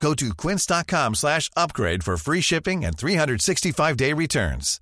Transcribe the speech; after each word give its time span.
Go 0.00 0.14
to 0.14 0.34
quince.com 0.34 1.14
slash 1.14 1.50
upgrade 1.56 2.04
for 2.04 2.16
free 2.16 2.40
shipping 2.40 2.84
and 2.84 2.96
365-day 2.96 4.12
returns. 4.12 4.80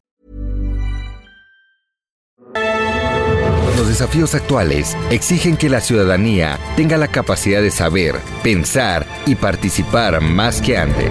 Los 3.76 3.88
desafíos 3.88 4.34
actuales 4.34 4.96
exigen 5.10 5.56
que 5.56 5.68
la 5.68 5.80
ciudadanía 5.80 6.58
tenga 6.76 6.96
la 6.96 7.08
capacidad 7.08 7.60
de 7.60 7.70
saber, 7.70 8.16
pensar 8.42 9.06
y 9.26 9.34
participar 9.34 10.20
más 10.20 10.60
que 10.60 10.78
antes. 10.78 11.10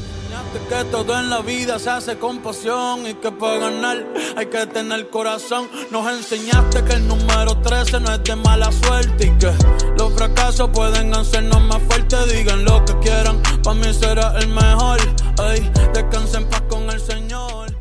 que 0.71 0.85
todo 0.85 1.19
en 1.19 1.29
la 1.29 1.41
vida 1.41 1.77
se 1.79 1.89
hace 1.89 2.17
con 2.17 2.39
pasión 2.39 3.05
y 3.05 3.13
que 3.15 3.29
para 3.29 3.57
ganar 3.57 4.07
hay 4.37 4.45
que 4.45 4.65
tener 4.67 5.09
corazón. 5.09 5.69
Nos 5.91 6.09
enseñaste 6.09 6.81
que 6.85 6.93
el 6.93 7.09
número 7.09 7.57
13 7.57 7.99
no 7.99 8.13
es 8.13 8.23
de 8.23 8.37
mala 8.37 8.71
suerte 8.71 9.25
y 9.25 9.37
que 9.37 9.51
los 9.97 10.13
fracasos 10.13 10.69
pueden 10.69 11.13
hacernos 11.13 11.61
más 11.63 11.81
fuertes. 11.89 12.31
Digan 12.31 12.63
lo 12.63 12.85
que 12.85 12.97
quieran, 12.99 13.41
para 13.61 13.73
mí 13.75 13.93
será 13.93 14.39
el 14.39 14.47
mejor. 14.47 14.99
Ay, 15.39 15.69
descansen 15.93 16.47
paz 16.47 16.63
con 16.69 16.89
el 16.89 17.01
Señor. 17.01 17.77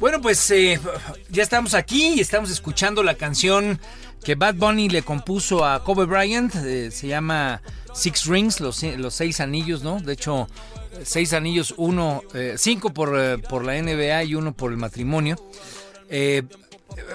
Bueno, 0.00 0.20
pues 0.20 0.50
eh, 0.50 0.78
ya 1.30 1.42
estamos 1.42 1.72
aquí 1.72 2.12
y 2.16 2.20
estamos 2.20 2.50
escuchando 2.50 3.02
la 3.02 3.14
canción 3.14 3.80
que 4.22 4.34
Bad 4.34 4.56
Bunny 4.56 4.90
le 4.90 5.02
compuso 5.02 5.64
a 5.64 5.82
Kobe 5.82 6.04
Bryant. 6.04 6.54
Eh, 6.56 6.90
se 6.90 7.06
llama 7.06 7.62
Six 7.94 8.26
Rings, 8.26 8.60
los, 8.60 8.82
los 8.82 9.14
seis 9.14 9.40
anillos, 9.40 9.82
¿no? 9.82 9.98
De 9.98 10.12
hecho, 10.12 10.46
seis 11.04 11.32
anillos, 11.32 11.74
uno, 11.76 12.22
eh, 12.34 12.54
cinco 12.58 12.92
por, 12.92 13.18
eh, 13.18 13.38
por, 13.38 13.64
la 13.64 13.80
NBA 13.80 14.24
y 14.24 14.34
uno 14.34 14.52
por 14.52 14.70
el 14.70 14.76
matrimonio. 14.76 15.36
Eh, 16.08 16.42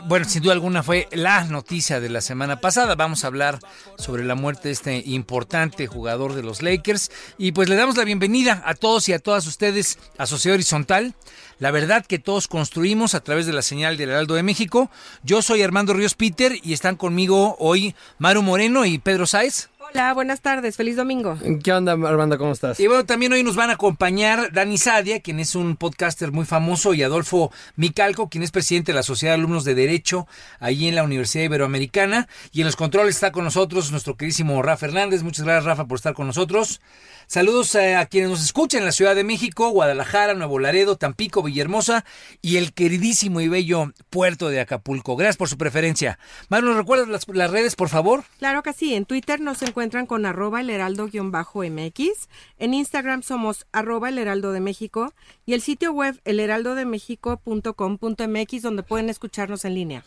bueno, 0.05 0.27
sin 0.27 0.43
duda 0.43 0.53
alguna 0.53 0.83
fue 0.83 1.07
la 1.11 1.43
noticia 1.45 1.99
de 1.99 2.09
la 2.09 2.21
semana 2.21 2.59
pasada. 2.59 2.95
Vamos 2.95 3.23
a 3.23 3.27
hablar 3.27 3.59
sobre 3.97 4.23
la 4.23 4.35
muerte 4.35 4.69
de 4.69 4.73
este 4.73 5.03
importante 5.05 5.87
jugador 5.87 6.33
de 6.33 6.43
los 6.43 6.61
Lakers. 6.61 7.11
Y 7.37 7.51
pues 7.51 7.69
le 7.69 7.75
damos 7.75 7.97
la 7.97 8.03
bienvenida 8.03 8.61
a 8.65 8.75
todos 8.75 9.09
y 9.09 9.13
a 9.13 9.19
todas 9.19 9.47
ustedes 9.47 9.97
a 10.17 10.25
Sociedad 10.25 10.55
Horizontal. 10.55 11.15
La 11.59 11.71
verdad 11.71 12.05
que 12.05 12.19
todos 12.19 12.47
construimos 12.47 13.15
a 13.15 13.21
través 13.21 13.45
de 13.45 13.53
la 13.53 13.61
señal 13.61 13.97
del 13.97 14.09
Heraldo 14.09 14.35
de 14.35 14.43
México. 14.43 14.89
Yo 15.23 15.41
soy 15.41 15.61
Armando 15.61 15.93
Ríos 15.93 16.15
Peter 16.15 16.53
y 16.61 16.73
están 16.73 16.95
conmigo 16.95 17.55
hoy 17.59 17.95
Maru 18.19 18.41
Moreno 18.41 18.85
y 18.85 18.99
Pedro 18.99 19.25
Sáez. 19.25 19.69
Hola, 19.95 20.11
buenas 20.15 20.41
tardes, 20.41 20.75
feliz 20.75 20.95
domingo. 20.95 21.37
¿Qué 21.63 21.71
onda, 21.71 21.91
Armando? 21.91 22.39
¿Cómo 22.39 22.51
estás? 22.51 22.79
Y 22.79 22.87
bueno, 22.87 23.05
también 23.05 23.31
hoy 23.31 23.43
nos 23.43 23.55
van 23.55 23.69
a 23.69 23.73
acompañar 23.73 24.51
Dani 24.51 24.79
Sadia, 24.79 25.19
quien 25.19 25.39
es 25.39 25.53
un 25.53 25.75
podcaster 25.75 26.31
muy 26.31 26.45
famoso, 26.45 26.95
y 26.95 27.03
Adolfo 27.03 27.51
Micalco, 27.75 28.27
quien 28.27 28.43
es 28.43 28.49
presidente 28.49 28.91
de 28.91 28.95
la 28.95 29.03
Sociedad 29.03 29.33
de 29.33 29.41
Alumnos 29.41 29.65
de 29.65 29.75
Derecho, 29.75 30.27
ahí 30.59 30.87
en 30.87 30.95
la 30.95 31.03
Universidad 31.03 31.43
Iberoamericana. 31.43 32.27
Y 32.51 32.61
en 32.61 32.65
los 32.65 32.75
controles 32.75 33.13
está 33.13 33.31
con 33.31 33.43
nosotros 33.43 33.91
nuestro 33.91 34.17
queridísimo 34.17 34.59
Rafa 34.63 34.87
Hernández. 34.87 35.21
Muchas 35.21 35.45
gracias, 35.45 35.65
Rafa, 35.65 35.85
por 35.85 35.97
estar 35.97 36.15
con 36.15 36.25
nosotros. 36.25 36.81
Saludos 37.27 37.73
eh, 37.75 37.95
a 37.95 38.05
quienes 38.05 38.29
nos 38.29 38.43
escuchan 38.43 38.81
en 38.81 38.85
la 38.85 38.91
Ciudad 38.91 39.15
de 39.15 39.23
México, 39.23 39.69
Guadalajara, 39.69 40.33
Nuevo 40.33 40.59
Laredo, 40.59 40.97
Tampico, 40.97 41.41
Villahermosa 41.43 42.03
y 42.41 42.57
el 42.57 42.73
queridísimo 42.73 43.39
y 43.41 43.47
bello 43.47 43.93
puerto 44.09 44.49
de 44.49 44.59
Acapulco. 44.59 45.15
Gracias 45.15 45.37
por 45.37 45.47
su 45.49 45.57
preferencia. 45.57 46.19
Maru, 46.49 46.67
¿nos 46.67 46.77
recuerdas 46.77 47.07
las, 47.07 47.27
las, 47.27 47.51
redes, 47.51 47.75
por 47.75 47.89
favor? 47.89 48.23
Claro 48.39 48.63
que 48.63 48.73
sí. 48.73 48.93
En 48.93 49.05
Twitter 49.05 49.39
nos 49.39 49.61
encuentran 49.61 50.05
con 50.05 50.25
arroba 50.25 50.59
el 50.61 50.69
heraldo-mx. 50.69 52.27
En 52.59 52.73
Instagram 52.73 53.23
somos 53.23 53.65
arroba 53.71 54.09
el 54.09 54.17
heraldo 54.17 54.51
de 54.51 54.59
México. 54.59 55.13
Y 55.45 55.53
el 55.53 55.61
sitio 55.61 55.93
web 55.93 56.19
elheraldodemexico.com.mx 56.25 58.61
donde 58.61 58.83
pueden 58.83 59.09
escucharnos 59.09 59.63
en 59.65 59.75
línea. 59.75 60.03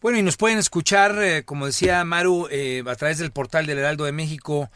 Bueno, 0.00 0.18
y 0.18 0.22
nos 0.22 0.36
pueden 0.36 0.58
escuchar, 0.58 1.16
eh, 1.22 1.44
como 1.44 1.66
decía 1.66 2.04
Maru, 2.04 2.48
eh, 2.50 2.82
a 2.84 2.96
través 2.96 3.18
del 3.18 3.30
portal 3.30 3.66
del 3.66 3.78
Heraldo 3.78 4.04
de 4.04 4.10
México 4.10 4.68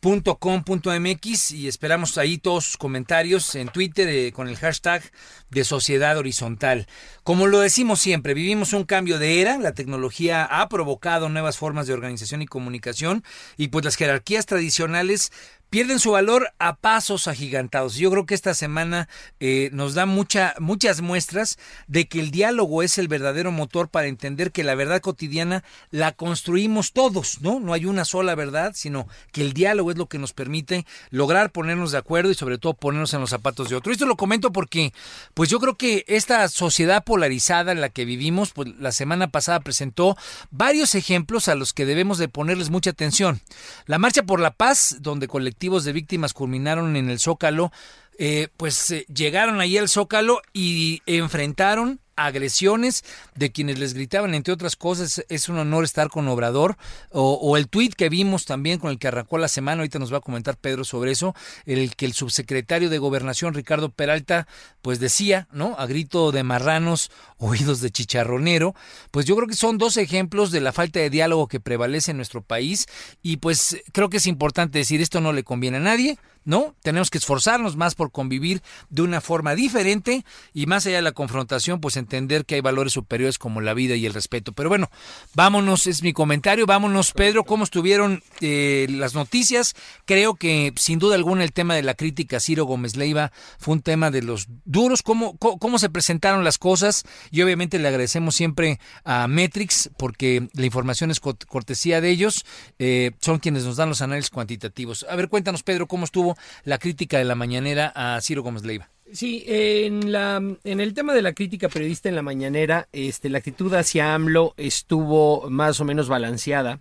.com.mx 0.00 1.50
y 1.52 1.68
esperamos 1.68 2.18
ahí 2.18 2.38
todos 2.38 2.64
sus 2.64 2.76
comentarios 2.76 3.54
en 3.54 3.68
Twitter 3.68 4.08
eh, 4.08 4.32
con 4.32 4.48
el 4.48 4.56
hashtag 4.56 5.02
de 5.50 5.64
Sociedad 5.64 6.16
Horizontal. 6.16 6.86
Como 7.24 7.46
lo 7.46 7.60
decimos 7.60 8.00
siempre, 8.00 8.34
vivimos 8.34 8.72
un 8.72 8.84
cambio 8.84 9.18
de 9.18 9.40
era, 9.40 9.58
la 9.58 9.72
tecnología 9.72 10.44
ha 10.44 10.68
provocado 10.68 11.28
nuevas 11.28 11.56
formas 11.56 11.86
de 11.86 11.94
organización 11.94 12.42
y 12.42 12.46
comunicación 12.46 13.24
y 13.56 13.68
pues 13.68 13.84
las 13.84 13.96
jerarquías 13.96 14.46
tradicionales 14.46 15.32
pierden 15.70 15.98
su 15.98 16.12
valor 16.12 16.52
a 16.58 16.76
pasos 16.76 17.28
agigantados. 17.28 17.96
Yo 17.96 18.10
creo 18.10 18.26
que 18.26 18.34
esta 18.34 18.54
semana 18.54 19.08
eh, 19.40 19.70
nos 19.72 19.94
da 19.94 20.06
mucha, 20.06 20.54
muchas 20.58 21.00
muestras 21.02 21.58
de 21.86 22.08
que 22.08 22.20
el 22.20 22.30
diálogo 22.30 22.82
es 22.82 22.98
el 22.98 23.08
verdadero 23.08 23.52
motor 23.52 23.88
para 23.88 24.06
entender 24.06 24.50
que 24.50 24.64
la 24.64 24.74
verdad 24.74 25.00
cotidiana 25.00 25.64
la 25.90 26.12
construimos 26.12 26.92
todos, 26.92 27.40
¿no? 27.42 27.60
No 27.60 27.72
hay 27.72 27.84
una 27.84 28.04
sola 28.04 28.34
verdad, 28.34 28.72
sino 28.74 29.08
que 29.32 29.42
el 29.42 29.52
diálogo 29.52 29.90
es 29.90 29.98
lo 29.98 30.06
que 30.06 30.18
nos 30.18 30.32
permite 30.32 30.86
lograr 31.10 31.50
ponernos 31.50 31.92
de 31.92 31.98
acuerdo 31.98 32.30
y 32.30 32.34
sobre 32.34 32.58
todo 32.58 32.74
ponernos 32.74 33.12
en 33.14 33.20
los 33.20 33.30
zapatos 33.30 33.68
de 33.68 33.76
otro. 33.76 33.92
Esto 33.92 34.06
lo 34.06 34.16
comento 34.16 34.52
porque, 34.52 34.92
pues 35.34 35.50
yo 35.50 35.60
creo 35.60 35.76
que 35.76 36.04
esta 36.08 36.48
sociedad 36.48 37.04
polarizada 37.04 37.72
en 37.72 37.80
la 37.80 37.90
que 37.90 38.04
vivimos, 38.04 38.52
pues 38.52 38.68
la 38.78 38.92
semana 38.92 39.28
pasada 39.28 39.60
presentó 39.60 40.16
varios 40.50 40.94
ejemplos 40.94 41.48
a 41.48 41.54
los 41.54 41.72
que 41.72 41.84
debemos 41.84 42.18
de 42.18 42.28
ponerles 42.28 42.70
mucha 42.70 42.90
atención. 42.90 43.40
La 43.86 43.98
marcha 43.98 44.22
por 44.22 44.40
la 44.40 44.52
paz, 44.52 44.98
donde 45.00 45.28
colectivamente 45.28 45.57
de 45.58 45.92
víctimas 45.92 46.32
culminaron 46.32 46.96
en 46.96 47.10
el 47.10 47.18
Zócalo, 47.18 47.72
eh, 48.18 48.48
pues 48.56 48.90
eh, 48.90 49.06
llegaron 49.12 49.60
ahí 49.60 49.76
al 49.76 49.88
Zócalo 49.88 50.40
y 50.52 51.02
enfrentaron 51.06 52.00
agresiones 52.18 53.04
de 53.34 53.52
quienes 53.52 53.78
les 53.78 53.94
gritaban, 53.94 54.34
entre 54.34 54.52
otras 54.52 54.76
cosas, 54.76 55.24
es 55.28 55.48
un 55.48 55.58
honor 55.58 55.84
estar 55.84 56.08
con 56.08 56.28
Obrador, 56.28 56.76
o, 57.10 57.56
el 57.56 57.68
tuit 57.68 57.94
que 57.94 58.08
vimos 58.08 58.44
también 58.44 58.78
con 58.78 58.90
el 58.90 58.98
que 58.98 59.08
arrancó 59.08 59.38
la 59.38 59.48
semana, 59.48 59.80
ahorita 59.80 59.98
nos 59.98 60.12
va 60.12 60.18
a 60.18 60.22
comentar 60.22 60.56
Pedro 60.56 60.84
sobre 60.84 61.12
eso, 61.12 61.34
el 61.64 61.94
que 61.96 62.06
el 62.06 62.12
subsecretario 62.12 62.90
de 62.90 62.98
Gobernación, 62.98 63.54
Ricardo 63.54 63.90
Peralta, 63.90 64.46
pues 64.82 65.00
decía, 65.00 65.48
¿no? 65.52 65.76
A 65.78 65.86
grito 65.86 66.32
de 66.32 66.42
marranos, 66.42 67.10
oídos 67.38 67.80
de 67.80 67.90
chicharronero, 67.90 68.74
pues 69.10 69.26
yo 69.26 69.36
creo 69.36 69.48
que 69.48 69.54
son 69.54 69.78
dos 69.78 69.96
ejemplos 69.96 70.50
de 70.50 70.60
la 70.60 70.72
falta 70.72 70.98
de 71.00 71.10
diálogo 71.10 71.48
que 71.48 71.60
prevalece 71.60 72.10
en 72.10 72.16
nuestro 72.16 72.42
país 72.42 72.86
y 73.22 73.36
pues 73.38 73.82
creo 73.92 74.10
que 74.10 74.16
es 74.16 74.26
importante 74.26 74.78
decir, 74.78 75.00
esto 75.00 75.20
no 75.20 75.32
le 75.32 75.44
conviene 75.44 75.76
a 75.76 75.80
nadie, 75.80 76.18
¿no? 76.48 76.74
Tenemos 76.82 77.10
que 77.10 77.18
esforzarnos 77.18 77.76
más 77.76 77.94
por 77.94 78.10
convivir 78.10 78.62
de 78.88 79.02
una 79.02 79.20
forma 79.20 79.54
diferente 79.54 80.24
y 80.54 80.64
más 80.64 80.86
allá 80.86 80.96
de 80.96 81.02
la 81.02 81.12
confrontación, 81.12 81.78
pues 81.78 81.98
entender 81.98 82.46
que 82.46 82.54
hay 82.54 82.62
valores 82.62 82.94
superiores 82.94 83.36
como 83.36 83.60
la 83.60 83.74
vida 83.74 83.96
y 83.96 84.06
el 84.06 84.14
respeto. 84.14 84.52
Pero 84.52 84.70
bueno, 84.70 84.90
vámonos, 85.34 85.86
es 85.86 86.02
mi 86.02 86.14
comentario, 86.14 86.64
vámonos, 86.64 87.12
Pedro, 87.12 87.44
¿cómo 87.44 87.64
estuvieron 87.64 88.22
eh, 88.40 88.86
las 88.88 89.14
noticias? 89.14 89.74
Creo 90.06 90.36
que 90.36 90.72
sin 90.76 90.98
duda 90.98 91.16
alguna 91.16 91.44
el 91.44 91.52
tema 91.52 91.74
de 91.74 91.82
la 91.82 91.92
crítica 91.92 92.38
a 92.38 92.40
Ciro 92.40 92.64
Gómez 92.64 92.96
Leiva 92.96 93.30
fue 93.58 93.74
un 93.74 93.82
tema 93.82 94.10
de 94.10 94.22
los 94.22 94.46
duros, 94.64 95.02
cómo, 95.02 95.36
cómo, 95.36 95.78
se 95.78 95.90
presentaron 95.90 96.44
las 96.44 96.56
cosas 96.56 97.04
y 97.30 97.42
obviamente 97.42 97.78
le 97.78 97.88
agradecemos 97.88 98.34
siempre 98.34 98.80
a 99.04 99.28
Metrix 99.28 99.90
porque 99.98 100.48
la 100.54 100.64
información 100.64 101.10
es 101.10 101.20
cortesía 101.20 102.00
de 102.00 102.08
ellos, 102.08 102.46
eh, 102.78 103.10
son 103.20 103.38
quienes 103.38 103.64
nos 103.64 103.76
dan 103.76 103.90
los 103.90 104.00
análisis 104.00 104.30
cuantitativos. 104.30 105.04
A 105.10 105.14
ver, 105.14 105.28
cuéntanos, 105.28 105.62
Pedro, 105.62 105.86
cómo 105.86 106.06
estuvo 106.06 106.37
la 106.64 106.78
crítica 106.78 107.18
de 107.18 107.24
la 107.24 107.34
mañanera 107.34 107.92
a 107.94 108.20
Ciro 108.20 108.42
Gómez 108.42 108.64
Leiva. 108.64 108.90
Sí, 109.12 109.42
en, 109.46 110.12
la, 110.12 110.36
en 110.36 110.80
el 110.80 110.92
tema 110.92 111.14
de 111.14 111.22
la 111.22 111.32
crítica 111.32 111.68
periodista 111.68 112.08
en 112.08 112.14
la 112.14 112.22
mañanera, 112.22 112.88
este, 112.92 113.30
la 113.30 113.38
actitud 113.38 113.72
hacia 113.72 114.14
AMLO 114.14 114.52
estuvo 114.58 115.48
más 115.48 115.80
o 115.80 115.84
menos 115.84 116.08
balanceada. 116.08 116.80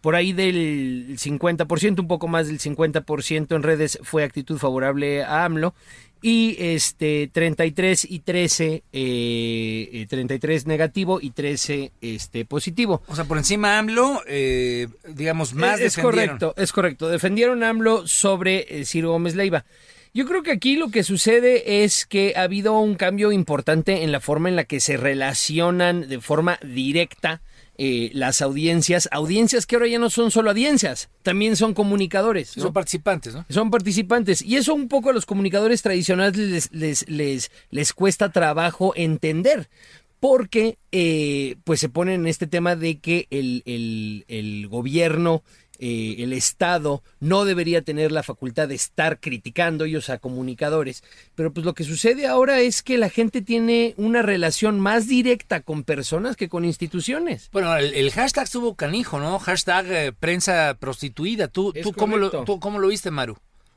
por 0.00 0.16
ahí 0.16 0.32
del 0.32 1.16
50%, 1.18 2.00
un 2.00 2.08
poco 2.08 2.28
más 2.28 2.48
del 2.48 2.58
50% 2.58 3.54
en 3.54 3.62
redes 3.62 3.98
fue 4.02 4.24
actitud 4.24 4.58
favorable 4.58 5.22
a 5.22 5.44
AMLO 5.44 5.74
y 6.22 6.56
este 6.58 7.30
33 7.32 8.06
y 8.10 8.18
13 8.20 8.82
eh, 8.92 10.06
33 10.08 10.66
negativo 10.66 11.20
y 11.20 11.30
13 11.30 11.92
este 12.00 12.44
positivo. 12.44 13.02
O 13.06 13.14
sea, 13.14 13.24
por 13.24 13.38
encima 13.38 13.78
AMLO, 13.78 14.22
eh, 14.26 14.88
digamos, 15.08 15.54
más 15.54 15.80
es, 15.80 15.98
es 15.98 16.02
correcto, 16.02 16.54
es 16.56 16.72
correcto. 16.72 17.08
Defendieron 17.08 17.62
AMLO 17.62 18.06
sobre 18.06 18.80
eh, 18.80 18.84
Ciro 18.84 19.10
Gómez 19.10 19.34
Leiva. 19.34 19.64
Yo 20.14 20.26
creo 20.26 20.42
que 20.42 20.52
aquí 20.52 20.76
lo 20.76 20.90
que 20.90 21.04
sucede 21.04 21.84
es 21.84 22.06
que 22.06 22.32
ha 22.36 22.42
habido 22.42 22.78
un 22.78 22.94
cambio 22.94 23.30
importante 23.30 24.02
en 24.02 24.10
la 24.10 24.20
forma 24.20 24.48
en 24.48 24.56
la 24.56 24.64
que 24.64 24.80
se 24.80 24.96
relacionan 24.96 26.08
de 26.08 26.20
forma 26.20 26.58
directa 26.62 27.40
eh, 27.80 28.10
las 28.12 28.42
audiencias, 28.42 29.08
audiencias 29.12 29.64
que 29.64 29.76
ahora 29.76 29.86
ya 29.86 30.00
no 30.00 30.10
son 30.10 30.32
solo 30.32 30.50
audiencias, 30.50 31.10
también 31.22 31.54
son 31.54 31.74
comunicadores. 31.74 32.56
¿no? 32.56 32.64
Son 32.64 32.72
participantes, 32.72 33.34
¿no? 33.34 33.46
Son 33.48 33.70
participantes. 33.70 34.42
Y 34.42 34.56
eso 34.56 34.74
un 34.74 34.88
poco 34.88 35.10
a 35.10 35.12
los 35.12 35.26
comunicadores 35.26 35.82
tradicionales 35.82 36.36
les, 36.36 36.72
les, 36.72 37.08
les, 37.08 37.50
les 37.70 37.92
cuesta 37.92 38.32
trabajo 38.32 38.92
entender. 38.96 39.68
Porque 40.18 40.78
eh, 40.90 41.54
pues 41.62 41.78
se 41.78 41.88
ponen 41.88 42.22
en 42.22 42.26
este 42.26 42.48
tema 42.48 42.74
de 42.74 42.98
que 42.98 43.28
el, 43.30 43.62
el, 43.66 44.24
el 44.26 44.66
gobierno 44.66 45.44
eh, 45.78 46.16
el 46.18 46.32
Estado 46.32 47.02
no 47.20 47.44
debería 47.44 47.82
tener 47.82 48.12
la 48.12 48.22
facultad 48.22 48.68
de 48.68 48.74
estar 48.74 49.20
criticando 49.20 49.84
ellos 49.84 50.10
a 50.10 50.18
comunicadores. 50.18 51.04
Pero 51.34 51.52
pues 51.52 51.64
lo 51.64 51.74
que 51.74 51.84
sucede 51.84 52.26
ahora 52.26 52.60
es 52.60 52.82
que 52.82 52.98
la 52.98 53.10
gente 53.10 53.42
tiene 53.42 53.94
una 53.96 54.22
relación 54.22 54.80
más 54.80 55.08
directa 55.08 55.60
con 55.60 55.84
personas 55.84 56.36
que 56.36 56.48
con 56.48 56.64
instituciones. 56.64 57.48
Bueno, 57.52 57.76
el, 57.76 57.94
el 57.94 58.10
hashtag 58.10 58.44
estuvo 58.44 58.74
canijo, 58.74 59.18
¿no? 59.18 59.38
Hashtag 59.38 59.86
eh, 59.90 60.12
prensa 60.12 60.76
prostituida. 60.78 61.48
¿Tú, 61.48 61.72
cómo 61.96 62.16
lo, 62.16 62.30
correcto. 62.30 62.44
tú 62.44 62.60
cómo 62.60 62.78
lo 62.78 62.88
viste, 62.88 63.10
Maru? 63.10 63.36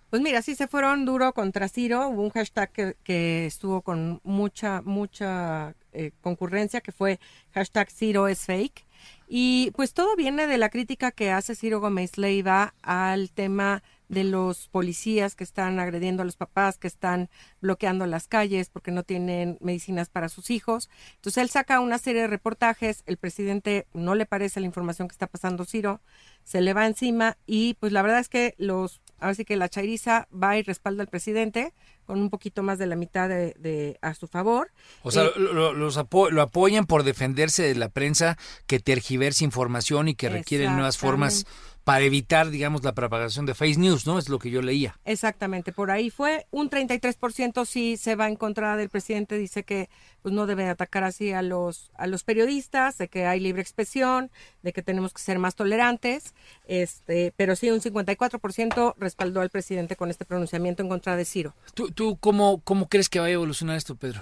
Pues 0.10 0.22
mira, 0.22 0.42
sí 0.42 0.56
se 0.56 0.68
fueron 0.68 1.06
duro 1.06 1.34
contra 1.34 1.70
Ciro. 1.70 2.08
Hubo 2.10 2.24
un 2.24 2.32
hashtag 2.32 2.72
que, 2.72 2.98
que 3.04 3.46
estuvo 3.46 3.82
con 3.82 4.20
mucha, 4.24 4.82
mucha 4.82 5.74
eh, 5.94 6.12
concurrencia, 6.22 6.82
que 6.82 6.92
fue 6.92 7.20
hashtag 7.54 7.90
Ciro 7.90 8.28
es 8.28 8.40
fake. 8.46 8.86
Y 9.34 9.72
pues 9.78 9.94
todo 9.94 10.18
viene 10.18 10.46
de 10.46 10.58
la 10.58 10.68
crítica 10.68 11.14
que 11.14 11.32
hace 11.32 11.56
Ciro 11.56 11.80
Gómez 11.80 12.18
Leiva 12.18 12.74
al 12.82 13.32
tema 13.32 13.82
de 14.10 14.26
los 14.26 14.68
policías 14.68 15.36
que 15.36 15.46
están 15.46 15.80
agrediendo 15.80 16.22
a 16.22 16.26
los 16.26 16.36
papás, 16.36 16.78
que 16.78 16.90
están 16.90 17.30
bloqueando 17.62 18.06
las 18.08 18.28
calles 18.28 18.70
porque 18.70 18.92
no 18.92 19.04
tienen 19.04 19.58
medicinas 19.62 20.10
para 20.10 20.28
sus 20.28 20.50
hijos. 20.50 20.90
Entonces 21.16 21.44
él 21.44 21.50
saca 21.50 21.80
una 21.80 21.98
serie 21.98 22.24
de 22.24 22.28
reportajes, 22.28 23.04
el 23.06 23.16
presidente 23.16 23.88
no 23.94 24.16
le 24.16 24.26
parece 24.26 24.60
la 24.60 24.66
información 24.66 25.08
que 25.08 25.14
está 25.14 25.28
pasando 25.28 25.64
Ciro, 25.64 26.02
se 26.44 26.60
le 26.60 26.74
va 26.74 26.86
encima 26.86 27.38
y 27.46 27.76
pues 27.76 27.94
la 27.94 28.02
verdad 28.02 28.20
es 28.20 28.28
que 28.28 28.54
los, 28.58 29.00
ahora 29.22 29.36
sí 29.36 29.46
que 29.46 29.56
la 29.56 29.70
chairiza 29.70 30.28
va 30.32 30.58
y 30.58 30.64
respalda 30.64 31.02
al 31.04 31.08
presidente 31.08 31.74
con 32.06 32.20
un 32.20 32.30
poquito 32.30 32.62
más 32.64 32.78
de 32.80 32.88
la 32.88 32.96
mitad 32.98 33.30
de, 33.30 33.56
de- 33.60 33.98
a 34.02 34.14
su 34.14 34.28
favor. 34.28 34.72
O 35.04 35.12
sea, 35.12 35.24
Eh, 35.26 35.32
lo, 35.38 35.54
lo- 35.54 35.74
los 35.74 35.98
apo- 35.98 36.30
lo 36.30 36.42
apoyan 36.42 36.86
por 36.86 37.04
defenderse 37.04 37.64
de 37.64 37.76
la 37.76 37.88
prensa 37.88 38.38
que 38.68 38.80
tergiversa 38.80 39.46
información 39.46 40.10
y 40.10 40.16
que 40.16 40.28
requiere 40.28 40.66
nuevas 40.74 40.98
formas 40.98 41.46
para 41.84 42.04
evitar, 42.06 42.50
digamos, 42.50 42.84
la 42.84 42.94
propagación 42.94 43.46
de 43.46 43.56
fake 43.56 43.78
news, 43.78 44.06
¿no? 44.06 44.20
Es 44.20 44.30
lo 44.30 44.40
que 44.40 44.50
yo 44.50 44.62
leía. 44.62 45.00
Exactamente, 45.06 45.72
por 45.72 45.92
ahí 45.92 46.10
fue 46.10 46.46
un 46.52 46.70
33% 46.70 47.66
sí 47.66 47.98
se 47.98 48.16
va 48.16 48.28
en 48.28 48.36
contra 48.36 48.78
del 48.78 48.90
presidente, 48.90 49.38
dice 49.38 49.64
que 49.64 49.90
pues 50.22 50.34
no 50.36 50.46
debe 50.46 50.68
atacar 50.68 51.04
así 51.04 51.32
a 51.32 51.42
los 51.42 51.92
a 51.96 52.06
los 52.06 52.24
periodistas, 52.24 52.98
de 52.98 53.08
que 53.08 53.26
hay 53.26 53.40
libre 53.40 53.62
expresión, 53.62 54.30
de 54.62 54.74
que 54.74 54.84
tenemos 54.84 55.14
que 55.14 55.22
ser 55.22 55.40
más 55.40 55.56
tolerantes, 55.56 56.34
este, 56.68 57.34
pero 57.36 57.56
sí 57.56 57.72
un 57.72 57.82
54% 57.82 58.96
respaldó 58.98 59.42
al 59.42 59.50
presidente 59.50 59.96
con 59.96 60.10
este 60.10 60.26
pronunciamiento 60.26 60.84
en 60.84 60.90
contra 60.90 61.16
de 61.16 61.26
Ciro. 61.26 61.56
¿Tú, 61.74 61.92
tú 61.92 62.18
cómo, 62.20 62.62
cómo 62.64 62.88
crees 62.88 63.10
que 63.10 63.20
va 63.20 63.26
a 63.26 63.30
evolucionar 63.32 63.78
esto, 63.78 63.96
Pedro? 63.96 64.22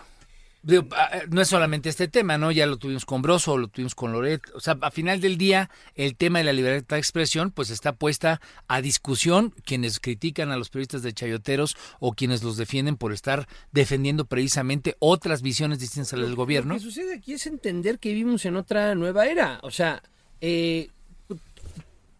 Digo, 0.61 0.87
ah, 0.91 1.21
no 1.29 1.39
es 1.41 1.47
solamente 1.47 1.87
este 1.87 2.09
tema, 2.09 2.37
¿no? 2.37 2.51
Ya 2.51 2.65
lo 2.65 2.77
tuvimos 2.77 3.05
con 3.05 3.21
Broso, 3.21 3.57
lo 3.57 3.69
tuvimos 3.69 3.95
con 3.95 4.11
Loret. 4.11 4.41
O 4.53 4.59
sea, 4.59 4.77
a 4.81 4.91
final 4.91 5.21
del 5.21 5.37
día, 5.37 5.69
el 5.95 6.17
tema 6.17 6.39
de 6.39 6.45
la 6.45 6.53
libertad 6.53 6.97
de 6.97 6.99
expresión, 6.99 7.51
pues 7.51 7.69
está 7.69 7.93
puesta 7.93 8.41
a 8.67 8.81
discusión 8.81 9.53
quienes 9.63 10.01
critican 10.01 10.51
a 10.51 10.57
los 10.57 10.69
periodistas 10.69 11.01
de 11.01 11.13
chayoteros 11.13 11.77
o 11.99 12.11
quienes 12.11 12.43
los 12.43 12.57
defienden 12.57 12.97
por 12.97 13.13
estar 13.13 13.47
defendiendo 13.71 14.25
precisamente 14.25 14.97
otras 14.99 15.41
visiones 15.41 15.79
distintas 15.79 16.11
a 16.11 16.17
las 16.17 16.27
del 16.27 16.35
gobierno. 16.35 16.73
Lo 16.73 16.79
que 16.79 16.85
sucede 16.85 17.15
aquí 17.15 17.33
es 17.33 17.47
entender 17.47 17.97
que 17.97 18.09
vivimos 18.09 18.43
en 18.45 18.57
otra 18.57 18.95
nueva 18.95 19.27
era. 19.27 19.59
O 19.63 19.71
sea, 19.71 20.03
eh, 20.41 20.89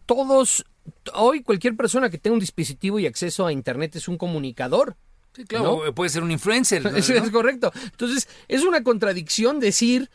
todos, 0.06 0.64
hoy 1.12 1.42
cualquier 1.42 1.76
persona 1.76 2.08
que 2.08 2.16
tenga 2.16 2.34
un 2.34 2.40
dispositivo 2.40 2.98
y 2.98 3.06
acceso 3.06 3.46
a 3.46 3.52
Internet 3.52 3.96
es 3.96 4.08
un 4.08 4.16
comunicador. 4.16 4.96
Sí, 5.40 5.46
claro, 5.46 5.94
puede 5.94 6.10
ser 6.10 6.22
un 6.22 6.30
influencer. 6.30 6.82
¿no? 6.90 6.90
Eso 6.94 7.14
es 7.14 7.30
correcto. 7.30 7.72
Entonces, 7.84 8.28
es 8.48 8.62
una 8.62 8.82
contradicción 8.82 9.58
decir 9.58 10.10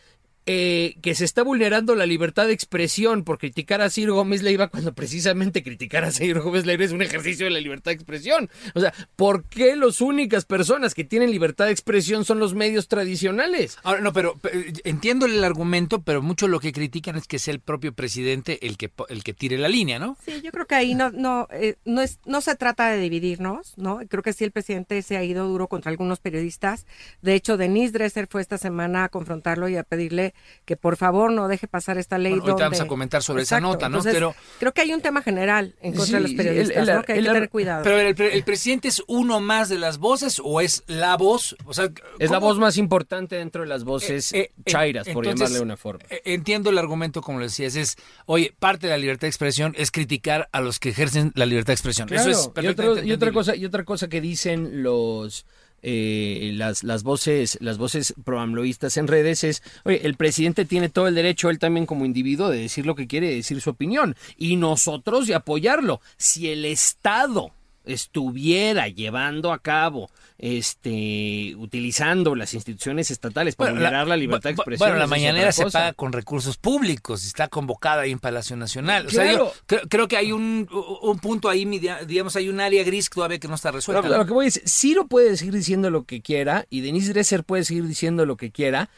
eh, 0.45 0.95
que 1.01 1.15
se 1.15 1.25
está 1.25 1.43
vulnerando 1.43 1.95
la 1.95 2.05
libertad 2.05 2.47
de 2.47 2.53
expresión 2.53 3.23
por 3.23 3.37
criticar 3.39 3.81
a 3.81 3.89
Ciro 3.89 4.13
Gómez 4.13 4.43
Leiva 4.43 4.67
cuando 4.67 4.93
precisamente 4.93 5.63
criticar 5.63 6.03
a 6.05 6.11
Ciro 6.11 6.43
Gómez 6.43 6.65
Leiva 6.65 6.83
es 6.83 6.91
un 6.91 7.01
ejercicio 7.01 7.45
de 7.45 7.51
la 7.51 7.59
libertad 7.59 7.91
de 7.91 7.95
expresión. 7.95 8.49
O 8.75 8.79
sea, 8.79 8.93
¿por 9.15 9.45
qué 9.45 9.75
las 9.75 10.01
únicas 10.01 10.45
personas 10.45 10.93
que 10.93 11.03
tienen 11.03 11.31
libertad 11.31 11.65
de 11.65 11.71
expresión 11.71 12.25
son 12.25 12.39
los 12.39 12.53
medios 12.53 12.87
tradicionales? 12.87 13.77
Ahora, 13.83 14.01
no, 14.01 14.13
pero, 14.13 14.37
pero, 14.41 14.59
entiendo 14.83 15.25
el 15.25 15.43
argumento, 15.43 16.03
pero 16.03 16.21
mucho 16.21 16.47
lo 16.47 16.59
que 16.59 16.71
critican 16.71 17.15
es 17.15 17.25
que 17.27 17.39
sea 17.39 17.53
el 17.53 17.59
propio 17.59 17.93
presidente 17.93 18.67
el 18.67 18.77
que, 18.77 18.89
po- 18.89 19.07
el 19.07 19.23
que 19.23 19.33
tire 19.33 19.57
la 19.57 19.67
línea, 19.67 19.97
¿no? 19.97 20.15
Sí, 20.23 20.41
yo 20.43 20.51
creo 20.51 20.67
que 20.67 20.75
ahí 20.75 20.93
no 20.93 21.09
no 21.11 21.47
eh, 21.51 21.75
no 21.85 22.01
es 22.01 22.19
no 22.25 22.41
se 22.41 22.55
trata 22.55 22.89
de 22.89 22.99
dividirnos, 22.99 23.75
¿no? 23.77 23.99
Creo 24.07 24.21
que 24.21 24.33
sí 24.33 24.43
el 24.43 24.51
presidente 24.51 25.01
se 25.01 25.17
ha 25.17 25.23
ido 25.23 25.47
duro 25.47 25.67
contra 25.67 25.89
algunos 25.89 26.19
periodistas. 26.19 26.85
De 27.23 27.33
hecho, 27.33 27.57
Denise 27.57 27.93
Dresser 27.93 28.27
fue 28.27 28.41
esta 28.41 28.59
semana 28.59 29.05
a 29.05 29.09
confrontarlo 29.09 29.67
y 29.69 29.75
a 29.77 29.83
pedirle 29.83 30.34
que 30.65 30.75
por 30.77 30.97
favor 30.97 31.31
no 31.31 31.47
deje 31.47 31.67
pasar 31.67 31.97
esta 31.97 32.17
ley. 32.17 32.31
Bueno, 32.33 32.43
ahorita 32.43 32.63
donde... 32.65 32.77
vamos 32.77 32.81
a 32.81 32.87
comentar 32.87 33.23
sobre 33.23 33.43
esa 33.43 33.59
nota, 33.59 33.87
¿no? 33.89 33.97
Entonces, 33.97 34.13
Pero- 34.13 34.35
creo 34.59 34.73
que 34.73 34.81
hay 34.81 34.93
un 34.93 35.01
tema 35.01 35.21
general 35.21 35.75
en 35.81 35.91
contra 35.93 36.05
Sí, 36.05 36.13
de 36.13 36.19
los 36.21 36.31
periodistas, 36.33 36.77
el- 36.77 36.89
el- 36.89 36.95
¿no? 36.95 37.03
Que 37.03 37.13
hay 37.13 37.19
que 37.21 37.25
tener 37.27 37.49
cuidado. 37.49 37.83
Pero 37.83 37.99
el, 37.99 38.15
pre- 38.15 38.33
el 38.35 38.43
presidente 38.43 38.87
es 38.87 39.03
uno 39.07 39.39
más 39.39 39.69
de 39.69 39.77
las 39.77 39.97
voces 39.99 40.41
o 40.43 40.61
es 40.61 40.83
la 40.87 41.17
voz, 41.17 41.55
o 41.65 41.73
sea, 41.73 41.89
Es 42.19 42.31
la 42.31 42.39
voz 42.39 42.57
más 42.57 42.77
importante 42.77 43.35
dentro 43.35 43.61
de 43.61 43.67
las 43.67 43.83
voces 43.83 44.33
Eh, 44.33 44.51
eh, 44.55 44.61
chairas, 44.65 45.07
por 45.09 45.25
entonces, 45.25 45.39
llamarle 45.39 45.57
de 45.57 45.63
una 45.63 45.77
forma. 45.77 46.03
eh, 46.09 46.21
Entiendo 46.25 46.69
el 46.69 46.77
argumento, 46.77 47.21
como 47.21 47.39
lo 47.39 47.45
decías, 47.45 47.75
es, 47.75 47.95
oye, 48.25 48.53
parte 48.57 48.87
de 48.87 48.91
la 48.91 48.97
libertad 48.97 49.21
de 49.21 49.29
expresión 49.29 49.73
es 49.77 49.91
criticar 49.91 50.49
a 50.51 50.61
los 50.61 50.79
que 50.79 50.89
ejercen 50.89 51.31
la 51.35 51.45
libertad 51.45 51.67
de 51.67 51.73
expresión. 51.73 52.11
Eso 52.13 52.29
es 52.29 52.37
Claro, 52.37 52.49
y, 52.49 52.53
perfectamente 52.53 52.91
otro- 53.01 53.05
y 53.05 53.11
otra 53.13 53.31
cosa 53.31 53.55
y 53.55 53.65
otra 53.65 53.83
cosa 53.83 54.07
que 54.07 54.21
dicen 54.21 54.83
los 54.83 55.45
eh, 55.87 56.51
las, 56.55 56.83
las 56.83 57.03
voces 57.03 57.59
las 57.61 57.77
voces 57.77 58.15
proamloístas 58.23 58.97
en 58.97 59.07
redes 59.07 59.43
es 59.43 59.61
oye 59.83 60.01
el 60.03 60.15
presidente 60.15 60.65
tiene 60.65 60.89
todo 60.89 61.07
el 61.07 61.13
derecho 61.13 61.51
él 61.51 61.59
también 61.59 61.85
como 61.85 62.05
individuo 62.05 62.49
de 62.49 62.61
decir 62.61 62.87
lo 62.87 62.95
que 62.95 63.05
quiere 63.05 63.29
de 63.29 63.35
decir 63.35 63.61
su 63.61 63.69
opinión 63.69 64.15
y 64.35 64.55
nosotros 64.55 65.27
de 65.27 65.35
apoyarlo. 65.35 66.01
Si 66.17 66.49
el 66.49 66.65
estado 66.65 67.51
estuviera 67.85 68.87
llevando 68.87 69.51
a 69.51 69.59
cabo 69.59 70.09
este 70.37 71.55
utilizando 71.57 72.35
las 72.35 72.53
instituciones 72.53 73.09
estatales 73.09 73.55
para 73.55 73.71
Bueno, 73.71 73.85
vulnerar 73.85 74.07
la, 74.07 74.17
libertad 74.17 74.49
de 74.49 74.55
expresión 74.55 74.89
Bueno, 74.89 74.99
la 74.99 75.07
mañanera 75.07 75.51
se 75.51 75.65
paga 75.69 75.93
con 75.93 76.11
recursos 76.11 76.57
públicos 76.57 77.25
está 77.25 77.47
convocada 77.47 78.01
ahí 78.01 78.11
en 78.11 78.19
Palacio 78.19 78.55
Nacional. 78.55 79.07
O 79.07 79.09
sea, 79.09 79.31
yo 79.31 79.51
creo, 79.65 79.81
creo 79.87 80.07
que 80.07 80.17
hay 80.17 80.31
un, 80.31 80.67
un 81.01 81.19
punto 81.19 81.49
ahí, 81.49 81.65
digamos, 82.05 82.35
hay 82.35 82.49
un 82.49 82.59
área 82.59 82.83
gris 82.83 83.09
todavía 83.09 83.39
que 83.39 83.47
no 83.47 83.55
está 83.55 83.71
resuelta. 83.71 84.01
Pero, 84.01 84.17
lo 84.17 84.25
que 84.25 84.33
voy 84.33 84.47
es, 84.47 84.61
Ciro 84.65 85.07
puede 85.07 85.37
seguir 85.37 85.53
diciendo 85.53 85.89
lo 85.89 86.03
que 86.03 86.21
quiera 86.21 86.65
y 86.69 86.81
Denise 86.81 87.13
Dresser 87.13 87.43
puede 87.43 87.63
seguir 87.63 87.87
diciendo 87.87 88.25
lo 88.25 88.37
que 88.37 88.51
quiera 88.51 88.89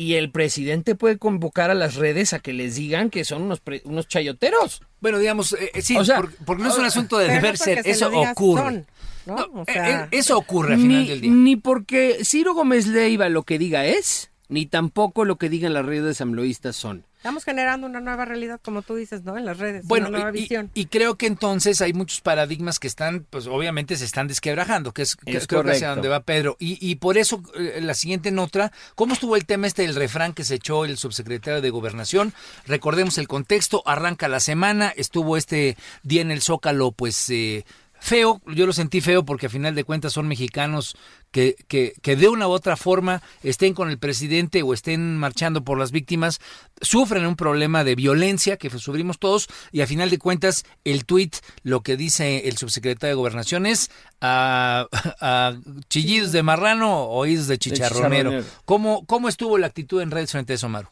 y 0.00 0.14
el 0.14 0.30
presidente 0.30 0.94
puede 0.94 1.18
convocar 1.18 1.70
a 1.70 1.74
las 1.74 1.96
redes 1.96 2.32
a 2.32 2.38
que 2.38 2.52
les 2.54 2.76
digan 2.76 3.10
que 3.10 3.24
son 3.24 3.42
unos, 3.42 3.60
pre- 3.60 3.82
unos 3.84 4.08
chayoteros. 4.08 4.80
Bueno, 5.00 5.18
digamos, 5.18 5.52
eh, 5.52 5.70
eh, 5.74 5.82
sí, 5.82 5.96
O 5.96 6.04
sea, 6.04 6.16
por- 6.16 6.34
porque 6.46 6.62
no 6.62 6.70
es 6.70 6.78
un 6.78 6.84
asunto 6.86 7.18
de 7.18 7.28
deber 7.28 7.58
ser, 7.58 7.82
se 7.82 7.90
eso 7.90 8.08
ocurre. 8.10 8.62
son, 8.62 8.86
¿no? 9.26 9.36
No, 9.36 9.60
O 9.60 9.62
eh, 9.62 9.72
sea- 9.72 10.04
eh, 10.04 10.08
eso 10.12 10.38
ocurre 10.38 10.74
al 10.74 10.80
final 10.80 11.02
Ni, 11.02 11.08
del 11.08 11.20
día. 11.20 11.30
ni 11.30 11.56
porque 11.56 12.18
Ciro 12.24 12.54
Gómez 12.54 12.86
Leiva 12.86 13.28
lo 13.28 13.42
que 13.42 13.58
diga 13.58 13.84
es, 13.84 14.29
ni 14.50 14.66
tampoco 14.66 15.24
lo 15.24 15.36
que 15.36 15.48
digan 15.48 15.72
las 15.72 15.86
redes 15.86 16.20
amloístas 16.20 16.76
son. 16.76 17.04
Estamos 17.16 17.44
generando 17.44 17.86
una 17.86 18.00
nueva 18.00 18.24
realidad, 18.24 18.60
como 18.64 18.80
tú 18.80 18.94
dices, 18.94 19.24
¿no? 19.24 19.36
En 19.36 19.44
las 19.44 19.58
redes, 19.58 19.84
Bueno, 19.86 20.08
una 20.08 20.18
nueva 20.20 20.36
y- 20.36 20.40
visión. 20.40 20.70
y 20.72 20.86
creo 20.86 21.16
que 21.16 21.26
entonces 21.26 21.82
hay 21.82 21.92
muchos 21.92 22.22
paradigmas 22.22 22.78
que 22.78 22.86
están, 22.88 23.26
pues 23.28 23.46
obviamente 23.46 23.96
se 23.96 24.06
están 24.06 24.26
desquebrajando, 24.26 24.92
que 24.92 25.02
es, 25.02 25.16
que 25.16 25.36
Es 25.36 25.46
creo 25.46 25.62
que 25.62 25.72
hacia 25.72 25.90
donde 25.90 26.08
va 26.08 26.20
Pedro. 26.20 26.56
Y, 26.58 26.78
y 26.80 26.94
por 26.94 27.18
eso 27.18 27.42
eh, 27.58 27.80
la 27.82 27.92
siguiente 27.92 28.30
nota, 28.30 28.72
¿cómo 28.94 29.12
estuvo 29.12 29.36
el 29.36 29.44
tema 29.44 29.66
este 29.66 29.82
del 29.82 29.96
refrán 29.96 30.32
que 30.32 30.44
se 30.44 30.54
echó 30.54 30.86
el 30.86 30.96
subsecretario 30.96 31.60
de 31.60 31.68
Gobernación? 31.70 32.32
Recordemos 32.66 33.18
el 33.18 33.28
contexto, 33.28 33.82
arranca 33.84 34.26
la 34.26 34.40
semana, 34.40 34.88
estuvo 34.96 35.36
este 35.36 35.76
día 36.02 36.22
en 36.22 36.30
el 36.30 36.40
Zócalo, 36.40 36.90
pues... 36.92 37.28
eh, 37.30 37.64
feo, 38.00 38.40
yo 38.46 38.66
lo 38.66 38.72
sentí 38.72 39.00
feo 39.00 39.24
porque 39.24 39.46
a 39.46 39.50
final 39.50 39.74
de 39.74 39.84
cuentas 39.84 40.12
son 40.12 40.26
mexicanos 40.26 40.96
que, 41.30 41.54
que, 41.68 41.92
que, 42.02 42.16
de 42.16 42.28
una 42.28 42.48
u 42.48 42.50
otra 42.50 42.76
forma 42.76 43.22
estén 43.42 43.74
con 43.74 43.90
el 43.90 43.98
presidente 43.98 44.62
o 44.62 44.74
estén 44.74 45.16
marchando 45.16 45.62
por 45.62 45.78
las 45.78 45.92
víctimas, 45.92 46.40
sufren 46.80 47.26
un 47.26 47.36
problema 47.36 47.84
de 47.84 47.94
violencia 47.94 48.56
que 48.56 48.70
sufrimos 48.70 49.18
todos 49.18 49.48
y 49.70 49.82
a 49.82 49.86
final 49.86 50.10
de 50.10 50.18
cuentas 50.18 50.64
el 50.84 51.04
tuit, 51.04 51.36
lo 51.62 51.82
que 51.82 51.96
dice 51.96 52.48
el 52.48 52.56
subsecretario 52.56 53.14
de 53.14 53.18
Gobernación 53.18 53.66
es 53.66 53.90
a, 54.20 54.86
a 55.20 55.56
chillidos 55.88 56.32
de 56.32 56.42
marrano 56.42 57.04
o 57.04 57.18
oídos 57.18 57.46
de 57.46 57.58
chicharronero. 57.58 58.30
De 58.30 58.38
chicharronero. 58.38 58.62
¿Cómo, 58.64 59.06
¿Cómo 59.06 59.28
estuvo 59.28 59.58
la 59.58 59.66
actitud 59.66 60.00
en 60.00 60.10
redes 60.10 60.32
frente 60.32 60.54
a 60.54 60.56
eso, 60.56 60.68
Maru? 60.68 60.88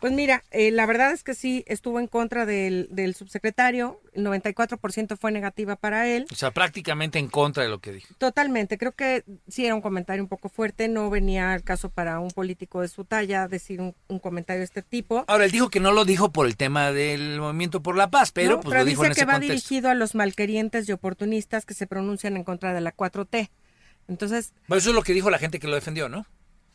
Pues 0.00 0.12
mira, 0.12 0.44
eh, 0.50 0.70
la 0.70 0.84
verdad 0.86 1.12
es 1.12 1.22
que 1.22 1.34
sí 1.34 1.64
estuvo 1.66 1.98
en 2.00 2.06
contra 2.06 2.44
del, 2.44 2.88
del 2.90 3.14
subsecretario, 3.14 4.00
el 4.12 4.24
94% 4.26 5.16
fue 5.16 5.32
negativa 5.32 5.76
para 5.76 6.06
él. 6.06 6.26
O 6.30 6.34
sea, 6.34 6.50
prácticamente 6.50 7.18
en 7.18 7.28
contra 7.28 7.62
de 7.62 7.68
lo 7.70 7.78
que 7.80 7.92
dijo. 7.92 8.14
Totalmente, 8.18 8.76
creo 8.78 8.92
que 8.92 9.24
sí 9.48 9.64
era 9.64 9.74
un 9.74 9.80
comentario 9.80 10.22
un 10.22 10.28
poco 10.28 10.48
fuerte, 10.48 10.88
no 10.88 11.08
venía 11.10 11.52
al 11.52 11.62
caso 11.62 11.88
para 11.90 12.20
un 12.20 12.30
político 12.30 12.82
de 12.82 12.88
su 12.88 13.04
talla 13.04 13.48
decir 13.48 13.80
un, 13.80 13.94
un 14.08 14.18
comentario 14.18 14.60
de 14.60 14.64
este 14.66 14.82
tipo. 14.82 15.24
Ahora, 15.28 15.46
él 15.46 15.50
dijo 15.50 15.70
que 15.70 15.80
no 15.80 15.92
lo 15.92 16.04
dijo 16.04 16.30
por 16.30 16.46
el 16.46 16.56
tema 16.56 16.92
del 16.92 17.40
movimiento 17.40 17.82
por 17.82 17.96
la 17.96 18.10
paz, 18.10 18.32
pero 18.32 18.56
no, 18.56 18.60
pues 18.60 18.72
pero 18.72 18.80
lo 18.80 18.84
dijo 18.84 19.02
dice 19.02 19.06
en 19.06 19.12
ese 19.12 19.20
que 19.20 19.26
va 19.26 19.32
contexto. 19.34 19.52
dirigido 19.54 19.90
a 19.90 19.94
los 19.94 20.14
malquerientes 20.14 20.88
y 20.88 20.92
oportunistas 20.92 21.64
que 21.64 21.74
se 21.74 21.86
pronuncian 21.86 22.36
en 22.36 22.44
contra 22.44 22.74
de 22.74 22.80
la 22.80 22.94
4T. 22.94 23.48
Entonces, 24.08 24.52
Bueno, 24.68 24.78
eso 24.78 24.90
es 24.90 24.94
lo 24.94 25.02
que 25.02 25.12
dijo 25.14 25.30
la 25.30 25.38
gente 25.38 25.58
que 25.58 25.66
lo 25.68 25.74
defendió, 25.74 26.08
¿no? 26.08 26.26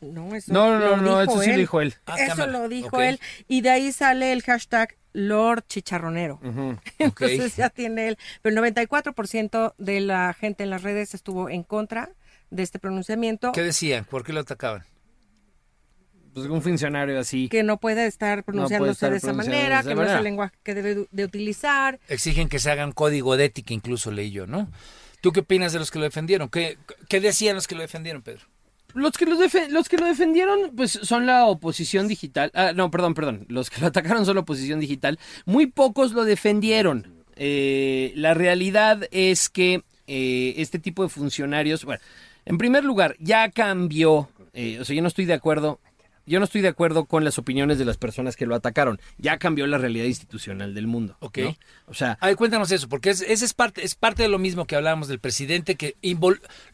No, 0.02 0.34
eso 0.34 0.52
No, 0.52 0.78
no, 0.78 0.96
lo 0.96 0.96
no, 0.98 1.20
dijo 1.20 1.32
eso 1.32 1.42
sí 1.42 1.50
él. 1.50 1.56
lo 1.56 1.60
dijo 1.60 1.80
él. 1.80 1.94
Ah, 2.06 2.16
Eso 2.18 2.36
cámara. 2.36 2.52
lo 2.52 2.68
dijo 2.68 3.00
él. 3.00 3.20
Y 3.48 3.60
de 3.62 3.70
ahí 3.70 3.92
sale 3.92 4.32
el 4.32 4.42
hashtag 4.42 4.96
Lord 5.12 5.64
Chicharronero. 5.68 6.40
Entonces 6.98 7.56
ya 7.56 7.70
tiene 7.70 8.08
él. 8.08 8.18
Pero 8.42 8.64
el 8.66 8.74
94% 8.74 9.74
de 9.78 10.00
la 10.00 10.34
gente 10.34 10.64
en 10.64 10.70
las 10.70 10.82
redes 10.82 11.14
estuvo 11.14 11.48
en 11.48 11.62
contra 11.62 12.10
de 12.50 12.62
este 12.62 12.78
pronunciamiento. 12.78 13.52
¿Qué 13.52 13.62
decían? 13.62 14.04
¿Por 14.04 14.24
qué 14.24 14.32
lo 14.32 14.40
atacaban? 14.40 14.84
Pues 16.34 16.46
un 16.46 16.62
funcionario 16.62 17.18
así. 17.20 17.48
Que 17.50 17.62
no 17.62 17.78
puede 17.78 18.06
estar 18.06 18.42
pronunciándose 18.42 18.92
estar 18.92 19.10
de 19.10 19.18
esa 19.18 19.32
manera, 19.34 19.76
de 19.76 19.80
esa 19.80 19.88
que 19.90 19.94
no 19.94 20.02
es 20.04 20.12
el 20.12 20.24
lenguaje 20.24 20.54
que 20.62 20.74
debe 20.74 21.06
de 21.10 21.24
utilizar. 21.24 22.00
Exigen 22.08 22.48
que 22.48 22.58
se 22.58 22.70
hagan 22.70 22.92
código 22.92 23.36
de 23.36 23.44
ética, 23.46 23.74
incluso 23.74 24.10
leí 24.10 24.30
yo, 24.30 24.46
¿no? 24.46 24.70
¿Tú 25.20 25.30
qué 25.32 25.40
opinas 25.40 25.72
de 25.74 25.78
los 25.78 25.90
que 25.90 25.98
lo 25.98 26.04
defendieron? 26.06 26.48
¿Qué, 26.48 26.78
qué 27.08 27.20
decían 27.20 27.54
los 27.54 27.68
que 27.68 27.74
lo 27.74 27.82
defendieron, 27.82 28.22
Pedro? 28.22 28.46
Los 28.94 29.12
que, 29.12 29.26
los, 29.26 29.38
los 29.70 29.88
que 29.88 29.96
lo 29.96 30.06
defendieron, 30.06 30.72
pues 30.76 30.98
son 31.02 31.26
la 31.26 31.46
oposición 31.46 32.08
digital. 32.08 32.50
Ah, 32.54 32.72
no, 32.74 32.90
perdón, 32.90 33.14
perdón. 33.14 33.46
Los 33.48 33.70
que 33.70 33.80
lo 33.80 33.86
atacaron 33.86 34.26
son 34.26 34.34
la 34.36 34.42
oposición 34.42 34.80
digital. 34.80 35.18
Muy 35.46 35.66
pocos 35.66 36.12
lo 36.12 36.24
defendieron. 36.24 37.24
Eh, 37.36 38.12
la 38.16 38.34
realidad 38.34 39.08
es 39.10 39.48
que 39.48 39.82
eh, 40.06 40.54
este 40.58 40.78
tipo 40.78 41.02
de 41.02 41.08
funcionarios, 41.08 41.84
bueno, 41.84 42.02
en 42.44 42.58
primer 42.58 42.84
lugar, 42.84 43.16
ya 43.18 43.50
cambió. 43.50 44.28
eh, 44.52 44.78
o 44.80 44.84
sea, 44.84 44.94
yo 44.94 45.02
no 45.02 45.08
estoy 45.08 45.24
de 45.24 45.34
acuerdo. 45.34 45.80
Yo 46.26 46.38
no 46.38 46.44
estoy 46.44 46.60
de 46.60 46.68
acuerdo 46.68 47.06
con 47.06 47.24
las 47.24 47.38
opiniones 47.38 47.78
de 47.78 47.84
las 47.84 47.96
personas 47.96 48.36
que 48.36 48.46
lo 48.46 48.54
atacaron. 48.54 49.00
Ya 49.18 49.38
cambió 49.38 49.66
la 49.66 49.78
realidad 49.78 50.06
institucional 50.06 50.74
del 50.74 50.86
mundo. 50.86 51.16
Ok. 51.20 51.38
¿no? 51.38 51.56
O 51.86 51.94
sea, 51.94 52.16
Ay, 52.20 52.34
cuéntanos 52.34 52.70
eso, 52.70 52.88
porque 52.88 53.10
es, 53.10 53.20
ese 53.22 53.44
es 53.44 53.54
parte, 53.54 53.84
es 53.84 53.94
parte 53.94 54.22
de 54.22 54.28
lo 54.28 54.38
mismo 54.38 54.66
que 54.66 54.76
hablábamos 54.76 55.08
del 55.08 55.18
presidente, 55.18 55.76
que 55.76 55.96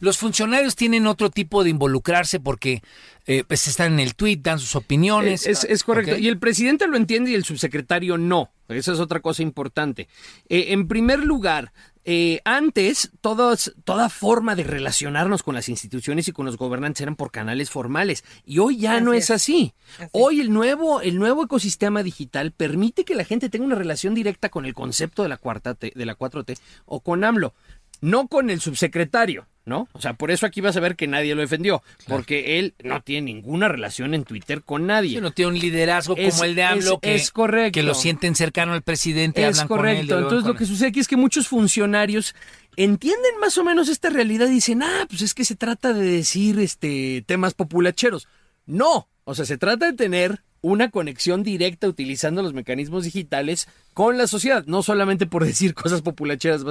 los 0.01 0.19
funcionarios 0.19 0.77
tienen 0.77 1.07
otro 1.07 1.31
tipo 1.31 1.65
de 1.65 1.71
involucrarse 1.71 2.41
porque 2.41 2.83
eh, 3.27 3.45
pues 3.47 3.69
están 3.69 3.95
en 3.95 4.01
el 4.01 4.15
tuit, 4.15 4.43
dan 4.43 4.59
sus 4.59 4.77
opiniones. 4.77 5.47
Es, 5.47 5.65
es 5.65 5.85
correcto. 5.85 6.17
Y 6.17 6.29
el 6.29 6.39
presidente 6.39 6.87
lo 6.87 6.97
entiende 6.97 7.31
y 7.31 7.35
el 7.35 7.45
subsecretario 7.45 8.19
no. 8.19 8.51
Esa 8.69 8.93
es 8.93 9.01
otra 9.01 9.21
cosa 9.21 9.43
importante. 9.43 10.09
Eh, 10.49 10.67
en 10.69 10.89
primer 10.89 11.25
lugar, 11.25 11.73
eh, 12.11 12.41
antes 12.47 13.11
todos, 13.21 13.75
toda 13.85 14.09
forma 14.09 14.55
de 14.55 14.65
relacionarnos 14.65 15.43
con 15.43 15.55
las 15.55 15.69
instituciones 15.69 16.27
y 16.27 16.33
con 16.33 16.47
los 16.47 16.57
gobernantes 16.57 17.03
eran 17.03 17.17
por 17.17 17.31
canales 17.31 17.69
formales. 17.69 18.25
Y 18.47 18.61
hoy 18.61 18.79
ya 18.79 18.95
Así 18.95 19.05
no 19.05 19.13
es. 19.13 19.25
es 19.25 19.31
así. 19.33 19.75
Así 19.99 20.09
Hoy 20.13 20.41
el 20.41 20.51
nuevo, 20.51 21.03
el 21.03 21.19
nuevo 21.19 21.45
ecosistema 21.45 22.03
digital 22.03 22.53
permite 22.53 23.05
que 23.05 23.15
la 23.15 23.25
gente 23.25 23.51
tenga 23.51 23.67
una 23.67 23.75
relación 23.75 24.15
directa 24.15 24.49
con 24.49 24.65
el 24.65 24.73
concepto 24.73 25.23
de 25.23 25.29
la, 25.29 25.37
cuarta 25.37 25.75
T- 25.75 25.93
de 25.95 26.07
la 26.07 26.17
4T 26.17 26.59
o 26.87 27.01
con 27.01 27.25
AMLO. 27.25 27.53
No 28.01 28.29
con 28.29 28.49
el 28.49 28.61
subsecretario, 28.61 29.47
¿no? 29.69 29.87
O 29.93 30.01
sea, 30.01 30.15
por 30.15 30.31
eso 30.31 30.47
aquí 30.47 30.61
vas 30.61 30.77
a 30.77 30.81
ver 30.81 30.97
que 30.97 31.07
nadie 31.07 31.35
lo 31.35 31.43
defendió, 31.43 31.83
porque 32.09 32.59
él 32.59 32.75
no 32.83 33.01
tiene 33.03 33.33
ninguna 33.33 33.69
relación 33.69 34.15
en 34.15 34.25
Twitter 34.25 34.63
con 34.63 34.87
nadie. 34.87 35.11
Sí, 35.17 35.21
no 35.21 35.31
tiene 35.31 35.53
un 35.53 35.59
liderazgo 35.59 36.17
Es- 36.17 36.33
como 36.35 36.45
el 36.45 36.55
de 36.55 36.63
AMLO 36.65 36.95
es- 36.95 37.01
que, 37.03 37.15
es 37.15 37.31
correcto. 37.31 37.73
que 37.75 37.83
lo 37.83 37.95
sienten 37.95 38.35
cercano 38.35 38.73
al 38.73 38.83
presidente, 38.83 39.43
Es 39.43 39.49
hablan 39.61 39.69
con 39.69 39.79
él. 39.81 39.83
correcto. 39.97 40.15
Entonces 40.19 40.43
con 40.43 40.49
lo 40.53 40.57
que 40.59 40.65
él. 40.65 40.71
sucede 40.71 40.89
aquí 40.89 41.01
es 41.01 41.07
que 41.09 41.17
muchos 41.17 41.47
funcionarios 41.49 42.35
entienden 42.77 43.39
más 43.41 43.59
o 43.59 43.65
menos 43.65 43.89
esta 43.89 44.09
realidad 44.11 44.47
y 44.49 44.53
dicen, 44.55 44.83
ah, 44.83 45.07
pues 45.09 45.23
es 45.23 45.35
que 45.35 45.45
se 45.45 45.57
trata 45.57 45.93
de 45.93 46.05
decir 46.05 46.59
este 46.61 47.23
temas 47.27 47.55
populacheros. 47.55 48.27
No, 48.67 49.09
o 49.25 49.35
sea, 49.35 49.45
se 49.45 49.59
trata 49.59 49.87
de 49.87 49.93
tener 49.93 50.43
una 50.61 50.91
conexión 50.91 51.43
directa 51.43 51.89
utilizando 51.89 52.43
los 52.43 52.53
mecanismos 52.55 53.05
digitales 53.05 53.69
con 53.95 54.17
la 54.17 54.27
sociedad, 54.27 54.65
no 54.67 54.83
solamente 54.83 55.27
por 55.27 55.45
decir 55.47 55.75
cosas 55.75 56.03
populacheras 56.03 56.63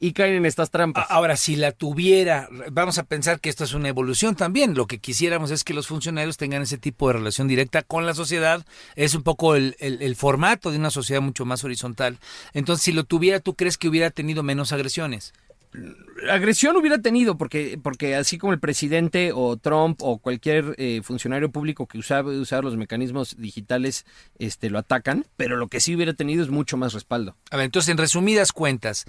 y 0.00 0.12
caen 0.12 0.34
en 0.34 0.46
estas 0.46 0.70
trampas. 0.70 1.06
Ahora, 1.10 1.36
si 1.36 1.56
la 1.56 1.72
tuviera, 1.72 2.48
vamos 2.70 2.98
a 2.98 3.02
pensar 3.04 3.40
que 3.40 3.50
esto 3.50 3.64
es 3.64 3.74
una 3.74 3.88
evolución 3.88 4.36
también. 4.36 4.74
Lo 4.74 4.86
que 4.86 4.98
quisiéramos 4.98 5.50
es 5.50 5.64
que 5.64 5.74
los 5.74 5.86
funcionarios 5.86 6.36
tengan 6.36 6.62
ese 6.62 6.78
tipo 6.78 7.08
de 7.08 7.14
relación 7.14 7.48
directa 7.48 7.82
con 7.82 8.06
la 8.06 8.14
sociedad. 8.14 8.64
Es 8.96 9.14
un 9.14 9.22
poco 9.22 9.54
el, 9.54 9.76
el- 9.80 10.00
el 10.02 10.16
formato 10.16 10.70
de 10.70 10.78
una 10.78 10.90
sociedad 10.90 11.20
mucho 11.20 11.44
más 11.44 11.64
horizontal. 11.64 12.18
Entonces, 12.54 12.84
si 12.84 12.92
lo 12.92 13.04
tuviera, 13.04 13.40
¿tú 13.40 13.54
crees 13.54 13.76
que 13.78 13.88
hubiera 13.88 14.10
tenido 14.10 14.42
menos 14.42 14.72
agresiones? 14.72 15.32
Agresión 16.30 16.76
hubiera 16.76 16.98
tenido, 16.98 17.36
porque, 17.36 17.78
porque 17.82 18.14
así 18.14 18.38
como 18.38 18.52
el 18.52 18.60
presidente 18.60 19.32
o 19.34 19.56
Trump 19.56 20.00
o 20.02 20.18
cualquier 20.18 20.74
eh, 20.78 21.00
funcionario 21.02 21.50
público 21.50 21.86
que 21.86 22.02
sabe 22.02 22.38
usar 22.38 22.64
los 22.64 22.76
mecanismos 22.76 23.36
digitales 23.38 24.04
este, 24.38 24.70
lo 24.70 24.78
atacan, 24.78 25.26
pero 25.36 25.56
lo 25.56 25.68
que 25.68 25.80
sí 25.80 25.94
hubiera 25.94 26.12
tenido 26.12 26.42
es 26.42 26.50
mucho 26.50 26.76
más 26.76 26.92
respaldo. 26.92 27.36
A 27.50 27.56
ver, 27.56 27.66
entonces, 27.66 27.90
en 27.90 27.98
resumidas 27.98 28.52
cuentas, 28.52 29.06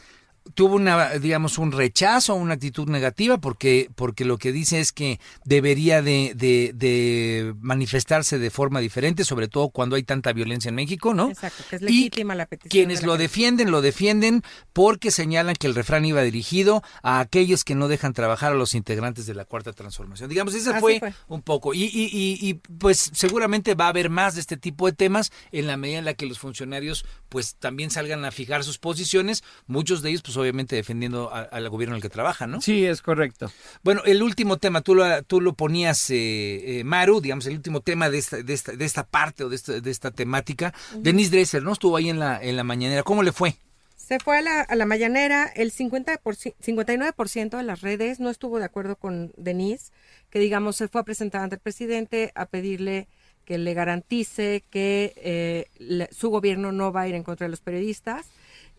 tuvo 0.54 0.76
una, 0.76 1.10
digamos, 1.20 1.58
un 1.58 1.72
rechazo, 1.72 2.36
una 2.36 2.56
actitud 2.56 2.88
negativa, 2.90 3.38
porque, 3.40 3.90
porque 3.96 4.26
lo 4.26 4.38
que 4.38 4.52
dice 4.52 4.80
es 4.80 4.92
que 4.92 5.20
debería 5.46 6.02
de, 6.02 6.34
de- 6.36 6.72
de 6.76 7.54
manifestarse 7.60 8.40
de 8.40 8.50
forma 8.50 8.80
diferente, 8.80 9.24
sobre 9.24 9.48
todo 9.48 9.70
cuando 9.70 9.96
hay 9.96 10.04
tanta 10.04 10.34
violencia 10.34 10.70
en 10.70 10.76
México, 10.76 11.14
¿no? 11.14 11.30
Exacto, 11.30 11.64
que 11.70 11.78
es 11.78 11.82
Y 11.82 11.86
legítima 11.86 12.36
la 12.36 12.46
petición. 12.46 12.70
Quienes 12.72 13.00
de 13.00 13.04
la 13.04 13.08
lo 13.08 13.14
gente. 13.14 13.24
defienden, 13.24 13.72
lo 13.72 13.82
defienden 13.82 14.44
porque 14.74 15.12
señalan 15.12 15.56
que 15.56 15.68
el 15.68 15.76
refrán 15.76 16.06
iba 16.06 16.22
dirigido 16.22 16.84
a 17.02 17.20
aquellos 17.20 17.64
que 17.64 17.76
no 17.76 17.88
dejan 17.88 18.14
trabajar 18.14 18.52
a 18.52 18.56
los 18.56 18.74
integrantes 18.76 19.26
de 19.26 19.34
la 19.36 19.46
cuarta 19.46 19.74
transformación. 19.74 20.30
Digamos, 20.30 20.54
ese 20.54 20.74
fue, 20.80 21.00
fue. 21.00 21.14
un 21.28 21.42
poco. 21.42 21.74
Y, 21.74 21.84
y, 21.84 22.10
y, 22.12 22.38
y, 22.50 22.54
pues 22.56 23.12
seguramente 23.14 23.76
va 23.76 23.86
a 23.86 23.90
haber 23.90 24.10
más 24.10 24.36
de 24.36 24.42
este 24.42 24.58
tipo 24.58 24.86
de 24.88 24.94
temas 24.94 25.32
en 25.52 25.68
la 25.68 25.78
medida 25.78 26.00
en 26.00 26.06
la 26.06 26.14
que 26.14 26.26
los 26.26 26.40
funcionarios 26.40 27.06
pues 27.30 27.56
también 27.56 27.90
salgan 27.90 28.26
a 28.26 28.32
fijar 28.32 28.64
sus 28.64 28.78
posiciones, 28.78 29.44
muchos 29.68 30.02
de 30.02 30.10
ellos 30.10 30.22
pues 30.22 30.33
obviamente 30.38 30.76
defendiendo 30.76 31.32
al 31.34 31.70
gobierno 31.70 31.96
en 31.96 31.98
el 31.98 32.02
que 32.02 32.10
trabajan, 32.10 32.52
¿no? 32.52 32.62
Sí, 32.62 32.86
es 32.86 33.02
correcto. 33.02 33.52
Bueno, 33.84 34.02
el 34.06 34.22
último 34.24 34.58
tema, 34.58 34.82
tú 34.82 34.96
lo, 34.96 35.24
tú 35.24 35.42
lo 35.42 35.54
ponías, 35.54 36.10
eh, 36.10 36.80
eh, 36.80 36.84
Maru, 36.84 37.22
digamos, 37.22 37.46
el 37.48 37.56
último 37.56 37.82
tema 37.82 38.10
de 38.10 38.18
esta, 38.18 38.38
de 38.42 38.54
esta, 38.54 38.72
de 38.74 38.86
esta 38.86 39.04
parte 39.06 39.44
o 39.44 39.50
de 39.50 39.56
esta, 39.56 39.80
de 39.80 39.92
esta 39.92 40.12
temática. 40.12 40.74
Denise 40.98 41.32
Dresser, 41.32 41.64
¿no? 41.64 41.74
Estuvo 41.74 41.98
ahí 41.98 42.10
en 42.10 42.20
la, 42.20 42.42
en 42.42 42.56
la 42.56 42.64
mañanera. 42.64 43.04
¿Cómo 43.04 43.24
le 43.24 43.32
fue? 43.32 43.56
Se 43.96 44.20
fue 44.20 44.38
a 44.40 44.42
la, 44.42 44.62
a 44.62 44.76
la 44.76 44.86
mañanera, 44.86 45.46
el 45.56 45.72
50 45.72 46.20
59% 46.22 47.58
de 47.58 47.64
las 47.64 47.82
redes 47.82 48.20
no 48.20 48.30
estuvo 48.30 48.60
de 48.60 48.66
acuerdo 48.66 48.96
con 48.98 49.32
Denise, 49.38 49.92
que 50.30 50.40
digamos 50.40 50.76
se 50.76 50.88
fue 50.88 51.02
a 51.02 51.04
presentar 51.06 51.42
ante 51.42 51.56
el 51.56 51.62
presidente 51.62 52.32
a 52.36 52.46
pedirle 52.46 53.08
que 53.46 53.58
le 53.58 53.74
garantice 53.74 54.64
que 54.70 55.14
eh, 55.18 55.68
le- 55.78 56.10
su 56.14 56.30
gobierno 56.30 56.72
no 56.72 56.92
va 56.92 57.02
a 57.02 57.08
ir 57.08 57.16
en 57.16 57.24
contra 57.24 57.46
de 57.46 57.52
los 57.52 57.62
periodistas. 57.62 58.26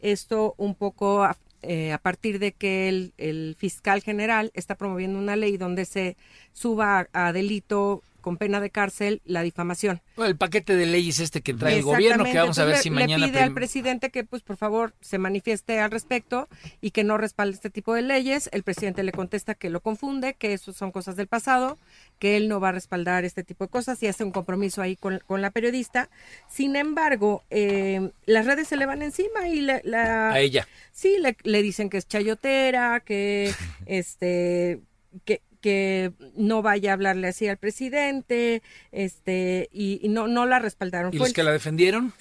Esto 0.01 0.55
un 0.59 0.75
poco 0.75 1.23
a, 1.25 1.37
eh, 1.67 1.93
a 1.93 1.99
partir 1.99 2.39
de 2.39 2.53
que 2.53 2.89
el, 2.89 3.13
el 3.19 3.57
fiscal 3.59 4.03
general 4.03 4.51
está 4.55 4.75
promoviendo 4.77 5.19
una 5.19 5.37
ley 5.37 5.57
donde 5.57 5.85
se 5.85 6.17
suba 6.53 7.09
a, 7.13 7.29
a 7.29 7.33
delito 7.33 8.03
con 8.25 8.39
pena 8.39 8.59
de 8.59 8.71
cárcel 8.71 9.21
la 9.27 9.43
difamación. 9.43 10.01
Bueno, 10.17 10.31
el 10.31 10.39
paquete 10.39 10.75
de 10.77 10.87
leyes 10.87 11.21
este 11.21 11.43
que 11.43 11.53
trae 11.53 11.77
el 11.77 11.83
gobierno, 11.83 12.25
que 12.25 12.39
vamos 12.39 12.59
a 12.59 12.65
ver 12.65 12.77
Entonces, 12.77 12.83
si 12.85 12.89
le- 12.89 12.95
mañana... 12.95 13.27
Le 13.27 13.33
pide 13.33 13.43
al 13.43 13.53
presidente 13.53 14.09
que, 14.09 14.25
pues, 14.25 14.41
por 14.43 14.57
favor, 14.57 14.95
se 15.03 15.19
manifieste 15.19 15.79
al 15.79 15.91
respecto 15.91 16.49
y 16.81 16.91
que 16.93 17.05
no 17.05 17.19
respalde 17.19 17.55
este 17.55 17.69
tipo 17.69 17.93
de 17.93 18.01
leyes. 18.01 18.49
El 18.53 18.63
presidente 18.63 19.03
le 19.03 19.13
contesta 19.13 19.55
que 19.55 19.69
lo 19.69 19.81
confunde, 19.83 20.33
que 20.35 20.55
eso 20.55 20.73
son 20.73 20.91
cosas 20.91 21.17
del 21.17 21.27
pasado, 21.27 21.79
que 22.19 22.39
él 22.39 22.49
no 22.49 22.61
va 22.61 22.71
a 22.71 22.73
respaldar 22.73 23.27
este 23.27 23.45
tipo 23.45 23.65
de 23.65 23.69
cosas 23.71 24.03
y 24.03 24.07
hace 24.07 24.25
un 24.25 24.31
compromiso 24.33 24.81
ahí 24.81 24.97
con, 24.97 25.21
con 25.27 25.43
la 25.43 25.51
periodista. 25.51 26.09
Sin 26.49 26.77
embargo, 26.77 27.45
eh, 27.51 28.11
las 28.25 28.47
redes 28.47 28.69
se 28.69 28.79
le 28.79 28.87
van 28.87 29.03
encima 29.03 29.49
y 29.49 29.61
la, 29.61 29.83
la- 29.85 30.33
A 30.33 30.41
ella. 30.41 30.67
Sí, 30.93 31.19
le, 31.21 31.37
le 31.43 31.61
dicen 31.61 31.91
que 31.91 31.99
es 31.99 32.09
chayotera, 32.09 33.01
que 33.01 33.53
este 33.87 34.81
que, 35.25 35.43
que 35.65 36.13
no 36.37 36.61
vaya 36.61 36.91
a 36.91 36.93
hablarle 36.93 37.29
así 37.29 37.49
al 37.49 37.57
presidente, 37.57 38.63
este, 38.93 39.71
y, 39.73 39.99
y 40.03 40.09
no, 40.11 40.29
no 40.29 40.45
la 40.45 40.59
respaldaron. 40.59 41.15
¿Y 41.15 41.17
Fue 41.17 41.29
los 41.29 41.33
que 41.33 41.43
la 41.43 41.53
defendieron? 41.53 42.13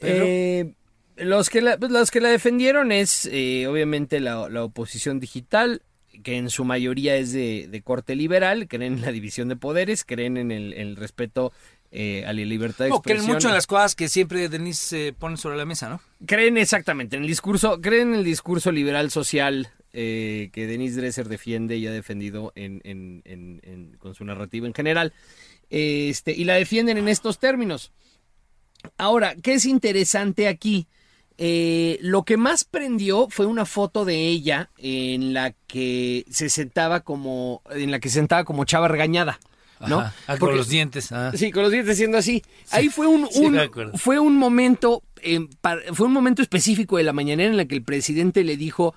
Eh, 0.00 0.74
Los 1.16 1.50
que 1.50 1.60
la, 1.60 1.76
pues, 1.76 1.90
los 1.90 2.10
que 2.12 2.20
la 2.20 2.28
defendieron 2.28 2.92
es 2.92 3.28
eh, 3.32 3.66
obviamente 3.66 4.20
la, 4.20 4.48
la 4.48 4.62
oposición 4.64 5.18
digital, 5.18 5.82
que 6.22 6.36
en 6.36 6.50
su 6.50 6.64
mayoría 6.64 7.16
es 7.16 7.32
de, 7.32 7.66
de 7.68 7.82
corte 7.82 8.14
liberal, 8.14 8.68
creen 8.68 8.94
en 8.94 9.00
la 9.02 9.10
división 9.12 9.48
de 9.48 9.56
poderes, 9.56 10.04
creen 10.04 10.36
en 10.36 10.52
el, 10.52 10.72
el 10.74 10.94
respeto 10.96 11.52
eh, 11.90 12.24
a 12.26 12.32
la 12.32 12.42
libertad 12.42 12.84
de 12.84 12.90
No, 12.90 13.02
creen 13.02 13.16
expresión. 13.18 13.36
mucho 13.36 13.48
en 13.48 13.54
las 13.54 13.66
cosas 13.66 13.94
que 13.96 14.08
siempre 14.08 14.48
Denise 14.48 15.08
eh, 15.08 15.12
pone 15.12 15.36
sobre 15.36 15.56
la 15.56 15.64
mesa, 15.66 15.88
¿no? 15.88 16.00
Creen 16.26 16.56
exactamente 16.56 17.16
en 17.16 17.22
el 17.22 17.28
discurso, 17.28 17.80
creen 17.80 18.10
en 18.10 18.20
el 18.20 18.24
discurso 18.24 18.70
liberal 18.72 19.10
social 19.10 19.68
eh, 19.92 20.50
que 20.52 20.66
Denise 20.66 20.96
Dresser 21.00 21.28
defiende 21.28 21.76
y 21.76 21.86
ha 21.86 21.92
defendido 21.92 22.52
en, 22.54 22.80
en- 22.84 23.22
en- 23.24 23.60
en- 23.64 23.96
con 23.98 24.14
su 24.14 24.24
narrativa 24.24 24.66
en 24.66 24.74
general. 24.74 25.12
Este, 25.70 26.32
y 26.32 26.44
la 26.44 26.54
defienden 26.54 26.98
en 26.98 27.08
estos 27.08 27.38
términos. 27.38 27.92
Ahora, 28.98 29.34
¿qué 29.36 29.54
es 29.54 29.64
interesante 29.64 30.48
aquí? 30.48 30.86
Eh, 31.38 31.98
lo 32.02 32.24
que 32.24 32.36
más 32.36 32.64
prendió 32.64 33.28
fue 33.30 33.46
una 33.46 33.64
foto 33.64 34.04
de 34.04 34.28
ella 34.28 34.70
en 34.76 35.32
la 35.32 35.52
que 35.66 36.24
se 36.30 36.50
sentaba 36.50 37.00
como, 37.00 37.62
en 37.70 37.90
la 37.90 38.00
que 38.00 38.08
se 38.10 38.16
sentaba 38.16 38.44
como 38.44 38.64
chava 38.64 38.86
regañada, 38.88 39.40
¿no? 39.88 40.00
Ajá. 40.00 40.14
Ah, 40.26 40.36
con 40.36 40.54
los 40.56 40.68
dientes. 40.68 41.10
ah. 41.10 41.32
Sí, 41.34 41.50
con 41.50 41.62
los 41.62 41.72
dientes 41.72 41.96
siendo 41.96 42.18
así. 42.18 42.42
Ahí 42.70 42.88
fue 42.90 43.06
un, 43.06 43.26
fue 43.94 44.18
un 44.18 44.36
momento, 44.36 45.02
eh, 45.22 45.40
fue 45.94 46.06
un 46.06 46.12
momento 46.12 46.42
específico 46.42 46.98
de 46.98 47.02
la 47.04 47.12
mañanera 47.14 47.50
en 47.50 47.56
la 47.56 47.64
que 47.64 47.76
el 47.76 47.82
presidente 47.82 48.44
le 48.44 48.56
dijo 48.56 48.94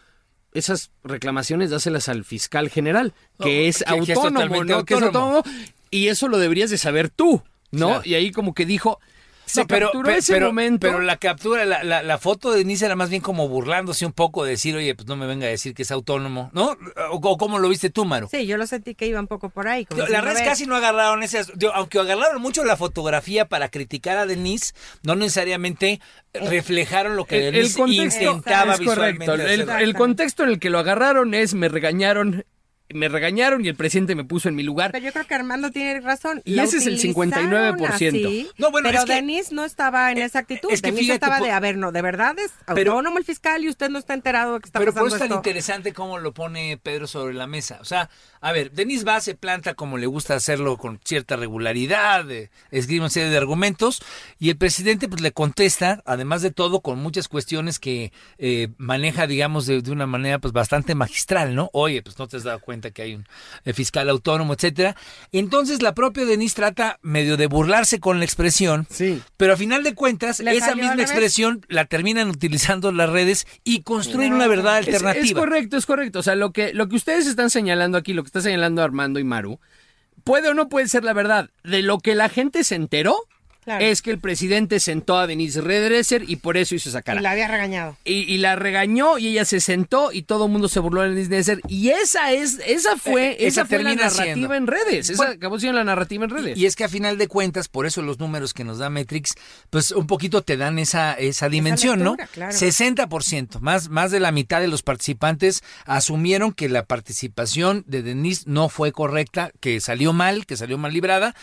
esas 0.56 0.90
reclamaciones 1.04 1.70
dáselas 1.70 2.10
al 2.10 2.26
fiscal 2.26 2.70
general, 2.70 3.14
que 3.40 3.66
Oh, 3.66 3.70
es 3.70 3.84
que- 3.84 3.86
que 4.06 4.12
es 4.14 4.18
autónomo, 4.18 4.64
¿no? 4.64 4.84
Que 4.86 4.94
es 4.96 5.02
autónomo. 5.02 5.36
autónomo, 5.38 5.62
y 5.92 6.08
eso 6.08 6.28
lo 6.28 6.38
deberías 6.40 6.70
de 6.72 6.78
saber 6.78 7.10
tú, 7.10 7.44
¿no? 7.72 7.88
Claro. 7.88 8.02
Y 8.06 8.14
ahí 8.16 8.32
como 8.32 8.54
que 8.54 8.66
dijo, 8.66 9.00
se 9.46 9.62
No, 9.62 9.68
pero, 9.68 9.88
capturó 9.88 10.10
pe- 10.10 10.18
ese 10.18 10.34
pero- 10.34 10.48
momento. 10.48 10.88
pero 10.88 11.02
la 11.02 11.18
captura, 11.18 11.66
la, 11.66 11.84
la, 11.84 12.02
la 12.04 12.18
foto 12.18 12.52
de 12.52 12.60
Denise 12.60 12.86
era 12.86 12.96
más 12.96 13.10
bien 13.10 13.22
como 13.22 13.48
burlándose 13.48 14.06
un 14.06 14.12
poco, 14.14 14.44
de 14.44 14.52
decir, 14.52 14.76
oye, 14.76 14.96
pues 14.96 15.08
no 15.08 15.16
me 15.16 15.26
venga 15.28 15.46
a 15.48 15.50
decir 15.50 15.74
que 15.74 15.84
es 15.84 15.92
autónomo, 15.92 16.50
¿no? 16.54 16.78
¿O, 17.12 17.16
o 17.18 17.38
cómo 17.38 17.60
lo 17.60 17.70
viste 17.70 17.90
tú, 17.90 18.06
Maru? 18.06 18.28
Sí, 18.30 18.46
yo 18.48 18.58
lo 18.58 18.66
sentí 18.68 18.96
que 18.96 19.06
iba 19.08 19.20
un 19.20 19.28
poco 19.28 19.50
por 19.50 19.68
ahí. 19.68 19.86
como 19.86 20.00
Las 20.00 20.08
diciendo, 20.10 20.26
redes 20.26 20.40
a 20.40 20.44
ver, 20.44 20.50
casi 20.52 20.66
no 20.66 20.76
agarraron 20.76 21.24
esas, 21.24 21.52
digo, 21.56 21.72
aunque 21.76 22.00
agarraron 22.00 22.42
mucho 22.42 22.64
la 22.66 22.78
fotografía 22.78 23.46
para 23.46 23.70
criticar 23.70 24.18
a 24.18 24.26
Denise, 24.26 24.74
no 25.04 25.16
necesariamente 25.16 26.00
reflejaron 26.34 27.16
lo 27.16 27.26
que 27.26 27.38
el, 27.40 27.44
el 27.46 27.54
Denise 27.54 27.78
contexto 27.80 28.24
intentaba 28.24 28.74
es 28.74 28.82
correcto. 28.82 29.20
visualmente 29.36 29.84
el 29.84 29.94
contexto 29.96 30.44
en 30.44 30.50
el 30.50 30.60
que 30.60 30.70
lo 30.70 30.80
agarraron 30.80 31.34
es 31.34 31.54
me 31.54 31.70
regañaron, 31.70 32.46
me 32.96 33.08
regañaron 33.10 33.64
y 33.64 33.68
el 33.68 33.76
presidente 33.76 34.16
me 34.16 34.24
puso 34.24 34.50
en 34.50 34.56
mi 34.56 34.64
lugar. 34.64 34.92
Pero 34.92 35.06
yo 35.06 35.12
creo 35.14 35.26
que 35.28 35.36
Armando 35.36 35.70
tiene 35.72 36.00
razón. 36.02 36.42
Y 36.46 36.56
La 36.56 36.64
ese 36.64 36.78
es 36.78 36.88
el 36.88 36.96
utilizaron 36.96 37.32
59%. 37.78 38.28
así, 38.28 38.50
No, 38.58 38.72
bueno, 38.72 38.88
pero 38.90 39.00
es 39.00 39.06
que- 39.06 39.14
Denise 39.14 39.54
no 39.54 39.64
estaba 39.66 40.12
en 40.12 40.18
esa 40.20 40.40
actitud. 40.40 40.70
es 40.72 40.82
que 40.82 40.92
fíjate, 40.92 41.14
estaba 41.14 41.40
de, 41.40 41.52
a 41.52 41.60
ver, 41.60 41.78
no, 41.78 41.92
de 41.92 42.02
verdad 42.02 42.38
es 42.40 42.52
Pero- 42.74 42.94
autónomo 42.94 43.18
el 43.18 43.26
fiscal 43.26 43.64
y 43.64 43.70
usted 43.70 43.90
no 43.90 44.00
está 44.00 44.14
enterado 44.14 44.56
de 44.56 44.60
que 44.62 44.66
está 44.68 44.80
Pero 44.80 44.92
por 44.94 45.04
pasando 45.04 45.16
eso 45.16 45.24
es 45.26 45.30
tan 45.30 45.38
interesante 45.38 45.94
cómo 45.94 46.18
lo 46.20 46.34
pone 46.34 46.78
Pedro 46.82 47.08
sobre 47.08 47.34
la 47.34 47.48
mesa. 47.48 47.78
O 47.82 47.86
sea, 47.86 48.10
a 48.48 48.52
ver, 48.52 48.72
Denis 48.72 49.06
va, 49.08 49.20
se 49.22 49.34
planta 49.34 49.74
como 49.74 49.98
le 49.98 50.06
gusta 50.06 50.36
hacerlo 50.36 50.78
con 50.78 51.00
cierta 51.04 51.36
regularidad, 51.36 52.30
eh, 52.30 52.52
escribe 52.70 53.00
una 53.02 53.10
serie 53.10 53.30
de 53.30 53.38
argumentos 53.38 54.02
y 54.40 54.50
el 54.50 54.58
presidente 54.58 55.08
pues 55.08 55.22
le 55.22 55.32
contesta, 55.32 56.04
además 56.06 56.42
de 56.44 56.52
todo, 56.52 56.82
con 56.82 57.00
muchas 57.00 57.28
cuestiones 57.28 57.80
que 57.80 58.12
eh, 58.38 58.68
maneja, 58.78 59.26
digamos, 59.26 59.66
de, 59.66 59.82
de 59.82 59.92
una 59.92 60.06
manera 60.06 60.38
pues 60.38 60.54
bastante 60.54 60.94
magistral, 60.94 61.56
¿no? 61.56 61.70
Oye, 61.74 62.02
pues 62.04 62.20
no 62.20 62.28
te 62.28 62.38
has 62.38 62.44
dado 62.44 62.60
cuenta 62.60 62.92
que 62.92 63.02
hay 63.02 63.16
un 63.16 63.26
eh, 63.64 63.74
fiscal 63.74 64.10
autónomo, 64.10 64.54
etcétera. 64.54 64.96
Entonces 65.32 65.82
la 65.82 65.96
propia 65.96 66.26
Denis 66.26 66.54
trata 66.54 67.00
medio 67.02 67.38
de 67.38 67.48
burlarse 67.48 68.00
con 68.00 68.20
la 68.20 68.26
expresión, 68.26 68.86
Sí. 68.92 69.22
pero 69.38 69.54
a 69.54 69.58
final 69.58 69.82
de 69.84 69.96
cuentas, 69.96 70.40
Le 70.40 70.56
esa 70.56 70.76
misma 70.76 71.02
expresión 71.02 71.66
la 71.68 71.86
terminan 71.86 72.30
utilizando 72.30 72.92
las 72.92 73.10
redes 73.10 73.48
y 73.64 73.82
construyen 73.82 74.34
una 74.34 74.48
verdad 74.48 74.80
Es- 74.80 74.88
alternativa. 74.88 75.26
Es, 75.26 75.34
correcto, 75.34 75.78
es 75.78 75.86
correcto. 75.88 76.20
O 76.20 76.24
sea, 76.24 76.36
lo 76.36 76.52
que, 76.52 76.74
lo 76.74 76.88
que 76.88 76.96
ustedes 76.96 77.26
están 77.26 77.50
señalando 77.50 77.98
aquí, 77.98 78.14
lo 78.14 78.22
que 78.24 78.35
está 78.38 78.50
señalando 78.50 78.84
Armando 78.84 79.20
y 79.20 79.24
Maru, 79.24 79.60
puede 80.26 80.50
o 80.50 80.54
no 80.54 80.68
puede 80.68 80.90
ser 80.90 81.06
la 81.06 81.14
verdad. 81.14 81.52
De 81.64 81.82
lo 81.82 82.00
que 82.00 82.16
la 82.16 82.28
gente 82.28 82.66
se 82.66 82.76
enteró 82.76 83.16
Claro. 83.66 83.84
es 83.84 84.02
que 84.02 84.12
el 84.12 84.20
presidente 84.20 84.80
sentó 84.80 85.18
a 85.18 85.28
Denise 85.28 85.60
Redresser 85.60 86.24
y 86.30 86.38
por 86.38 86.56
eso 86.56 86.76
hizo 86.76 86.88
esa 86.90 87.00
Y 87.00 87.04
cara. 87.04 87.20
la 87.22 87.32
había 87.32 87.48
regañado. 87.48 87.98
Y, 88.06 88.32
y 88.32 88.38
la 88.38 88.56
regañó 88.56 89.18
y 89.18 89.28
ella 89.28 89.44
se 89.44 89.60
sentó 89.60 90.12
y 90.14 90.22
todo 90.22 90.46
el 90.46 90.52
mundo 90.52 90.68
se 90.70 90.80
burló 90.80 91.02
de 91.02 91.10
Denise 91.10 91.30
Redresser. 91.30 91.62
Y 91.68 91.90
esa 91.90 92.32
es, 92.32 92.60
esa 92.66 92.96
fue, 92.96 93.32
Eh, 93.32 93.48
esa 93.48 93.62
esa 93.62 93.66
fue 93.66 93.78
la 93.80 93.84
termina 93.90 94.04
narrativa 94.04 94.36
siendo. 94.36 94.54
en 94.54 94.68
redes. 94.68 95.10
Esa 95.10 95.18
Bueno, 95.18 95.34
acabó 95.34 95.60
siendo 95.60 95.78
la 95.80 95.84
narrativa 95.84 96.24
en 96.26 96.30
redes. 96.30 96.58
Y 96.58 96.66
es 96.68 96.76
que 96.76 96.84
a 96.84 96.90
final 96.90 97.18
de 97.18 97.28
cuentas, 97.28 97.68
por 97.68 97.86
eso 97.88 98.02
los 98.04 98.20
números 98.20 98.54
que 98.54 98.64
nos 98.64 98.78
da 98.78 98.90
Metrix, 98.90 99.34
pues 99.72 99.92
un 99.92 100.06
poquito 100.08 100.44
te 100.44 100.58
dan 100.58 100.78
esa, 100.80 101.14
esa 101.14 101.50
dimensión, 101.50 102.00
lectura, 102.00 102.26
¿no? 102.26 102.32
claro. 102.32 102.54
60%, 102.56 103.60
más, 103.62 103.90
más 103.90 104.12
de 104.12 104.20
la 104.20 104.32
mitad 104.32 104.62
de 104.62 104.68
los 104.68 104.84
participantes 104.84 105.64
asumieron 105.86 106.52
que 106.54 106.70
la 106.70 106.86
participación 106.86 107.84
de 107.88 108.04
Denise 108.04 108.44
no 108.46 108.70
fue 108.70 108.92
correcta, 108.92 109.52
que 109.60 109.80
salió 109.82 110.14
mal, 110.14 110.46
que 110.46 110.58
salió 110.58 110.78
mal 110.78 110.94
librada. 110.94 111.36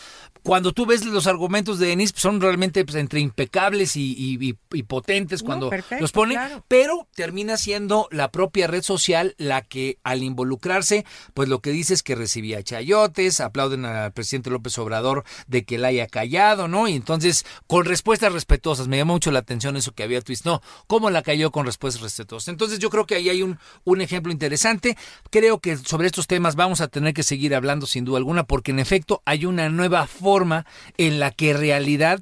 Cuando 0.43 0.73
tú 0.73 0.87
ves 0.87 1.05
los 1.05 1.27
argumentos 1.27 1.79
de 1.79 1.87
Denise, 1.89 2.12
pues, 2.13 2.23
son 2.23 2.41
realmente 2.41 2.85
pues, 2.85 2.97
entre 2.97 3.21
impecables 3.21 3.97
y, 3.97 4.13
y- 4.17 4.49
y- 4.51 4.59
y 4.73 4.83
potentes 4.85 5.43
No, 5.43 5.47
cuando 5.47 5.71
perfecto, 5.71 6.03
los 6.03 6.13
pone, 6.13 6.35
claro. 6.35 6.65
pero 6.69 7.09
termina 7.15 7.57
siendo 7.57 8.09
la 8.11 8.31
propia 8.31 8.67
red 8.67 8.83
social 8.83 9.35
la 9.39 9.63
que 9.63 9.99
al 10.05 10.23
involucrarse, 10.23 11.05
pues 11.35 11.49
lo 11.49 11.61
que 11.61 11.71
dice 11.71 11.95
es 11.95 12.03
que 12.03 12.15
recibía 12.15 12.63
chayotes, 12.63 13.41
aplauden 13.41 13.85
al 13.85 14.13
presidente 14.13 14.51
López 14.51 14.79
Obrador 14.79 15.25
de 15.47 15.65
que 15.65 15.79
la 15.79 15.89
haya 15.89 16.07
callado, 16.07 16.69
¿no? 16.69 16.89
Y 16.89 16.95
entonces, 16.95 17.45
con 17.67 17.85
respuestas 17.85 18.33
respetuosas, 18.33 18.89
me 18.89 18.97
llamó 18.99 19.15
mucho 19.15 19.31
la 19.31 19.41
atención 19.41 19.77
eso 19.77 19.93
que 19.93 20.03
había 20.03 20.21
twist, 20.21 20.45
no, 20.47 20.63
¿cómo 20.87 21.11
la 21.11 21.23
cayó 21.23 21.51
con 21.51 21.67
respuestas 21.67 22.03
respetuosas? 22.03 22.49
Entonces 22.49 22.79
yo 22.79 22.91
creo 22.91 23.07
que 23.07 23.15
ahí 23.17 23.29
hay 23.29 23.43
un, 23.43 23.59
un 23.85 24.01
ejemplo 24.01 24.33
interesante, 24.33 24.97
creo 25.31 25.61
que 25.61 25.77
sobre 25.77 26.07
estos 26.07 26.27
temas 26.27 26.55
vamos 26.57 26.81
a 26.81 26.89
tener 26.89 27.15
que 27.15 27.23
seguir 27.23 27.55
hablando 27.55 27.87
sin 27.87 28.05
duda 28.05 28.19
alguna, 28.19 28.45
porque 28.45 28.71
en 28.71 28.79
efecto 28.79 29.23
hay 29.25 29.47
una 29.47 29.69
nueva 29.69 30.07
forma 30.07 30.67
en 30.99 31.19
la 31.21 31.31
que 31.31 31.53
en 31.53 31.61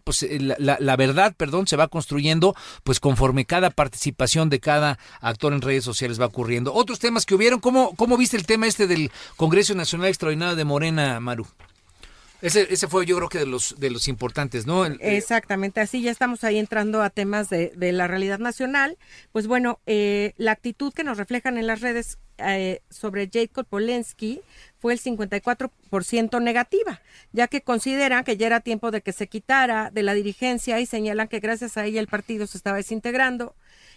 pues 0.05 0.27
la, 0.31 0.57
la- 0.59 0.77
la 0.81 0.97
verdad, 0.97 1.35
perdón, 1.37 1.67
se 1.67 1.77
va 1.77 1.89
construyendo, 1.89 2.55
pues 2.85 3.01
conforme 3.01 3.45
cada 3.45 3.71
participación 3.71 4.49
de 4.51 4.61
cada 4.61 4.99
actor 5.21 5.53
en 5.53 5.61
redes 5.63 5.85
sociales 5.85 6.21
va 6.21 6.27
ocurriendo. 6.27 6.73
Otros 6.75 6.99
temas 6.99 7.27
que 7.27 7.35
hubieron, 7.35 7.61
¿cómo, 7.61 7.95
cómo 7.97 8.17
viste 8.17 8.37
el 8.37 8.47
tema 8.47 8.67
este 8.67 8.87
del 8.87 9.11
Congreso 9.37 9.75
Nacional 9.75 10.09
Extraordinario 10.09 10.57
de 10.57 10.65
Morena, 10.65 11.21
Maru? 11.21 11.47
Ese, 12.43 12.73
ese 12.73 12.89
fue 12.89 13.05
yo 13.07 13.17
creo 13.17 13.29
que 13.29 13.39
de 13.39 13.47
los 13.47 13.79
de 13.79 13.91
los 13.91 14.09
importantes, 14.09 14.67
¿no? 14.67 14.87
Eh, 14.87 14.99
Exactamente, 15.01 15.81
así 15.81 16.01
ya 16.03 16.11
estamos 16.11 16.43
ahí 16.45 16.59
entrando 16.59 17.03
a 17.03 17.11
temas 17.11 17.51
de, 17.51 17.73
de 17.77 17.93
la 17.93 18.07
realidad 18.07 18.39
nacional. 18.39 18.97
Pues 19.33 19.47
bueno, 19.47 19.81
eh, 19.87 20.33
la 20.39 20.53
actitud 20.53 20.93
que 20.93 21.05
nos 21.05 21.19
reflejan 21.19 21.59
en 21.59 21.67
las 21.67 21.81
redes 21.81 22.19
eh, 22.39 22.81
sobre 22.89 23.29
Jacob 23.31 23.67
Polensky 23.67 24.41
fue 24.79 24.95
el 24.95 25.01
54% 25.01 26.41
negativa, 26.43 27.03
ya 27.33 27.49
que 27.49 27.61
consideran 27.61 28.25
que 28.25 28.37
ya 28.37 28.47
era 28.47 28.61
tiempo 28.61 28.91
de 28.91 29.03
que 29.03 29.13
se 29.13 29.27
quitara 29.27 29.91
de 29.91 30.03
la 30.03 30.15
dirigencia 30.15 30.81
y 30.81 30.87
señalan 30.87 31.29
que 31.29 31.41
gracias 31.41 31.77
a 31.77 31.85
ella 31.85 32.01
el 32.01 32.07
partido 32.07 32.47
se 32.47 32.57
estaba 32.57 32.79
desintegrando 32.79 33.55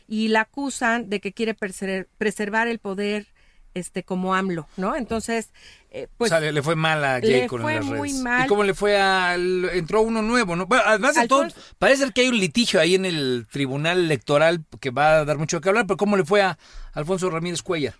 y 0.07 0.27
la 0.27 0.41
acusan 0.41 1.09
de 1.09 1.21
que 1.21 1.31
quiere 1.31 1.55
preser- 1.55 2.07
preservar 2.17 2.67
el 2.67 2.79
poder 2.79 3.27
este 3.73 4.03
como 4.03 4.35
AMLO, 4.35 4.67
¿no? 4.77 4.95
Entonces, 4.95 5.49
eh, 5.91 6.07
pues 6.17 6.31
o 6.31 6.33
sea, 6.33 6.39
le, 6.39 6.51
le 6.51 6.61
fue 6.61 6.75
mal 6.75 7.03
a 7.03 7.19
le 7.19 7.41
Jacob 7.41 7.61
fue 7.61 7.73
en 7.73 7.79
las 7.79 7.85
muy 7.85 8.09
redes. 8.09 8.21
mal. 8.23 8.45
¿Y 8.45 8.47
cómo 8.47 8.63
le 8.63 8.73
fue 8.73 8.99
al 8.99 9.69
entró 9.73 10.01
uno 10.01 10.21
nuevo, 10.21 10.55
no? 10.55 10.65
Bueno, 10.65 10.83
además 10.85 11.15
de 11.15 11.27
todo, 11.27 11.47
parece 11.79 12.11
que 12.11 12.21
hay 12.21 12.27
un 12.29 12.39
litigio 12.39 12.79
ahí 12.79 12.95
en 12.95 13.05
el 13.05 13.47
Tribunal 13.51 13.97
Electoral 13.99 14.63
que 14.79 14.89
va 14.91 15.19
a 15.19 15.25
dar 15.25 15.37
mucho 15.37 15.59
que 15.61 15.69
hablar, 15.69 15.85
pero 15.87 15.97
¿cómo 15.97 16.17
le 16.17 16.25
fue 16.25 16.41
a 16.41 16.57
Alfonso 16.93 17.29
Ramírez 17.29 17.61
Cuellar? 17.61 17.95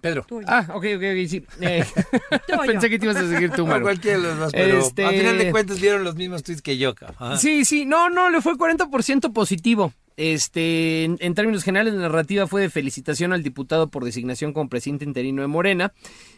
Pedro. 0.00 0.24
tú- 0.28 0.40
Ah, 0.46 0.64
ok, 0.68 0.84
ok, 0.96 1.02
ok, 1.02 1.28
sí. 1.28 1.44
Eh, 1.60 1.84
pensé 2.66 2.88
que 2.88 3.00
te 3.00 3.06
ibas 3.06 3.16
a 3.16 3.28
seguir 3.28 3.50
tú, 3.50 3.66
Maru. 3.66 3.82
cualquiera 3.82 4.18
de 4.18 4.22
los 4.24 4.38
dos, 4.38 4.52
pero 4.52 4.78
Este- 4.78 5.04
a 5.04 5.10
final 5.10 5.38
de 5.38 5.50
cuentas 5.50 5.80
vieron 5.80 6.04
los 6.04 6.14
mismos 6.14 6.44
tweets 6.44 6.62
que 6.62 6.78
yo, 6.78 6.94
cabrón. 6.94 7.36
Sí, 7.38 7.64
sí, 7.64 7.84
no, 7.84 8.08
no, 8.08 8.30
le 8.30 8.40
fue 8.40 8.54
40% 8.56 9.32
positivo. 9.32 9.92
Este, 10.18 11.04
en, 11.04 11.16
en 11.20 11.34
términos 11.34 11.62
generales, 11.62 11.94
la 11.94 12.00
narrativa 12.00 12.48
fue 12.48 12.62
de 12.62 12.70
felicitación 12.70 13.32
al 13.32 13.44
diputado 13.44 13.86
por 13.86 14.04
designación 14.04 14.52
como 14.52 14.68
presidente 14.68 15.04
interino 15.04 15.42
de 15.42 15.46
Morena. 15.46 15.92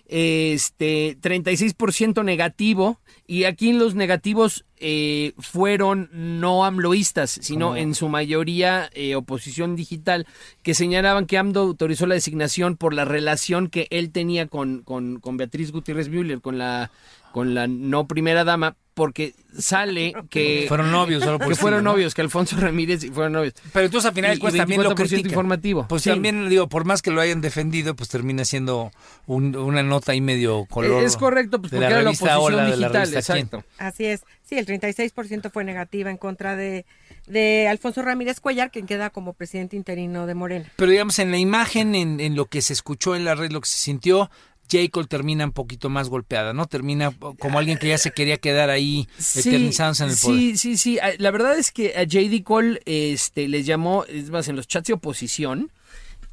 Este, 0.07 1.17
36% 1.19 2.23
negativo. 2.23 3.01
Y 3.27 3.45
aquí 3.45 3.73
los 3.73 3.95
negativos 3.95 4.67
eh, 4.77 5.33
fueron 5.39 6.11
no 6.13 6.67
amloístas, 6.67 7.31
sino 7.31 7.69
¿Cómo? 7.69 7.79
en 7.79 7.95
su 7.95 8.11
mayoría 8.11 8.91
eh, 8.93 9.15
oposición 9.15 9.77
digital, 9.77 10.27
que 10.63 10.75
señalaban 10.75 11.25
que 11.25 11.39
AMLO 11.39 11.61
autorizó 11.61 12.07
la 12.07 12.17
designación 12.17 12.77
por 12.77 12.93
la 12.93 13.07
relación 13.07 13.69
que 13.69 13.87
él 13.89 14.13
tenía 14.13 14.47
con, 14.47 14.83
con, 14.83 15.21
con 15.21 15.39
Beatriz 15.39 15.73
Gutiérrez 15.73 16.11
Müller, 16.11 16.43
con 16.43 16.59
la, 16.59 16.91
con 17.33 17.55
la 17.55 17.67
no 17.67 18.07
primera 18.07 18.45
dama, 18.45 18.77
porque 19.01 19.35
sale 19.59 20.13
que 20.31 20.67
Fueron 20.69 20.91
novios, 20.93 21.25
solo 21.25 21.39
por 21.39 21.49
que 21.49 21.55
fueron 21.55 21.83
¿no? 21.85 21.93
novios, 21.93 22.15
que 22.15 22.21
Alfonso 22.21 22.57
Ramírez 22.59 23.03
y 23.05 23.09
fueron 23.09 23.33
novios. 23.33 23.55
Pero 23.73 23.87
entonces 23.87 24.09
al 24.09 24.15
final 24.15 24.33
Y- 24.33 24.35
de 24.35 24.41
cuentas 24.41 24.57
y 24.57 24.59
también 24.61 24.83
lo 24.83 24.91
24% 24.91 24.95
critican. 25.09 25.31
informativo. 25.31 25.87
Pues 25.89 26.03
Sí. 26.03 26.11
también 26.11 26.49
digo, 26.51 26.69
por 26.69 26.85
más 26.85 27.01
que 27.01 27.11
lo 27.11 27.21
hayan 27.23 27.41
defendido, 27.41 27.97
pues 27.97 28.11
termina 28.11 28.45
siendo 28.45 28.93
un- 29.27 29.57
una 29.57 29.83
nota 29.83 30.13
ahí 30.13 30.21
medio 30.21 30.67
color. 30.67 31.03
es 31.03 31.17
correcto, 31.17 31.61
pues 31.61 31.71
de 31.71 31.79
porque 31.79 31.81
la 31.81 31.87
era 31.91 31.97
la 32.03 32.05
revista 32.11 32.39
oposición 32.39 32.57
la 32.69 32.77
digital, 32.77 33.07
Quién. 33.09 33.19
exacto. 33.19 33.65
Así 33.79 34.05
es. 34.05 34.23
Sí, 34.45 34.59
el 34.59 34.67
36% 34.67 35.51
fue 35.51 35.65
negativa 35.65 36.11
en 36.11 36.17
contra 36.17 36.57
de, 36.57 36.85
de 37.27 37.69
Alfonso 37.69 38.03
Ramírez 38.03 38.41
Cuellar, 38.41 38.71
quien 38.71 38.87
queda 38.87 39.11
como 39.11 39.33
presidente 39.33 39.77
interino 39.77 40.27
de 40.27 40.35
Morena. 40.35 40.67
Pero 40.77 40.91
digamos, 40.91 41.19
en 41.21 41.31
la 41.31 41.39
imagen, 41.39 41.95
en, 41.95 42.21
en 42.21 42.35
lo 42.35 42.47
que 42.47 42.61
se 42.61 42.73
escuchó 42.73 43.15
en 43.17 43.25
la 43.25 43.35
red, 43.37 43.53
lo 43.53 43.61
que 43.61 43.69
se 43.69 43.79
sintió, 43.79 44.29
J. 44.71 44.89
Cole 44.91 45.07
termina 45.07 45.45
un 45.45 45.53
poquito 45.53 45.89
más 45.89 46.09
golpeada, 46.09 46.53
¿no? 46.53 46.67
Termina 46.67 47.13
como 47.39 47.59
alguien 47.59 47.79
que 47.79 47.89
ya 47.89 47.99
se 47.99 48.11
quería 48.11 48.37
quedar 48.37 48.71
ahí 48.71 49.09
eternizándose 49.35 50.05
en 50.05 50.11
el 50.11 50.17
poder. 50.17 50.39
Sí, 50.39 50.57
sí, 50.57 50.77
sí. 50.79 50.99
Ah, 51.01 51.11
La 51.19 51.31
verdad 51.31 51.59
es 51.59 51.73
que 51.73 51.95
a 51.97 52.05
JD 52.05 52.43
Cole 52.45 52.81
este, 52.87 53.49
les 53.49 53.67
llamó, 53.67 54.05
es 54.07 54.31
más, 54.31 54.49
en 54.49 54.57
los 54.57 54.67
chats 54.69 54.87
de 54.89 54.95
oposición, 54.95 55.71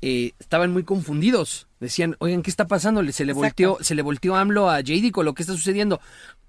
eh, 0.02 0.34
estaban 0.40 0.72
muy 0.72 0.84
confundidos. 0.84 1.68
Decían, 1.80 2.16
oigan, 2.20 2.42
¿qué 2.44 2.50
está 2.50 2.68
pasando? 2.68 3.02
Le- 3.02 3.12
Se 3.12 3.26
le 3.26 3.34
volteó, 3.34 3.78
se 3.82 3.96
le 3.96 4.02
volteó 4.02 4.36
AMLO 4.36 4.70
a 4.70 4.82
JD 4.82 5.12
Cole, 5.12 5.26
¿lo 5.26 5.34
que 5.34 5.44
está 5.44 5.54
sucediendo? 5.54 6.00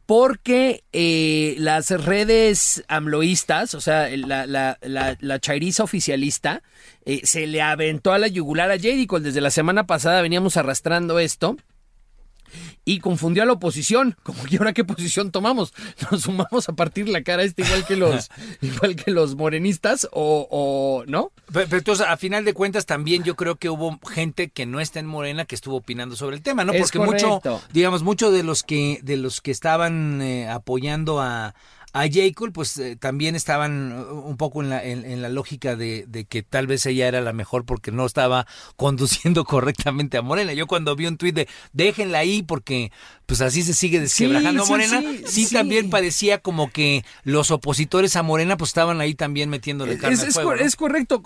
Porque 0.06 0.84
eh, 0.94 1.54
las 1.58 1.90
redes 1.90 2.82
amloístas, 2.88 3.74
o 3.74 3.80
sea, 3.82 4.08
la, 4.16 4.46
la, 4.46 4.78
la, 4.80 5.18
la 5.20 5.38
chairiza 5.38 5.82
oficialista, 5.84 6.62
eh, 7.04 7.20
se 7.24 7.46
le 7.46 7.60
aventó 7.60 8.12
a 8.14 8.18
la 8.18 8.26
yugular 8.26 8.70
a 8.70 8.76
JD 8.76 9.06
Cole. 9.06 9.24
Desde 9.24 9.42
la 9.42 9.50
semana 9.50 9.86
pasada 9.86 10.22
veníamos 10.22 10.56
arrastrando 10.56 11.18
esto 11.18 11.58
y 12.84 13.00
confundió 13.00 13.42
a 13.42 13.46
la 13.46 13.52
oposición. 13.52 14.16
Como 14.22 14.44
que 14.44 14.56
ahora 14.56 14.72
qué 14.72 14.84
posición 14.84 15.30
tomamos. 15.30 15.72
Nos 16.10 16.22
sumamos 16.22 16.68
a 16.68 16.72
partir 16.72 17.08
la 17.08 17.22
cara 17.22 17.42
este 17.42 17.62
igual 17.62 17.86
que 17.86 17.96
los, 17.96 18.30
igual 18.60 18.96
que 18.96 19.10
los 19.10 19.34
morenistas 19.34 20.08
o, 20.12 20.46
o 20.50 21.04
no. 21.06 21.32
Pero, 21.52 21.66
pero 21.66 21.78
entonces, 21.78 22.06
a 22.06 22.16
final 22.16 22.44
de 22.44 22.54
cuentas, 22.54 22.86
también 22.86 23.24
yo 23.24 23.36
creo 23.36 23.56
que 23.56 23.70
hubo 23.70 23.98
gente 24.08 24.48
que 24.50 24.66
no 24.66 24.80
está 24.80 25.00
en 25.00 25.06
Morena 25.06 25.44
que 25.44 25.54
estuvo 25.54 25.76
opinando 25.76 26.16
sobre 26.16 26.36
el 26.36 26.42
tema, 26.42 26.64
¿no? 26.64 26.72
Es 26.72 26.82
Porque 26.82 26.98
mucho, 26.98 27.40
digamos, 27.72 28.02
muchos 28.02 28.32
de 28.32 28.42
los 28.42 28.62
que, 28.62 29.00
de 29.02 29.16
los 29.16 29.40
que 29.40 29.50
estaban 29.50 30.20
eh, 30.22 30.48
apoyando 30.48 31.20
a, 31.20 31.54
a 31.94 32.02
J. 32.02 32.18
Cole, 32.34 32.52
pues 32.52 32.76
eh, 32.78 32.96
también 32.96 33.34
estaban 33.34 33.92
uh, 33.92 34.12
un 34.20 34.36
poco 34.36 34.62
en 34.62 34.68
la, 34.70 34.84
en, 34.84 35.04
en 35.04 35.22
la 35.22 35.28
lógica 35.30 35.74
de, 35.74 36.04
de 36.06 36.24
que 36.26 36.42
tal 36.42 36.66
vez 36.66 36.84
ella 36.86 37.08
era 37.08 37.20
la 37.22 37.32
mejor 37.32 37.64
porque 37.64 37.90
no 37.92 38.04
estaba 38.04 38.46
conduciendo 38.76 39.44
correctamente 39.44 40.18
a 40.18 40.22
Morena. 40.22 40.52
Yo 40.52 40.66
cuando 40.66 40.94
vi 40.96 41.06
un 41.06 41.16
tuit 41.16 41.34
de 41.34 41.48
déjenla 41.72 42.18
ahí 42.18 42.42
porque 42.42 42.92
pues 43.26 43.40
así 43.40 43.62
se 43.62 43.74
sigue 43.74 44.00
desquebrajando 44.00 44.64
sí, 44.64 44.70
Morena, 44.70 45.00
sí, 45.00 45.22
sí, 45.26 45.44
sí. 45.46 45.54
también 45.54 45.90
parecía 45.90 46.38
como 46.38 46.70
que 46.70 47.04
los 47.24 47.50
opositores 47.50 48.16
a 48.16 48.22
Morena 48.22 48.56
pues 48.56 48.70
estaban 48.70 49.00
ahí 49.00 49.14
también 49.14 49.48
metiéndole 49.50 49.98
carne 49.98 50.14
Es, 50.14 50.22
al 50.22 50.28
es 50.28 50.34
fuego, 50.34 50.50
cor- 50.50 50.60
¿no? 50.60 50.66
es 50.66 50.76
correcto. 50.76 51.22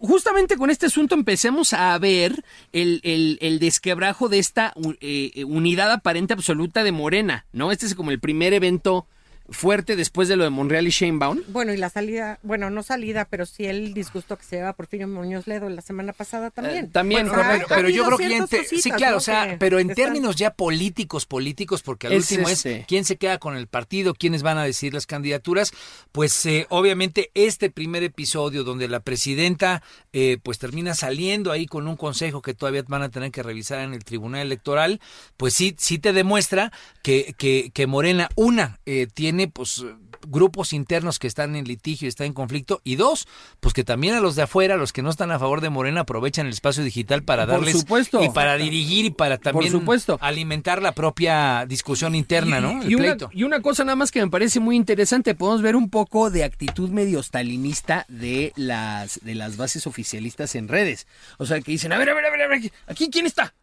Justamente 0.00 0.56
con 0.56 0.70
este 0.70 0.86
asunto 0.86 1.14
empecemos 1.14 1.72
a 1.72 1.96
ver 1.98 2.44
el, 2.72 3.00
el- 3.04 3.38
el 3.40 3.58
desquebrajo 3.60 4.28
de 4.28 4.40
esta 4.40 4.74
eh, 5.00 5.44
unidad 5.46 5.92
aparente 5.92 6.32
absoluta 6.34 6.82
de 6.82 6.90
Morena, 6.92 7.46
¿no? 7.52 7.70
Este 7.70 7.86
es 7.86 7.94
como 7.94 8.10
el 8.10 8.18
primer 8.18 8.52
evento 8.52 9.06
fuerte 9.48 9.96
después 9.96 10.28
de 10.28 10.36
lo 10.36 10.44
de 10.44 10.50
Monreal 10.50 10.86
y 10.86 10.90
Sheinbaum. 10.90 11.40
Bueno, 11.48 11.72
y 11.72 11.76
la 11.76 11.90
salida, 11.90 12.38
bueno, 12.42 12.70
no 12.70 12.82
salida, 12.82 13.26
pero 13.28 13.46
sí 13.46 13.64
el 13.66 13.92
disgusto 13.94 14.36
que 14.36 14.44
se 14.44 14.56
lleva 14.56 14.72
Porfirio 14.72 15.08
Muñoz 15.08 15.46
Ledo 15.46 15.68
la 15.68 15.82
semana 15.82 16.12
pasada 16.12 16.50
también. 16.50 16.86
Eh, 16.86 16.88
también, 16.92 17.26
Bueno, 17.28 17.42
correcto. 17.42 17.74
ha 17.74 17.76
Pero 17.76 17.88
yo 17.88 18.04
creo 18.06 18.18
que 18.18 18.64
sí, 18.64 18.90
claro, 18.90 19.12
¿no? 19.12 19.16
o 19.18 19.20
sea, 19.20 19.56
pero 19.58 19.78
en 19.78 19.90
están- 19.90 20.04
términos 20.04 20.36
ya 20.36 20.52
políticos, 20.54 21.26
políticos, 21.26 21.82
porque 21.82 22.06
al 22.06 22.14
Es 22.14 22.30
último 22.30 22.48
este. 22.48 22.80
es 22.80 22.86
quién 22.86 23.04
se 23.04 23.16
queda 23.16 23.38
con 23.38 23.56
el 23.56 23.66
partido, 23.66 24.14
quiénes 24.14 24.42
van 24.42 24.58
a 24.58 24.64
decidir 24.64 24.94
las 24.94 25.06
candidaturas, 25.06 25.72
pues 26.12 26.44
eh, 26.46 26.66
obviamente 26.70 27.30
este 27.34 27.70
primer 27.70 28.02
episodio 28.02 28.64
donde 28.64 28.88
la 28.88 29.00
presidenta 29.00 29.82
eh, 30.12 30.38
pues 30.42 30.58
termina 30.58 30.94
saliendo 30.94 31.52
ahí 31.52 31.66
con 31.66 31.86
un 31.88 31.96
consejo 31.96 32.42
que 32.42 32.54
todavía 32.54 32.82
van 32.86 33.02
a 33.02 33.08
tener 33.10 33.30
que 33.30 33.42
revisar 33.42 33.80
en 33.80 33.94
el 33.94 34.04
Tribunal 34.04 34.42
Electoral, 34.42 35.00
pues 35.36 35.54
sí, 35.54 35.74
sí 35.78 35.98
te 35.98 36.12
demuestra 36.12 36.72
que, 37.02 37.34
que, 37.38 37.70
que 37.72 37.86
Morena, 37.86 38.28
una, 38.34 38.78
eh, 38.86 39.06
tiene 39.42 39.52
pues 39.52 39.84
grupos 40.28 40.72
internos 40.72 41.18
que 41.18 41.26
están 41.26 41.56
en 41.56 41.64
litigio 41.64 42.06
y 42.06 42.08
están 42.08 42.28
en 42.28 42.32
conflicto, 42.32 42.80
y 42.84 42.94
dos, 42.94 43.26
pues 43.58 43.74
que 43.74 43.82
también 43.82 44.14
a 44.14 44.20
los 44.20 44.36
de 44.36 44.42
afuera, 44.42 44.76
los 44.76 44.92
que 44.92 45.02
no 45.02 45.10
están 45.10 45.32
a 45.32 45.38
favor 45.40 45.60
de 45.60 45.68
Morena, 45.68 46.02
aprovechan 46.02 46.46
el 46.46 46.52
espacio 46.52 46.84
digital 46.84 47.24
para 47.24 47.44
Por 47.44 47.54
darles 47.56 47.80
supuesto. 47.80 48.22
y 48.22 48.28
para 48.30 48.56
dirigir 48.56 49.06
y 49.06 49.10
para 49.10 49.38
también 49.38 49.72
supuesto. 49.72 50.18
alimentar 50.20 50.80
la 50.80 50.92
propia 50.92 51.66
discusión 51.66 52.14
interna, 52.14 52.60
¿no? 52.60 52.82
El 52.82 52.90
Y 52.92 52.94
una, 52.94 53.04
pleito. 53.16 53.30
y 53.32 53.42
una 53.42 53.60
cosa 53.62 53.82
nada 53.84 53.96
más 53.96 54.12
que 54.12 54.20
me 54.24 54.30
parece 54.30 54.60
muy 54.60 54.76
interesante, 54.76 55.34
podemos 55.34 55.60
ver 55.62 55.74
un 55.74 55.90
poco 55.90 56.30
de 56.30 56.44
actitud 56.44 56.90
medio 56.90 57.20
stalinista 57.22 58.04
de 58.08 58.52
las, 58.54 59.18
de 59.24 59.34
las 59.34 59.56
bases 59.56 59.88
oficialistas 59.88 60.54
en 60.54 60.68
redes. 60.68 61.08
O 61.38 61.46
sea, 61.46 61.60
que 61.60 61.72
dicen, 61.72 61.92
a 61.92 61.98
ver, 61.98 62.10
a 62.10 62.14
ver, 62.14 62.26
a 62.26 62.30
ver, 62.30 62.42
a 62.42 62.48
ver, 62.48 62.72
aquí 62.86 63.10
quién 63.10 63.26
está. 63.26 63.54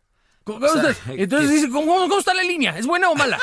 ¿Cómo- 0.44 0.60
cómo 0.60 0.72
O 0.72 0.82
sea? 0.82 0.96
Entonces 1.16 1.52
dice, 1.52 1.70
¿cómo, 1.70 1.94
cómo 2.08 2.20
está 2.20 2.34
la 2.34 2.44
línea? 2.44 2.78
¿Es 2.78 2.88
buena 2.88 3.10
o 3.10 3.16
mala? 3.16 3.38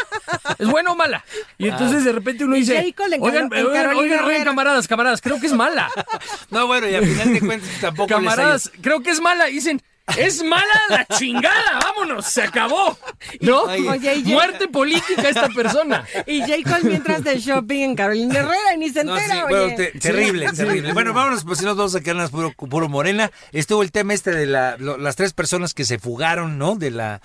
¿Es 0.58 0.66
buena 0.68 0.90
o 0.92 0.96
mala? 0.96 1.24
Y 1.58 1.68
entonces 1.68 2.04
de 2.04 2.12
repente 2.12 2.44
uno 2.44 2.56
dice, 2.56 2.78
oigan, 3.20 3.22
oigan, 3.22 3.48
Carolina 3.48 3.70
oigan, 3.70 3.96
oigan, 3.96 4.24
Herrera". 4.24 4.44
camaradas, 4.44 4.88
camaradas, 4.88 5.20
creo 5.20 5.38
que 5.40 5.46
es 5.46 5.52
mala. 5.52 5.90
No, 6.50 6.66
bueno, 6.66 6.88
y 6.88 6.94
al 6.94 7.04
final 7.06 7.32
de 7.34 7.40
cuentas 7.40 7.70
tampoco 7.80 8.08
les 8.08 8.16
Camaradas, 8.34 8.72
creo 8.80 9.00
que 9.02 9.10
es 9.10 9.20
mala. 9.20 9.48
Y 9.50 9.54
dicen, 9.54 9.82
es 10.16 10.42
mala 10.42 10.64
la 10.88 11.04
chingada, 11.06 11.78
vámonos, 11.82 12.26
se 12.26 12.42
acabó. 12.42 12.96
¿No? 13.40 13.62
Oye, 13.62 14.14
y- 14.16 14.24
Muerte 14.32 14.68
política 14.68 15.28
esta 15.28 15.48
persona. 15.48 16.04
Y 16.26 16.40
Jacob 16.40 16.84
mientras 16.84 17.24
de 17.24 17.38
shopping 17.38 17.80
en 17.82 17.94
Carolina 17.96 18.38
Herrera 18.40 18.74
y 18.74 18.78
ni 18.78 18.90
se 18.90 19.04
No, 19.04 19.16
sí, 19.16 19.22
entera, 19.24 19.44
bueno, 19.48 19.74
te- 19.76 19.92
terrible, 19.98 20.50
terrible. 20.52 20.92
Bueno, 20.92 21.12
vámonos, 21.14 21.44
pues 21.44 21.58
si 21.58 21.64
nos 21.64 21.76
vamos 21.76 21.94
a 21.94 22.00
quedarnos 22.00 22.30
puro, 22.30 22.52
puro 22.52 22.88
morena. 22.88 23.30
Estuvo 23.52 23.82
el 23.82 23.92
tema 23.92 24.14
este 24.14 24.30
de 24.30 24.46
la, 24.46 24.76
lo- 24.78 24.96
las 24.98 25.16
tres 25.16 25.32
personas 25.32 25.74
que 25.74 25.84
se 25.84 25.98
fugaron, 25.98 26.58
¿no? 26.58 26.76
De 26.76 26.90
la 26.90 27.20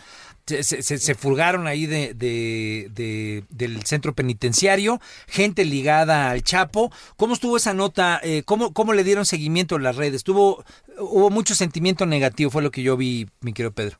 se, 0.63 0.83
se- 0.83 1.15
fugaron 1.15 1.67
ahí 1.67 1.85
de, 1.85 2.13
de- 2.13 2.89
de- 2.93 3.43
del 3.49 3.83
centro 3.83 4.13
penitenciario, 4.13 4.99
gente 5.27 5.65
ligada 5.65 6.29
al 6.29 6.43
Chapo. 6.43 6.91
¿Cómo 7.17 7.33
estuvo 7.33 7.57
esa 7.57 7.73
nota? 7.73 8.19
Eh, 8.23 8.43
¿cómo, 8.45 8.73
¿Cómo 8.73 8.93
le 8.93 9.03
dieron 9.03 9.25
seguimiento 9.25 9.75
en 9.75 9.83
las 9.83 9.95
redes? 9.95 10.23
Hubo 10.27 11.29
mucho 11.29 11.55
sentimiento 11.55 12.05
negativo, 12.05 12.51
fue 12.51 12.61
lo 12.61 12.71
que 12.71 12.83
yo 12.83 12.97
vi, 12.97 13.27
mi 13.41 13.53
querido 13.53 13.71
Pedro. 13.71 13.97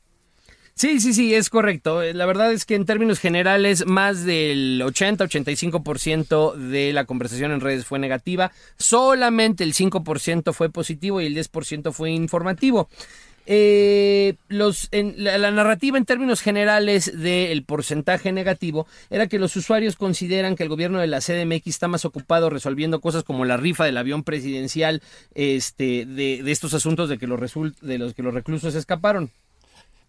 Sí, 0.74 1.00
sí, 1.00 1.12
sí, 1.12 1.34
es 1.34 1.50
correcto. 1.50 2.02
Eh, 2.02 2.14
La 2.14 2.24
verdad 2.24 2.50
es 2.50 2.64
que 2.64 2.74
en 2.74 2.86
términos 2.86 3.18
generales, 3.20 3.84
más 3.86 4.24
del 4.24 4.80
80-85% 4.82 6.54
de 6.54 6.92
la 6.92 7.04
conversación 7.04 7.52
en 7.52 7.60
redes 7.60 7.84
fue 7.84 7.98
negativa. 7.98 8.52
Solamente 8.78 9.64
el 9.64 9.74
5% 9.74 10.52
fue 10.54 10.70
positivo 10.70 11.20
y 11.20 11.26
el 11.26 11.34
10% 11.34 11.92
fue 11.92 12.10
informativo. 12.10 12.88
Eh, 13.46 14.34
los, 14.48 14.88
en, 14.92 15.14
la, 15.16 15.36
la 15.36 15.50
narrativa 15.50 15.98
en 15.98 16.04
términos 16.04 16.40
generales 16.40 17.10
del 17.18 17.64
porcentaje 17.64 18.30
negativo 18.30 18.86
era 19.10 19.26
que 19.26 19.38
los 19.40 19.56
usuarios 19.56 19.96
consideran 19.96 20.54
que 20.54 20.62
el 20.62 20.68
gobierno 20.68 21.00
de 21.00 21.08
la 21.08 21.20
CDMX 21.20 21.66
está 21.66 21.88
más 21.88 22.04
ocupado 22.04 22.50
resolviendo 22.50 23.00
cosas 23.00 23.24
como 23.24 23.44
la 23.44 23.56
rifa 23.56 23.84
del 23.84 23.96
avión 23.96 24.22
presidencial 24.22 25.02
este, 25.34 26.06
de, 26.06 26.42
de 26.42 26.52
estos 26.52 26.72
asuntos 26.74 27.08
de 27.08 27.18
que 27.18 27.26
los, 27.26 27.40
result- 27.40 27.78
de 27.80 27.98
los 27.98 28.14
que 28.14 28.22
los 28.22 28.32
reclusos 28.32 28.74
escaparon. 28.74 29.30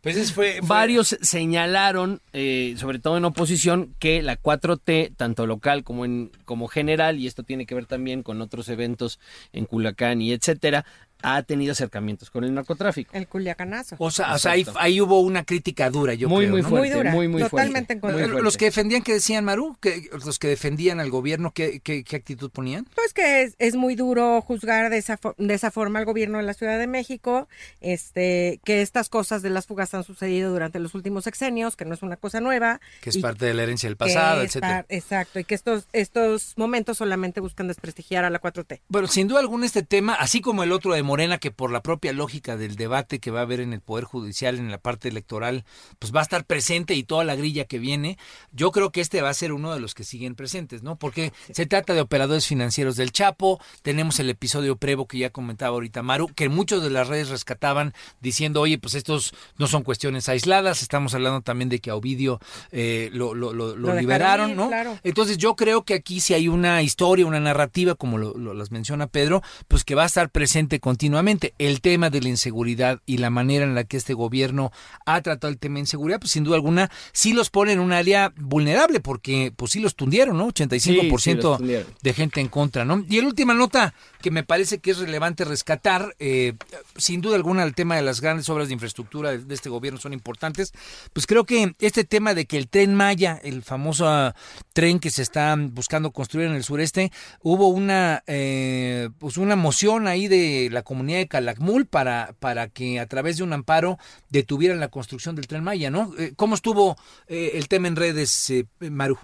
Pues 0.02 0.34
fue, 0.34 0.58
fue- 0.60 0.68
Varios 0.68 1.18
señalaron, 1.22 2.20
eh, 2.34 2.76
sobre 2.78 3.00
todo 3.00 3.16
en 3.18 3.24
oposición, 3.24 3.96
que 4.00 4.22
la 4.22 4.38
4T, 4.38 5.16
tanto 5.16 5.48
local 5.48 5.84
como 5.86 6.04
en 6.04 6.30
como 6.44 6.68
general, 6.68 7.20
y 7.20 7.28
esto 7.28 7.44
tiene 7.44 7.66
que 7.66 7.74
ver 7.74 7.86
también 7.86 8.22
con 8.22 8.42
otros 8.42 8.68
eventos 8.68 9.18
en 9.54 9.64
Culacán 9.64 10.22
y 10.22 10.34
etcétera, 10.34 10.86
ha 11.24 11.42
tenido 11.44 11.72
acercamientos 11.72 12.30
con 12.30 12.44
el 12.44 12.54
narcotráfico. 12.54 13.12
El 13.14 13.28
culiacanazo. 13.28 13.96
O 13.98 14.12
sea, 14.12 14.34
o 14.34 14.38
sea, 14.38 14.54
ahí, 14.76 15.02
hubo 15.02 15.22
una 15.22 15.44
crítica 15.44 15.90
dura, 15.90 16.14
yo 16.14 16.30
muy, 16.30 16.46
creo, 16.46 16.52
muy 16.52 16.62
¿no? 16.62 16.70
fuerte, 16.70 16.90
Muy 16.90 16.98
dura, 16.98 17.12
muy, 17.12 17.28
muy 17.28 17.42
totalmente 17.42 17.94
en 17.94 18.00
fuerte. 18.00 18.20
contra. 18.20 18.34
muy 18.36 18.44
Los 18.44 18.58
que 18.58 18.66
defendían, 18.66 19.02
que 19.02 19.14
decían, 19.14 19.46
Maru? 19.46 19.78
que 19.80 20.10
los 20.24 20.38
que 20.38 20.50
defendían 20.50 21.00
al 21.00 21.10
gobierno, 21.10 21.52
¿qué, 21.52 21.80
qué, 21.80 22.04
qué 22.04 22.16
actitud 22.16 22.52
ponían? 22.52 22.86
Pues 22.96 23.14
que 23.14 23.44
es, 23.44 23.56
es 23.58 23.76
muy 23.76 23.96
duro 23.96 24.42
juzgar 24.42 24.90
de 24.90 24.98
esa, 24.98 25.20
de 25.38 25.54
esa 25.54 25.72
forma 25.72 26.00
al 26.00 26.06
gobierno 26.06 26.38
de 26.38 26.44
la 26.44 26.54
Ciudad 26.54 26.78
de 26.78 26.88
México, 26.88 27.48
este, 27.82 28.60
que 28.66 28.82
estas 28.82 29.10
cosas 29.10 29.42
de 29.42 29.50
las 29.50 29.66
fugas 29.66 29.94
han 29.94 30.04
sucedido 30.04 30.52
durante 30.52 30.80
los 30.80 30.94
últimos 30.94 31.24
sexenios, 31.24 31.76
que 31.76 31.86
no 31.86 31.94
es 31.94 32.02
una 32.04 32.18
cosa 32.18 32.42
nueva. 32.42 32.82
Que 33.02 33.10
es 33.10 33.16
y 33.16 33.22
parte 33.22 33.46
de 33.46 33.54
la 33.54 33.64
herencia 33.64 33.88
del 33.88 33.98
pasado, 33.98 34.42
etcétera. 34.42 34.86
exacto, 34.90 35.40
y 35.40 35.44
que 35.46 35.56
estos, 35.56 35.88
estos 35.94 36.54
momentos 36.58 36.98
solamente 36.98 37.40
buscan 37.40 37.68
desprestigiar 37.68 38.26
a 38.26 38.30
la 38.30 38.42
4T. 38.42 38.82
Bueno, 38.90 39.08
sin 39.08 39.28
duda 39.28 39.40
alguna 39.40 39.66
este 39.66 39.84
tema, 39.84 40.14
así 40.16 40.42
como 40.42 40.64
el 40.64 40.72
otro 40.72 40.94
de 40.94 41.04
Morena 41.14 41.38
que 41.38 41.52
por 41.52 41.72
la 41.72 41.84
propia 41.84 42.12
lógica 42.12 42.58
del 42.58 42.76
debate 42.76 43.20
que 43.20 43.30
va 43.30 43.42
a 43.42 43.44
haber 43.44 43.60
en 43.60 43.72
el 43.72 43.82
Poder 43.82 44.04
Judicial, 44.04 44.58
en 44.58 44.72
la 44.72 44.80
parte 44.80 45.10
electoral, 45.10 45.64
pues 46.00 46.12
va 46.12 46.22
a 46.22 46.24
estar 46.24 46.44
presente 46.44 46.96
y 46.96 47.04
toda 47.04 47.24
la 47.24 47.36
grilla 47.36 47.66
que 47.66 47.78
viene, 47.78 48.18
yo 48.52 48.72
creo 48.72 48.92
que 48.92 49.00
este 49.00 49.22
va 49.22 49.30
a 49.30 49.34
ser 49.36 49.54
uno 49.54 49.72
de 49.76 49.80
los 49.80 49.94
que 49.94 50.04
siguen 50.04 50.34
presentes, 50.34 50.82
¿no? 50.82 50.96
Porque 50.96 51.32
se 51.52 51.68
trata 51.68 51.94
de 51.94 52.02
operadores 52.02 52.48
financieros 52.48 52.96
del 52.96 53.12
Chapo, 53.12 53.62
tenemos 53.84 54.20
el 54.20 54.28
episodio 54.32 54.76
Prevo 54.76 55.08
que 55.08 55.20
ya 55.20 55.30
comentaba 55.30 55.76
ahorita 55.76 56.02
Maru, 56.02 56.30
que 56.34 56.50
muchos 56.50 56.82
de 56.82 56.90
las 56.90 57.10
redes 57.10 57.30
rescataban 57.30 57.94
diciendo, 58.20 58.62
oye, 58.62 58.80
pues 58.80 58.96
estos 58.96 59.36
no 59.60 59.68
son 59.68 59.84
cuestiones 59.84 60.28
aisladas, 60.30 60.82
estamos 60.82 61.14
hablando 61.14 61.42
también 61.42 61.70
de 61.70 61.78
que 61.78 61.92
a 61.92 61.96
Ovidio 61.96 62.40
eh, 62.72 63.12
lo, 63.14 63.36
lo, 63.36 63.54
lo, 63.54 63.76
lo 63.76 63.94
liberaron, 63.94 64.56
¿no? 64.56 64.70
Claro. 64.70 64.98
Entonces 65.04 65.38
yo 65.38 65.56
creo 65.56 65.84
que 65.84 65.94
aquí 65.94 66.22
si 66.22 66.34
hay 66.34 66.48
una 66.48 66.82
historia, 66.82 67.28
una 67.28 67.40
narrativa, 67.40 67.94
como 67.94 68.18
las 68.18 68.72
menciona 68.72 69.06
Pedro, 69.06 69.44
pues 69.68 69.84
que 69.84 69.94
va 69.94 70.02
a 70.02 70.08
estar 70.08 70.32
presente 70.32 70.80
continuamente. 71.04 71.54
El 71.58 71.82
tema 71.82 72.10
de 72.10 72.22
la 72.22 72.30
inseguridad 72.30 73.02
y 73.06 73.18
la 73.18 73.30
manera 73.30 73.66
en 73.66 73.76
la 73.76 73.84
que 73.84 73.98
este 73.98 74.14
gobierno 74.14 74.72
ha 75.06 75.22
tratado 75.22 75.52
el 75.52 75.60
tema 75.60 75.76
de 75.76 75.82
inseguridad, 75.82 76.18
pues 76.22 76.32
sin 76.32 76.46
duda 76.46 76.56
alguna 76.56 76.90
sí 77.12 77.34
los 77.34 77.50
pone 77.50 77.74
en 77.74 77.80
un 77.80 77.92
área 77.92 78.32
vulnerable, 78.38 79.02
porque 79.02 79.52
pues 79.54 79.74
sí 79.74 79.82
los 79.82 79.96
tundieron, 79.96 80.38
¿no? 80.38 80.48
85% 80.48 80.80
Sí, 80.80 80.80
sí, 80.80 81.34
los 81.34 81.58
tundieron. 81.58 81.88
de 82.02 82.14
gente 82.14 82.40
en 82.40 82.48
contra, 82.48 82.86
¿no? 82.86 83.04
Y 83.10 83.20
la 83.20 83.28
última 83.28 83.54
nota 83.54 83.94
que 84.22 84.32
me 84.32 84.44
parece 84.44 84.80
que 84.80 84.92
es 84.92 85.00
relevante 85.00 85.44
rescatar, 85.44 86.16
eh, 86.20 86.54
sin 86.96 87.20
duda 87.20 87.36
alguna 87.36 87.64
el 87.64 87.76
tema 87.76 87.98
de 87.98 88.02
las 88.02 88.22
grandes 88.22 88.48
obras 88.48 88.70
de 88.70 88.74
infraestructura 88.76 89.32
de, 89.32 89.40
de 89.40 89.54
este 89.54 89.68
gobierno 89.68 90.00
son 90.00 90.14
importantes, 90.14 90.72
pues 91.12 91.28
creo 91.28 91.44
que 91.44 91.76
este 91.80 92.06
tema 92.06 92.34
de 92.34 92.46
que 92.46 92.58
el 92.58 92.70
tren 92.70 92.96
Maya, 92.96 93.42
el 93.44 93.62
famoso 93.62 94.08
ah, 94.08 94.34
tren 94.72 95.00
que 95.00 95.10
se 95.10 95.22
está 95.22 95.54
buscando 95.60 96.12
construir 96.12 96.48
en 96.48 96.56
el 96.56 96.64
sureste, 96.64 97.12
hubo 97.42 97.68
una 97.68 98.24
eh, 98.26 99.10
pues 99.20 99.36
una 99.36 99.58
moción 99.58 100.08
ahí 100.08 100.30
de 100.30 100.70
la 100.72 100.82
comunidad 100.82 100.93
de 101.02 101.28
Calakmul 101.28 101.86
para, 101.86 102.36
para 102.40 102.68
que 102.70 103.00
a 103.00 103.08
través 103.08 103.38
de 103.38 103.44
un 103.44 103.54
amparo 103.54 103.98
detuvieran 104.30 104.80
la 104.80 104.90
construcción 104.90 105.36
del 105.36 105.48
tren 105.48 105.64
Maya, 105.64 105.90
¿no? 105.90 106.12
Eh, 106.18 106.34
¿Cómo 106.36 106.56
estuvo 106.56 106.96
eh, 107.28 107.52
el 107.56 107.68
tema 107.68 107.88
en 107.88 107.96
redes, 107.96 108.50
eh, 108.50 108.66
Maru? 108.80 109.18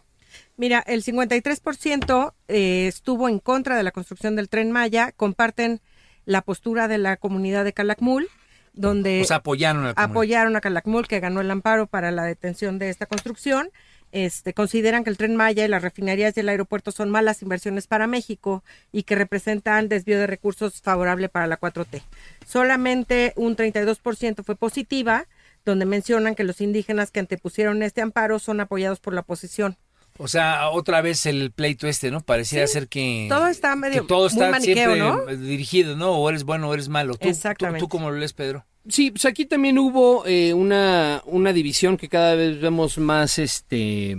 Mira, 0.57 0.79
el 0.85 1.03
53% 1.03 2.33
eh, 2.47 2.87
estuvo 2.87 3.29
en 3.29 3.39
contra 3.39 3.77
de 3.77 3.83
la 3.83 3.91
construcción 3.91 4.35
del 4.35 4.49
tren 4.49 4.71
Maya, 4.71 5.11
comparten 5.15 5.81
la 6.25 6.41
postura 6.41 6.87
de 6.87 6.97
la 6.97 7.17
comunidad 7.17 7.63
de 7.63 7.73
Calakmul, 7.73 8.27
donde 8.73 9.21
O 9.21 9.25
sea, 9.25 9.37
apoyaron 9.37 9.81
a 9.85 9.93
comunidad. 9.93 10.11
apoyaron 10.11 10.55
a 10.55 10.61
Calakmul, 10.61 11.07
que 11.07 11.19
ganó 11.19 11.41
el 11.41 11.49
amparo 11.49 11.87
para 11.87 12.11
la 12.11 12.23
detención 12.23 12.77
de 12.77 12.89
esta 12.89 13.05
construcción. 13.05 13.69
Este, 14.11 14.53
consideran 14.55 15.03
que 15.03 15.11
el 15.11 15.17
tren 15.17 15.35
Maya 15.35 15.63
y 15.65 15.67
las 15.67 15.83
refinerías 15.83 16.35
y 16.35 16.39
el 16.39 16.49
aeropuerto 16.49 16.91
son 16.91 17.11
malas 17.11 17.41
inversiones 17.43 17.85
para 17.85 18.07
México 18.07 18.63
y 18.91 19.03
que 19.03 19.13
representan 19.15 19.87
desvío 19.87 20.17
de 20.19 20.25
recursos 20.27 20.81
favorable 20.81 21.29
para 21.29 21.45
la 21.45 21.59
4T. 21.59 22.01
Solamente 22.47 23.33
un 23.35 23.55
32% 23.55 24.43
fue 24.43 24.55
positiva, 24.55 25.27
donde 25.63 25.85
mencionan 25.85 26.33
que 26.33 26.43
los 26.43 26.61
indígenas 26.61 27.11
que 27.11 27.19
antepusieron 27.19 27.83
este 27.83 28.01
amparo 28.01 28.39
son 28.39 28.59
apoyados 28.59 28.99
por 28.99 29.13
la 29.13 29.21
oposición. 29.21 29.77
O 30.17 30.27
sea, 30.27 30.69
otra 30.71 31.01
vez 31.01 31.25
el 31.27 31.51
pleito 31.51 31.87
este, 31.87 32.09
¿no? 32.11 32.19
Pareciera 32.21 32.65
Sí, 32.67 32.73
ser 32.73 32.87
que 32.87 33.27
todo 33.29 33.47
está 33.47 33.75
medio- 33.75 34.05
todo 34.07 34.21
muy 34.21 34.27
está 34.27 34.49
maniqueo, 34.49 34.93
siempre 34.95 34.99
¿no? 34.99 35.25
dirigido, 35.37 35.95
¿no? 35.95 36.11
O 36.17 36.27
eres 36.29 36.43
bueno 36.43 36.67
o 36.67 36.73
eres 36.73 36.89
malo. 36.89 37.15
¿Tú, 37.15 37.29
Exactamente. 37.29 37.79
¿Tú, 37.79 37.85
tú 37.85 37.89
cómo 37.89 38.09
lo 38.09 38.17
lees, 38.17 38.33
Pedro? 38.33 38.65
Sí, 38.87 39.11
pues 39.11 39.25
aquí 39.25 39.45
también 39.45 39.77
hubo 39.77 40.25
eh, 40.25 40.53
una, 40.53 41.21
una 41.25 41.53
división 41.53 41.97
que 41.97 42.09
cada 42.09 42.35
vez 42.35 42.59
vemos 42.59 42.97
más, 42.97 43.37
este, 43.37 44.17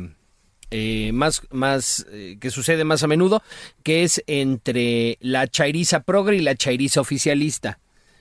eh, 0.71 1.11
más, 1.13 1.43
más, 1.51 2.07
eh, 2.13 2.37
que 2.41 2.51
sucede 2.51 2.85
más 2.85 3.03
a 3.03 3.07
menudo, 3.09 3.43
que 3.83 4.05
es 4.05 4.23
entre 4.27 5.19
la 5.21 5.49
chairiza 5.49 6.01
progre 6.01 6.37
y 6.37 6.41
la 6.41 6.55
chairiza 6.55 7.01
oficialista, 7.01 7.81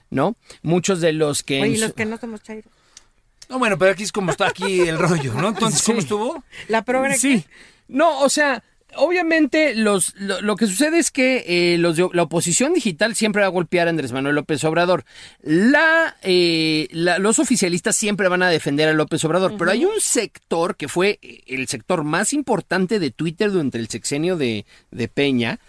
¿no? 0.09 0.37
Muchos 0.63 1.01
de 1.01 1.13
los 1.13 1.43
que... 1.43 1.61
Oye, 1.61 1.73
y 1.73 1.77
los 1.77 1.93
que 1.93 2.05
no 2.05 2.17
somos 2.17 2.41
chairos. 2.41 2.71
No, 3.49 3.59
bueno, 3.59 3.77
pero 3.77 3.91
aquí 3.91 4.03
es 4.03 4.11
como 4.11 4.31
está 4.31 4.47
aquí 4.47 4.81
el 4.81 4.97
rollo, 4.97 5.33
¿no? 5.33 5.49
Entonces, 5.49 5.83
¿cómo 5.83 5.99
Sí. 5.99 6.03
estuvo? 6.05 6.43
La 6.67 6.83
progre 6.83 7.15
Sí. 7.17 7.43
No, 7.87 8.21
o 8.21 8.29
sea, 8.29 8.63
obviamente 8.95 9.75
los, 9.75 10.15
lo, 10.15 10.41
lo 10.41 10.55
que 10.55 10.67
sucede 10.67 10.99
es 10.99 11.11
que 11.11 11.43
eh, 11.47 11.77
los 11.77 11.95
de- 11.95 12.09
la 12.13 12.23
oposición 12.23 12.73
digital 12.73 13.15
siempre 13.15 13.41
va 13.41 13.47
a 13.47 13.51
golpear 13.51 13.87
a 13.87 13.89
Andrés 13.91 14.11
Manuel 14.11 14.35
López 14.35 14.63
Obrador. 14.63 15.03
La, 15.41 16.15
eh, 16.23 16.87
la- 16.91 17.19
los 17.19 17.39
oficialistas 17.39 17.95
siempre 17.95 18.27
van 18.27 18.43
a 18.43 18.49
defender 18.49 18.89
a 18.89 18.93
López 18.93 19.23
Obrador, 19.25 19.55
pero 19.57 19.71
hay 19.71 19.85
un 19.85 19.99
sector 20.01 20.75
que 20.75 20.87
fue 20.87 21.19
el 21.47 21.67
sector 21.67 22.03
más 22.03 22.33
importante 22.33 22.99
de 22.99 23.11
Twitter 23.11 23.51
durante 23.51 23.77
el 23.77 23.87
sexenio 23.89 24.37
de, 24.37 24.65
de 24.91 25.07
Peña. 25.07 25.59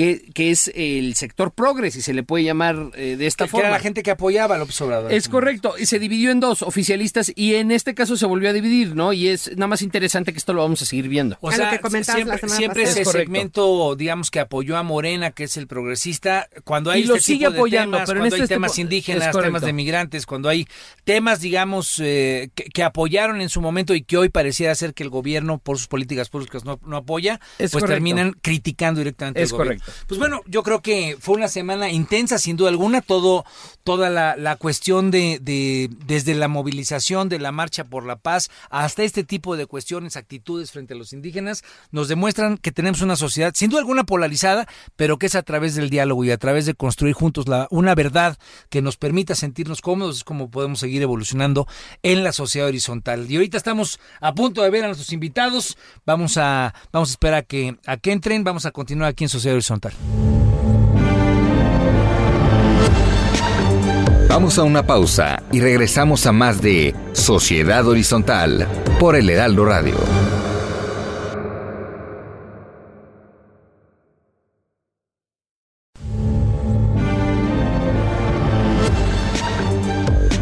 Que, 0.00 0.30
que 0.32 0.50
es 0.50 0.70
el 0.74 1.14
sector 1.14 1.52
progres, 1.52 1.92
si 1.94 2.00
se 2.02 2.14
le 2.14 2.22
puede 2.22 2.44
llamar 2.44 2.90
eh, 2.94 3.16
de 3.18 3.26
esta 3.26 3.44
Que 3.44 3.50
forma. 3.50 3.66
era 3.68 3.76
la 3.76 3.82
gente 3.82 4.02
que 4.02 4.10
apoyaba 4.10 4.54
a 4.54 4.58
López 4.58 4.80
Obrador. 4.80 5.12
Es 5.12 5.28
correcto, 5.28 5.74
y 5.78 5.86
se 5.86 5.98
dividió 5.98 6.30
en 6.30 6.40
dos, 6.40 6.62
oficialistas, 6.62 7.30
y 7.34 7.54
en 7.56 7.70
este 7.70 7.94
caso 7.94 8.16
se 8.16 8.24
volvió 8.26 8.48
a 8.50 8.52
dividir, 8.52 8.94
¿no? 8.96 9.12
Y 9.12 9.28
es 9.28 9.50
nada 9.56 9.66
más 9.66 9.82
interesante 9.82 10.32
que 10.32 10.38
esto 10.38 10.52
lo 10.54 10.62
vamos 10.62 10.80
a 10.82 10.86
seguir 10.86 11.08
viendo. 11.08 11.36
O 11.42 11.50
lo 11.50 11.56
sea, 11.56 11.70
que 11.78 11.90
siempre, 12.04 12.38
siempre 12.48 12.82
ese 12.84 13.02
Es 13.02 13.10
segmento, 13.10 13.94
digamos, 13.96 14.30
que 14.30 14.40
apoyó 14.40 14.76
a 14.76 14.82
Morena, 14.82 15.32
que 15.32 15.44
es 15.44 15.56
el 15.56 15.66
progresista, 15.66 16.48
cuando 16.64 16.90
hay 16.90 17.02
Y 17.02 17.04
lo 17.04 17.16
este 17.16 17.26
sigue 17.26 17.38
tipo 17.46 17.50
de 17.52 17.56
apoyando, 17.58 17.96
temas, 17.98 18.08
pero 18.08 18.18
en 18.18 18.22
cuando 18.22 18.36
este 18.36 18.42
hay 18.44 18.56
temas 18.56 18.72
tipo- 18.72 18.80
indígenas, 18.82 19.36
temas 19.36 19.62
de 19.62 19.72
migrantes, 19.72 20.26
cuando 20.26 20.48
hay 20.48 20.66
temas, 21.04 21.40
digamos, 21.40 22.00
eh, 22.02 22.50
que, 22.54 22.64
que 22.64 22.82
apoyaron 22.82 23.40
en 23.40 23.48
su 23.48 23.60
momento 23.60 23.94
y 23.94 24.02
que 24.02 24.16
hoy 24.16 24.28
pareciera 24.30 24.74
ser 24.74 24.94
que 24.94 25.02
el 25.02 25.10
gobierno, 25.10 25.58
por 25.58 25.76
sus 25.78 25.88
políticas 25.88 26.28
públicas, 26.28 26.64
no, 26.64 26.80
no 26.86 26.96
apoya, 26.96 27.40
Es 27.58 27.72
pues 27.72 27.82
correcto. 27.82 27.92
terminan 27.92 28.32
criticando 28.40 29.00
directamente 29.00 29.42
Es 29.42 29.52
al 29.52 29.58
correcto. 29.58 29.89
Pues 30.06 30.18
bueno, 30.18 30.40
yo 30.46 30.62
creo 30.62 30.80
que 30.80 31.16
fue 31.20 31.36
una 31.36 31.48
semana 31.48 31.90
intensa, 31.90 32.38
sin 32.38 32.56
duda 32.56 32.70
alguna, 32.70 33.00
todo, 33.00 33.44
toda 33.84 34.10
la, 34.10 34.36
la 34.36 34.56
cuestión 34.56 35.10
de, 35.10 35.38
de, 35.40 35.90
desde 36.06 36.34
la 36.34 36.48
movilización 36.48 37.28
de 37.28 37.38
la 37.38 37.52
marcha 37.52 37.84
por 37.84 38.04
la 38.04 38.16
paz 38.16 38.50
hasta 38.70 39.02
este 39.02 39.24
tipo 39.24 39.56
de 39.56 39.66
cuestiones, 39.66 40.16
actitudes 40.16 40.70
frente 40.70 40.94
a 40.94 40.96
los 40.96 41.12
indígenas, 41.12 41.62
nos 41.90 42.08
demuestran 42.08 42.58
que 42.58 42.72
tenemos 42.72 43.02
una 43.02 43.16
sociedad, 43.16 43.52
sin 43.54 43.70
duda 43.70 43.80
alguna 43.80 44.04
polarizada, 44.04 44.66
pero 44.96 45.18
que 45.18 45.26
es 45.26 45.34
a 45.34 45.42
través 45.42 45.74
del 45.74 45.90
diálogo 45.90 46.24
y 46.24 46.30
a 46.30 46.38
través 46.38 46.66
de 46.66 46.74
construir 46.74 47.14
juntos 47.14 47.48
la, 47.48 47.66
una 47.70 47.94
verdad 47.94 48.38
que 48.68 48.82
nos 48.82 48.96
permita 48.96 49.34
sentirnos 49.34 49.80
cómodos, 49.80 50.18
es 50.18 50.24
como 50.24 50.50
podemos 50.50 50.80
seguir 50.80 51.02
evolucionando 51.02 51.66
en 52.02 52.24
la 52.24 52.32
sociedad 52.32 52.68
horizontal. 52.68 53.30
Y 53.30 53.36
ahorita 53.36 53.56
estamos 53.56 54.00
a 54.20 54.34
punto 54.34 54.62
de 54.62 54.70
ver 54.70 54.84
a 54.84 54.86
nuestros 54.88 55.12
invitados, 55.12 55.76
vamos 56.06 56.36
a, 56.36 56.74
vamos 56.92 57.10
a 57.10 57.12
esperar 57.12 57.38
a 57.38 57.42
que, 57.42 57.76
a 57.86 57.96
que 57.96 58.12
entren, 58.12 58.44
vamos 58.44 58.66
a 58.66 58.70
continuar 58.70 59.10
aquí 59.10 59.24
en 59.24 59.30
Sociedad 59.30 59.54
Horizontal. 59.54 59.69
Vamos 64.28 64.58
a 64.58 64.62
una 64.62 64.84
pausa 64.84 65.42
y 65.52 65.60
regresamos 65.60 66.26
a 66.26 66.32
más 66.32 66.60
de 66.62 66.94
Sociedad 67.12 67.86
Horizontal 67.86 68.66
por 68.98 69.16
el 69.16 69.28
Heraldo 69.28 69.64
Radio. 69.64 69.96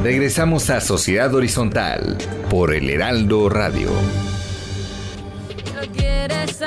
Regresamos 0.02 0.70
a 0.70 0.80
Sociedad 0.80 1.34
Horizontal 1.34 2.16
por 2.48 2.72
el 2.72 2.88
Heraldo 2.88 3.48
Radio. 3.48 3.90
Lo 5.74 5.92
quieres 5.92 6.62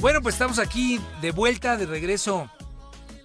Bueno, 0.00 0.22
pues 0.22 0.34
estamos 0.34 0.58
aquí 0.58 0.98
de 1.20 1.30
vuelta, 1.30 1.76
de 1.76 1.84
regreso 1.84 2.50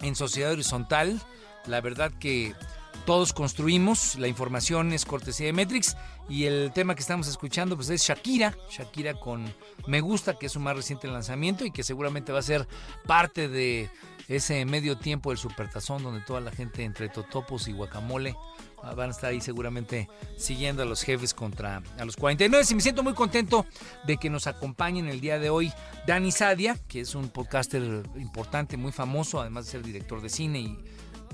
en 0.02 0.14
Sociedad 0.14 0.52
Horizontal. 0.52 1.22
La 1.68 1.80
verdad 1.80 2.12
que 2.20 2.54
todos 3.06 3.32
construimos, 3.32 4.16
la 4.16 4.28
información 4.28 4.92
es 4.92 5.06
cortesía 5.06 5.46
de 5.46 5.54
Metrix 5.54 5.96
y 6.28 6.46
el 6.46 6.74
tema 6.74 6.94
que 6.94 7.00
estamos 7.00 7.28
escuchando 7.28 7.78
pues 7.78 7.90
es 7.90 8.04
Shakira, 8.04 8.58
Shakira 8.70 9.14
con 9.14 9.54
Me 9.88 10.02
Gusta, 10.02 10.38
que 10.38 10.48
es 10.48 10.52
su 10.52 10.60
más 10.60 10.76
reciente 10.76 11.08
lanzamiento 11.08 11.64
y 11.64 11.72
que 11.72 11.82
seguramente 11.82 12.34
va 12.34 12.40
a 12.40 12.42
ser 12.42 12.68
parte 13.08 13.48
de 13.48 13.90
ese 14.28 14.66
medio 14.66 14.98
tiempo 14.98 15.30
del 15.30 15.38
Supertazón 15.38 16.04
donde 16.04 16.26
toda 16.26 16.42
la 16.42 16.52
gente 16.52 16.84
entre 16.84 17.08
totopos 17.08 17.70
y 17.70 17.72
guacamole 17.72 18.36
van 18.93 19.10
a 19.10 19.12
estar 19.12 19.32
ahí 19.32 19.41
seguramente 19.41 20.10
siguiendo 20.38 20.84
a 20.84 20.86
los 20.86 21.02
jefes 21.02 21.34
contra 21.34 21.82
a 21.98 22.06
los 22.06 22.15
49 22.15 22.65
y 22.69 22.76
me 22.76 22.82
siento 22.82 23.04
muy 23.04 23.13
contento 23.13 23.65
de 24.06 24.17
que 24.17 24.30
nos 24.30 24.48
acompañen 24.48 25.08
el 25.08 25.21
día 25.21 25.39
de 25.39 25.50
hoy 25.50 25.71
Dani 26.06 26.32
Sadia, 26.32 26.78
que 26.88 27.02
es 27.02 27.15
un 27.15 27.30
podcaster 27.30 27.82
importante, 28.17 28.78
muy 28.78 28.91
famoso, 28.91 29.41
además 29.41 29.65
de 29.65 29.71
ser 29.71 29.84
director 29.84 30.21
de 30.21 30.30
cine 30.30 30.60
y 30.60 30.78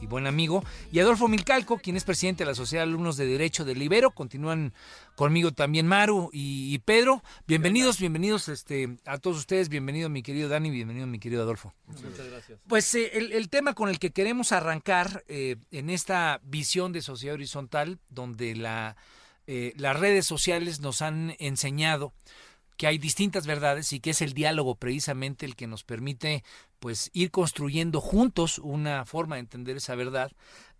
y 0.01 0.07
buen 0.07 0.27
amigo, 0.27 0.63
y 0.91 0.99
Adolfo 0.99 1.27
Milcalco, 1.27 1.77
quien 1.77 1.95
es 1.95 2.03
presidente 2.03 2.43
de 2.43 2.49
la 2.49 2.55
Sociedad 2.55 2.83
de 2.83 2.89
Alumnos 2.89 3.17
de 3.17 3.27
Derecho 3.27 3.63
del 3.63 3.81
Ibero. 3.81 4.11
Continúan 4.11 4.73
conmigo 5.15 5.51
también 5.51 5.87
Maru 5.87 6.29
y, 6.33 6.73
y 6.73 6.79
Pedro. 6.79 7.23
Bienvenidos, 7.47 7.99
bienvenidos 7.99 8.49
este, 8.49 8.97
a 9.05 9.19
todos 9.19 9.37
ustedes. 9.37 9.69
Bienvenido 9.69 10.09
mi 10.09 10.23
querido 10.23 10.49
Dani, 10.49 10.71
bienvenido 10.71 11.05
mi 11.05 11.19
querido 11.19 11.43
Adolfo. 11.43 11.73
Muchas 11.87 12.27
gracias. 12.27 12.59
Pues 12.67 12.93
eh, 12.95 13.11
el, 13.13 13.31
el 13.31 13.49
tema 13.49 13.73
con 13.73 13.89
el 13.89 13.99
que 13.99 14.11
queremos 14.11 14.51
arrancar 14.51 15.23
eh, 15.27 15.57
en 15.71 15.89
esta 15.89 16.41
visión 16.43 16.91
de 16.91 17.01
sociedad 17.01 17.35
horizontal, 17.35 17.99
donde 18.09 18.55
la, 18.55 18.95
eh, 19.47 19.73
las 19.77 19.99
redes 19.99 20.25
sociales 20.25 20.79
nos 20.79 21.01
han 21.01 21.35
enseñado 21.39 22.13
que 22.77 22.87
hay 22.87 22.97
distintas 22.97 23.45
verdades 23.45 23.93
y 23.93 23.99
que 23.99 24.11
es 24.11 24.21
el 24.21 24.33
diálogo 24.33 24.75
precisamente 24.75 25.45
el 25.45 25.55
que 25.55 25.67
nos 25.67 25.83
permite 25.83 26.43
pues 26.79 27.09
ir 27.13 27.31
construyendo 27.31 28.01
juntos 28.01 28.59
una 28.59 29.05
forma 29.05 29.35
de 29.35 29.41
entender 29.41 29.77
esa 29.77 29.95
verdad. 29.95 30.31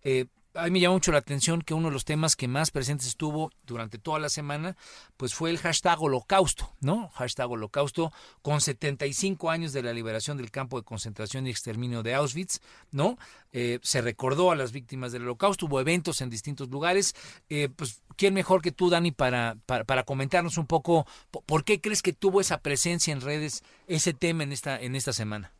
Eh, 0.02 0.26
a 0.54 0.64
mí 0.64 0.70
me 0.72 0.80
llama 0.80 0.94
mucho 0.94 1.12
la 1.12 1.18
atención 1.18 1.62
que 1.62 1.74
uno 1.74 1.88
de 1.88 1.94
los 1.94 2.04
temas 2.04 2.36
que 2.36 2.48
más 2.48 2.70
presentes 2.70 3.06
estuvo 3.08 3.50
durante 3.64 3.98
toda 3.98 4.18
la 4.18 4.28
semana, 4.28 4.76
pues 5.16 5.34
fue 5.34 5.50
el 5.50 5.58
hashtag 5.58 6.00
holocausto, 6.02 6.74
¿no? 6.80 7.08
Hashtag 7.14 7.50
holocausto 7.50 8.12
con 8.42 8.60
75 8.60 9.50
años 9.50 9.72
de 9.72 9.82
la 9.82 9.92
liberación 9.92 10.36
del 10.36 10.50
campo 10.50 10.78
de 10.78 10.84
concentración 10.84 11.46
y 11.46 11.50
exterminio 11.50 12.02
de 12.02 12.14
Auschwitz, 12.14 12.60
¿no? 12.90 13.18
Eh, 13.52 13.78
se 13.82 14.00
recordó 14.02 14.50
a 14.50 14.56
las 14.56 14.72
víctimas 14.72 15.12
del 15.12 15.22
holocausto, 15.22 15.66
hubo 15.66 15.80
eventos 15.80 16.20
en 16.20 16.30
distintos 16.30 16.68
lugares. 16.68 17.14
Eh, 17.48 17.68
pues, 17.74 18.02
¿quién 18.16 18.34
mejor 18.34 18.62
que 18.62 18.72
tú, 18.72 18.90
Dani, 18.90 19.10
para, 19.12 19.56
para, 19.66 19.84
para 19.84 20.04
comentarnos 20.04 20.58
un 20.58 20.66
poco 20.66 21.06
po- 21.30 21.42
por 21.42 21.64
qué 21.64 21.80
crees 21.80 22.02
que 22.02 22.12
tuvo 22.12 22.40
esa 22.40 22.58
presencia 22.60 23.12
en 23.12 23.20
redes 23.20 23.62
ese 23.86 24.12
tema 24.14 24.42
en 24.42 24.52
esta, 24.52 24.80
en 24.80 24.96
esta 24.96 25.12
semana? 25.12 25.52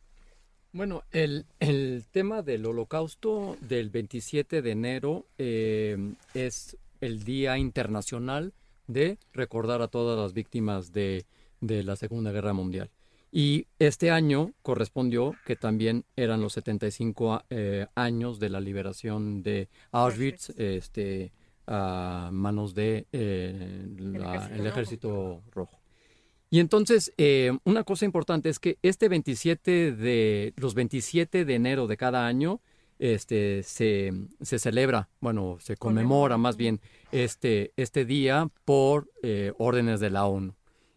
Bueno, 0.73 1.03
el, 1.13 1.45
el 1.61 2.05
tema 2.11 2.43
del 2.43 2.65
holocausto 2.65 3.57
del 3.61 3.91
27 3.91 4.63
de 4.63 4.71
enero 4.71 5.27
eh, 5.37 6.15
es 6.33 6.79
el 7.03 7.25
Día 7.25 7.59
Internacional 7.59 8.55
de 8.87 9.19
recordar 9.35 9.83
a 9.83 9.89
todas 9.89 10.19
las 10.19 10.33
víctimas 10.33 10.93
de, 10.93 11.27
de 11.61 11.83
la 11.83 11.97
Segunda 11.97 12.33
Guerra 12.33 12.55
Mundial. 12.55 12.91
Y 13.31 13.67
este 13.79 14.11
año 14.11 14.53
correspondió 14.63 15.35
que 15.47 15.57
también 15.57 16.05
eran 16.17 16.41
los 16.41 16.55
75 16.55 17.35
a- 17.35 17.45
eh, 17.51 17.87
años 17.95 18.39
de 18.39 18.51
la 18.51 18.61
liberación 18.61 19.43
de 19.43 19.69
Auschwitz 19.91 20.51
este, 20.59 21.33
a 21.67 22.31
manos 22.33 22.75
de 22.75 23.07
eh, 23.13 23.87
la- 23.99 24.47
el. 24.55 24.67
Ejército 24.67 25.43
Rojo. 25.53 25.79
Y 26.53 26.61
entonces, 26.61 27.15
eh, 27.17 27.57
una 27.65 27.83
cosa 27.83 28.05
importante 28.05 28.51
es 28.51 28.59
que 28.59 28.77
este 28.83 29.09
27 29.09 29.93
de, 29.93 30.53
los 30.57 30.75
27 30.75 31.47
de 31.47 31.55
enero 31.55 31.87
de 31.87 31.97
cada 31.97 32.27
año, 32.27 32.61
este, 32.99 33.63
se, 33.63 34.13
se 34.43 34.59
celebra, 34.59 35.09
bueno, 35.19 35.57
se 35.61 35.79
conmemora 35.79 36.37
más 36.37 36.59
bien 36.59 36.83
este, 37.11 37.73
este 37.79 38.05
día 38.05 38.51
por 38.67 39.11
eh, 39.23 39.55
órdenes 39.57 39.99
de 39.99 40.11
la 40.11 40.27
ONU. 40.27 40.55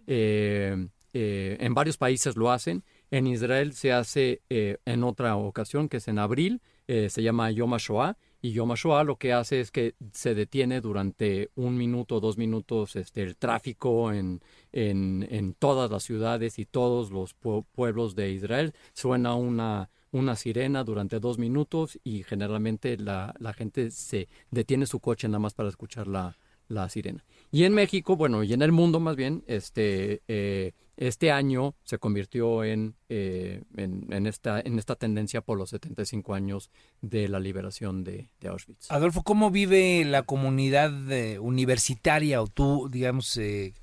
Eh, 0.07 0.89
eh, 1.13 1.55
en 1.61 1.73
varios 1.73 1.95
países 1.95 2.35
lo 2.35 2.51
hacen. 2.51 2.83
En 3.09 3.25
Israel 3.25 3.71
se 3.71 3.93
hace 3.93 4.41
en 4.49 5.03
otra 5.05 5.37
ocasión, 5.37 5.87
que 5.87 5.97
es 5.97 6.09
en 6.09 6.19
abril, 6.19 6.61
se 6.85 7.23
llama 7.23 7.49
Yom 7.49 7.73
HaShoah. 7.73 8.17
Y 8.45 8.51
Yom 8.51 8.73
HaShoah 8.73 9.03
lo 9.03 9.15
que 9.15 9.33
hace 9.33 9.59
es 9.59 9.71
que 9.71 9.95
se 10.13 10.35
detiene 10.35 10.79
durante 10.79 11.49
un 11.55 11.75
minuto, 11.75 12.19
dos 12.19 12.37
minutos 12.37 12.95
este, 12.95 13.23
el 13.23 13.37
tráfico 13.37 14.13
en, 14.13 14.39
en, 14.71 15.25
en 15.31 15.55
todas 15.55 15.89
las 15.89 16.03
ciudades 16.03 16.59
y 16.59 16.65
todos 16.65 17.09
los 17.09 17.35
pue- 17.35 17.65
pueblos 17.73 18.13
de 18.13 18.29
Israel. 18.29 18.73
Suena 18.93 19.33
una, 19.33 19.89
una 20.11 20.35
sirena 20.35 20.83
durante 20.83 21.19
dos 21.19 21.39
minutos 21.39 21.97
y 22.03 22.21
generalmente 22.21 22.97
la, 22.97 23.33
la 23.39 23.51
gente 23.53 23.89
se 23.89 24.27
detiene 24.51 24.85
su 24.85 24.99
coche 24.99 25.27
nada 25.27 25.39
más 25.39 25.55
para 25.55 25.69
escuchar 25.69 26.05
la, 26.07 26.37
la 26.67 26.87
sirena. 26.87 27.25
Y 27.51 27.63
en 27.63 27.73
México, 27.73 28.15
bueno, 28.15 28.43
y 28.43 28.53
en 28.53 28.61
el 28.61 28.71
mundo 28.71 28.99
más 28.99 29.15
bien, 29.15 29.43
este, 29.47 30.21
eh, 30.27 30.73
este 30.97 31.31
año 31.31 31.75
se 31.83 31.97
convirtió 31.97 32.63
en, 32.63 32.95
eh, 33.09 33.63
en, 33.75 34.11
en 34.11 34.27
esta, 34.27 34.59
en 34.59 34.79
esta 34.79 34.95
tendencia 34.95 35.41
por 35.41 35.57
los 35.57 35.69
75 35.71 36.33
años 36.33 36.69
de 37.01 37.27
la 37.27 37.39
liberación 37.39 38.03
de, 38.03 38.29
Auschwitz. 38.47 38.89
Adolfo, 38.91 39.23
¿cómo 39.23 39.51
vive 39.51 40.05
la 40.05 40.23
comunidad 40.23 41.11
eh, 41.11 41.39
universitaria 41.39 42.41
o 42.41 42.47
tú, 42.47 42.89
digamos, 42.89 43.35
eh, 43.37 43.73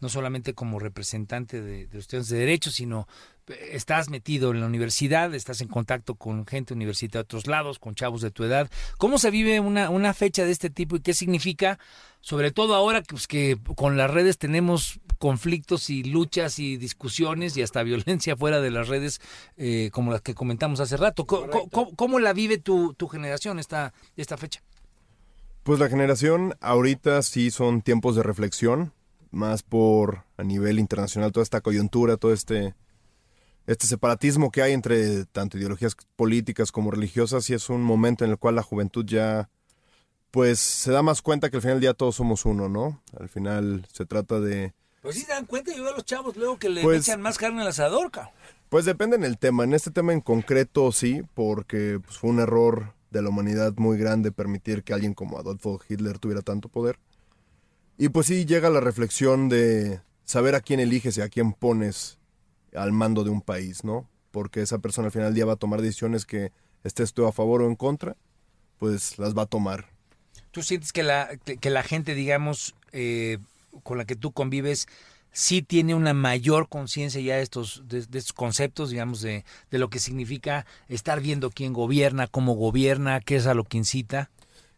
no 0.00 0.08
solamente 0.08 0.54
como 0.54 0.78
representante 0.78 1.60
de, 1.60 1.86
de 1.86 1.94
los 1.94 2.04
estudiantes 2.04 2.30
de 2.30 2.38
Derecho, 2.38 2.70
sino 2.70 3.06
eh, 3.50 3.70
estás 3.72 4.08
metido 4.08 4.50
en 4.50 4.60
la 4.60 4.66
universidad, 4.66 5.34
estás 5.34 5.60
en 5.60 5.68
contacto 5.68 6.14
con 6.14 6.46
gente 6.46 6.74
universitaria 6.74 7.22
de 7.22 7.24
otros 7.24 7.46
lados, 7.46 7.78
con 7.78 7.94
chavos 7.94 8.22
de 8.22 8.30
tu 8.30 8.44
edad? 8.44 8.70
¿Cómo 8.98 9.18
se 9.18 9.30
vive 9.30 9.60
una, 9.60 9.90
una 9.90 10.14
fecha 10.14 10.44
de 10.44 10.52
este 10.52 10.70
tipo 10.70 10.96
y 10.96 11.00
qué 11.00 11.14
significa, 11.14 11.78
sobre 12.20 12.50
todo 12.50 12.74
ahora 12.74 13.02
pues, 13.02 13.26
que 13.26 13.58
con 13.76 13.96
las 13.96 14.10
redes 14.10 14.38
tenemos 14.38 15.00
conflictos 15.20 15.90
y 15.90 16.02
luchas 16.02 16.58
y 16.58 16.78
discusiones 16.78 17.54
y 17.58 17.62
hasta 17.62 17.82
violencia 17.82 18.36
fuera 18.36 18.60
de 18.62 18.70
las 18.70 18.88
redes, 18.88 19.20
eh, 19.58 19.90
como 19.92 20.10
las 20.10 20.22
que 20.22 20.34
comentamos 20.34 20.80
hace 20.80 20.96
rato? 20.96 21.26
¿Cómo, 21.26 21.68
cómo- 21.70 21.94
cómo 21.94 22.18
la 22.18 22.32
vive 22.32 22.56
tu, 22.56 22.94
tu 22.94 23.06
generación 23.06 23.58
esta, 23.58 23.92
esta 24.16 24.38
fecha? 24.38 24.62
Pues 25.62 25.78
la 25.78 25.90
generación 25.90 26.54
ahorita 26.62 27.20
sí 27.22 27.50
son 27.50 27.82
tiempos 27.82 28.16
de 28.16 28.22
reflexión, 28.22 28.94
más 29.30 29.62
por 29.62 30.24
a 30.38 30.42
nivel 30.42 30.78
internacional 30.78 31.32
toda 31.32 31.44
esta 31.44 31.60
coyuntura, 31.60 32.16
todo 32.16 32.32
este 32.32 32.74
este 33.66 33.86
separatismo 33.86 34.50
que 34.50 34.62
hay 34.62 34.72
entre 34.72 35.26
tanto 35.26 35.58
ideologías 35.58 35.94
políticas 36.16 36.72
como 36.72 36.90
religiosas 36.90 37.48
y 37.50 37.54
es 37.54 37.68
un 37.68 37.82
momento 37.82 38.24
en 38.24 38.30
el 38.30 38.38
cual 38.38 38.54
la 38.56 38.62
juventud 38.62 39.04
ya 39.06 39.48
pues 40.30 40.58
se 40.58 40.90
da 40.90 41.02
más 41.02 41.20
cuenta 41.22 41.50
que 41.50 41.56
al 41.56 41.62
final 41.62 41.76
del 41.76 41.82
día 41.82 41.94
todos 41.94 42.16
somos 42.16 42.46
uno, 42.46 42.68
¿no? 42.70 43.02
Al 43.20 43.28
final 43.28 43.86
se 43.92 44.06
trata 44.06 44.40
de 44.40 44.72
Pues 45.00 45.16
sí 45.16 45.22
se 45.22 45.32
dan 45.32 45.46
cuenta, 45.46 45.74
yo 45.74 45.82
veo 45.82 45.92
a 45.92 45.96
los 45.96 46.04
chavos 46.04 46.36
luego 46.36 46.58
que 46.58 46.68
le 46.68 46.82
Pues- 46.82 47.06
echan 47.08 47.20
más 47.22 47.38
carne 47.38 47.62
al 47.62 47.68
asador, 47.68 48.10
cabrón. 48.10 48.32
Pues 48.68 48.84
depende 48.84 49.16
en 49.16 49.24
el 49.24 49.38
tema. 49.38 49.64
En 49.64 49.74
este 49.74 49.90
tema 49.90 50.12
en 50.12 50.20
concreto 50.20 50.92
sí, 50.92 51.22
porque 51.34 51.98
pues, 52.04 52.18
fue 52.18 52.30
un 52.30 52.38
error 52.40 52.92
de 53.10 53.22
la 53.22 53.30
humanidad 53.30 53.72
muy 53.76 53.98
grande 53.98 54.30
permitir 54.30 54.84
que 54.84 54.92
alguien 54.92 55.14
como 55.14 55.38
Adolfo 55.38 55.80
Hitler 55.88 56.18
tuviera 56.18 56.42
tanto 56.42 56.68
poder. 56.68 56.98
Y 57.98 58.10
pues 58.10 58.26
sí 58.28 58.44
llega 58.46 58.70
la 58.70 58.80
reflexión 58.80 59.48
de 59.48 60.00
saber 60.24 60.54
a 60.54 60.60
quién 60.60 60.78
eliges 60.80 61.16
y 61.18 61.20
a 61.22 61.28
quién 61.28 61.52
pones 61.52 62.18
al 62.74 62.92
mando 62.92 63.24
de 63.24 63.30
un 63.30 63.40
país, 63.42 63.82
¿no? 63.82 64.08
Porque 64.30 64.62
esa 64.62 64.78
persona 64.78 65.06
al 65.06 65.12
final 65.12 65.28
del 65.28 65.34
día 65.34 65.44
va 65.46 65.54
a 65.54 65.56
tomar 65.56 65.82
decisiones 65.82 66.24
que 66.24 66.52
estés 66.84 67.12
tú 67.12 67.26
a 67.26 67.32
favor 67.32 67.62
o 67.62 67.66
en 67.66 67.74
contra, 67.74 68.16
pues 68.78 69.18
las 69.18 69.36
va 69.36 69.42
a 69.42 69.46
tomar. 69.46 69.86
¿Tú 70.52 70.62
sientes 70.62 70.92
que 70.92 71.02
la, 71.02 71.30
que, 71.44 71.56
que 71.56 71.70
la 71.70 71.82
gente, 71.82 72.14
digamos, 72.14 72.76
eh, 72.92 73.38
con 73.82 73.98
la 73.98 74.04
que 74.04 74.16
tú 74.16 74.32
convives, 74.32 74.86
sí 75.32 75.62
tiene 75.62 75.94
una 75.94 76.14
mayor 76.14 76.68
conciencia 76.68 77.20
ya 77.20 77.36
de 77.36 77.42
estos, 77.42 77.82
de, 77.86 77.98
estos 77.98 78.32
conceptos, 78.32 78.90
digamos, 78.90 79.20
de, 79.22 79.44
de 79.70 79.78
lo 79.78 79.90
que 79.90 79.98
significa 79.98 80.66
estar 80.88 81.20
viendo 81.20 81.50
quién 81.50 81.72
gobierna, 81.72 82.26
cómo 82.26 82.54
gobierna, 82.54 83.20
qué 83.20 83.36
es 83.36 83.46
a 83.46 83.54
lo 83.54 83.64
que 83.64 83.78
incita? 83.78 84.30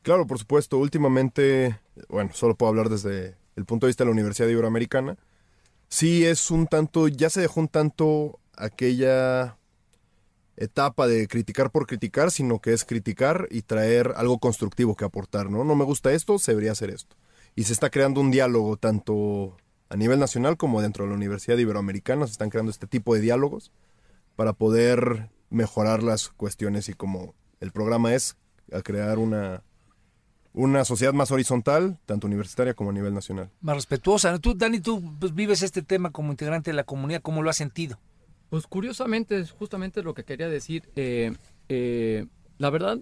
Claro, 0.02 0.26
por 0.26 0.38
supuesto. 0.38 0.78
Últimamente, 0.78 1.78
bueno, 2.09 2.31
solo 2.35 2.55
puedo 2.55 2.70
hablar 2.70 2.88
desde 2.88 3.37
el 3.57 3.64
punto 3.64 3.87
de 3.87 3.90
vista 3.90 4.05
de 4.05 4.07
la 4.07 4.12
Universidad 4.12 4.48
Iberoamericana. 4.48 5.16
Sí 5.88 6.24
es 6.24 6.50
un 6.50 6.66
tanto, 6.66 7.09
ya 7.09 7.31
se 7.31 7.40
dejó 7.40 7.61
un 7.61 7.68
tanto 7.68 8.38
aquella 8.57 9.57
etapa 10.57 11.07
de 11.07 11.28
criticar 11.28 11.70
por 11.70 11.87
criticar, 11.87 12.31
sino 12.31 12.61
que 12.61 12.72
es 12.72 12.85
criticar 12.85 13.48
y 13.50 13.62
traer 13.62 14.12
algo 14.16 14.38
constructivo 14.38 14.96
que 14.96 15.05
aportar, 15.05 15.50
¿no? 15.50 15.64
No 15.64 15.74
me 15.74 15.85
gusta 15.85 16.12
esto, 16.12 16.38
se 16.38 16.52
debería 16.52 16.72
hacer 16.72 16.90
esto. 16.90 17.16
Y 17.55 17.65
se 17.65 17.73
está 17.73 17.91
creando 17.91 18.21
un 18.21 18.31
diálogo 18.31 18.77
tanto 18.77 19.57
a 19.88 19.97
nivel 19.97 20.19
nacional 20.19 20.57
como 20.57 20.81
dentro 20.81 21.05
de 21.05 21.11
la 21.11 21.17
Universidad 21.17 21.59
Iberoamericana, 21.59 22.27
se 22.27 22.33
están 22.33 22.51
creando 22.51 22.71
este 22.71 22.87
tipo 22.87 23.15
de 23.15 23.21
diálogos 23.21 23.71
para 24.37 24.55
poder 24.55 25.31
mejorar 25.51 26.03
las 26.03 26.31
cuestiones 26.31 26.88
y 26.88 26.95
como 26.95 27.35
el 27.61 27.73
programa 27.73 28.15
es 28.15 28.37
a 28.73 28.81
crear 28.81 29.19
una 29.19 29.62
una 30.55 30.85
sociedad 30.85 31.12
más 31.12 31.31
horizontal, 31.31 31.99
tanto 32.07 32.27
universitaria 32.27 32.75
como 32.75 32.91
a 32.91 32.93
nivel 32.93 33.15
nacional. 33.15 33.51
Más 33.61 33.77
respetuosa. 33.77 34.38
Tú, 34.38 34.55
Dani, 34.55 34.81
tú 34.81 35.03
pues, 35.19 35.35
vives 35.35 35.62
este 35.62 35.83
tema 35.83 36.11
como 36.11 36.31
integrante 36.31 36.71
de 36.71 36.77
la 36.77 36.85
comunidad, 36.85 37.23
¿cómo 37.23 37.43
lo 37.43 37.51
has 37.51 37.57
sentido? 37.57 37.99
Pues 38.51 38.67
curiosamente, 38.67 39.38
es 39.38 39.51
justamente 39.51 40.03
lo 40.03 40.12
que 40.15 40.25
quería 40.25 40.49
decir. 40.49 40.91
eh, 40.95 41.35
eh, 41.69 42.27
la 42.59 42.71
verdad, 42.71 42.99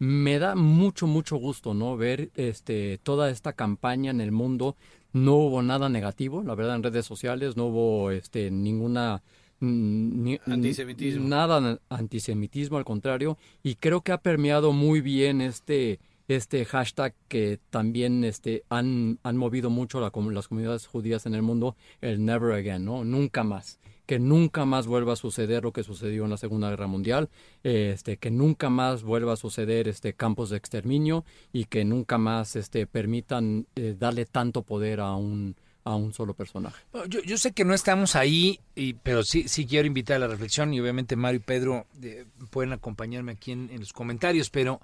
me 0.00 0.38
da 0.38 0.54
mucho, 0.56 1.06
mucho 1.06 1.36
gusto, 1.36 1.74
¿no? 1.74 1.96
Ver 1.96 2.30
este, 2.34 2.98
toda 3.02 3.30
esta 3.30 3.52
campaña 3.52 4.10
en 4.10 4.20
el 4.20 4.32
mundo. 4.32 4.76
No 5.12 5.34
hubo 5.34 5.62
nada 5.62 5.88
negativo, 5.88 6.42
la 6.42 6.54
verdad, 6.54 6.76
en 6.76 6.82
redes 6.82 7.04
sociales, 7.04 7.56
no 7.56 7.66
hubo 7.66 8.10
este, 8.10 8.50
ninguna... 8.50 9.22
ni- 9.60 10.38
Antisemitismo. 10.46 11.28
Nada 11.28 11.60
na- 11.60 11.78
antisemitismo, 11.90 12.78
al 12.78 12.84
contrario. 12.84 13.36
Y 13.62 13.74
creo 13.74 14.00
que 14.00 14.12
ha 14.12 14.18
permeado 14.18 14.72
muy 14.72 15.00
bien 15.02 15.40
este, 15.42 15.98
este 16.28 16.64
hashtag 16.64 17.12
que 17.28 17.58
también 17.70 18.24
este, 18.24 18.62
han, 18.70 19.18
han 19.22 19.36
movido 19.36 19.68
mucho 19.68 20.00
la 20.00 20.10
las 20.32 20.48
comunidades 20.48 20.86
judías 20.86 21.26
en 21.26 21.34
el 21.34 21.42
mundo, 21.42 21.76
el 22.00 22.24
never 22.24 22.52
again, 22.52 22.84
¿no? 22.84 23.04
Nunca 23.04 23.44
más. 23.44 23.78
Que 24.10 24.18
nunca 24.18 24.64
más 24.64 24.88
vuelva 24.88 25.12
a 25.12 25.16
suceder 25.16 25.62
lo 25.62 25.72
que 25.72 25.84
sucedió 25.84 26.24
en 26.24 26.30
la 26.30 26.36
Segunda 26.36 26.68
Guerra 26.68 26.88
Mundial, 26.88 27.28
este, 27.62 28.16
que 28.16 28.32
nunca 28.32 28.68
más 28.68 29.04
vuelva 29.04 29.34
a 29.34 29.36
suceder 29.36 29.86
este, 29.86 30.14
campos 30.14 30.50
de 30.50 30.56
exterminio 30.56 31.24
y 31.52 31.66
que 31.66 31.84
nunca 31.84 32.18
más 32.18 32.56
este, 32.56 32.88
permitan 32.88 33.68
eh, 33.76 33.94
darle 33.96 34.26
tanto 34.26 34.62
poder 34.62 34.98
a 34.98 35.14
un, 35.14 35.54
a 35.84 35.94
un 35.94 36.12
solo 36.12 36.34
personaje. 36.34 36.82
Yo, 37.08 37.38
sé 37.38 37.52
que 37.52 37.64
no 37.64 37.72
estamos 37.72 38.16
ahí, 38.16 38.58
y, 38.74 38.94
pero 38.94 39.22
sí, 39.22 39.46
sí 39.46 39.64
quiero 39.64 39.86
invitar 39.86 40.16
a 40.16 40.18
la 40.18 40.26
reflexión 40.26 40.74
y 40.74 40.80
obviamente 40.80 41.14
Mario 41.14 41.38
y 41.38 41.44
Pedro 41.44 41.86
eh, 42.02 42.24
pueden 42.50 42.72
acompañarme 42.72 43.30
aquí 43.30 43.52
en, 43.52 43.70
en 43.70 43.78
los 43.78 43.92
comentarios, 43.92 44.50
pero 44.50 44.80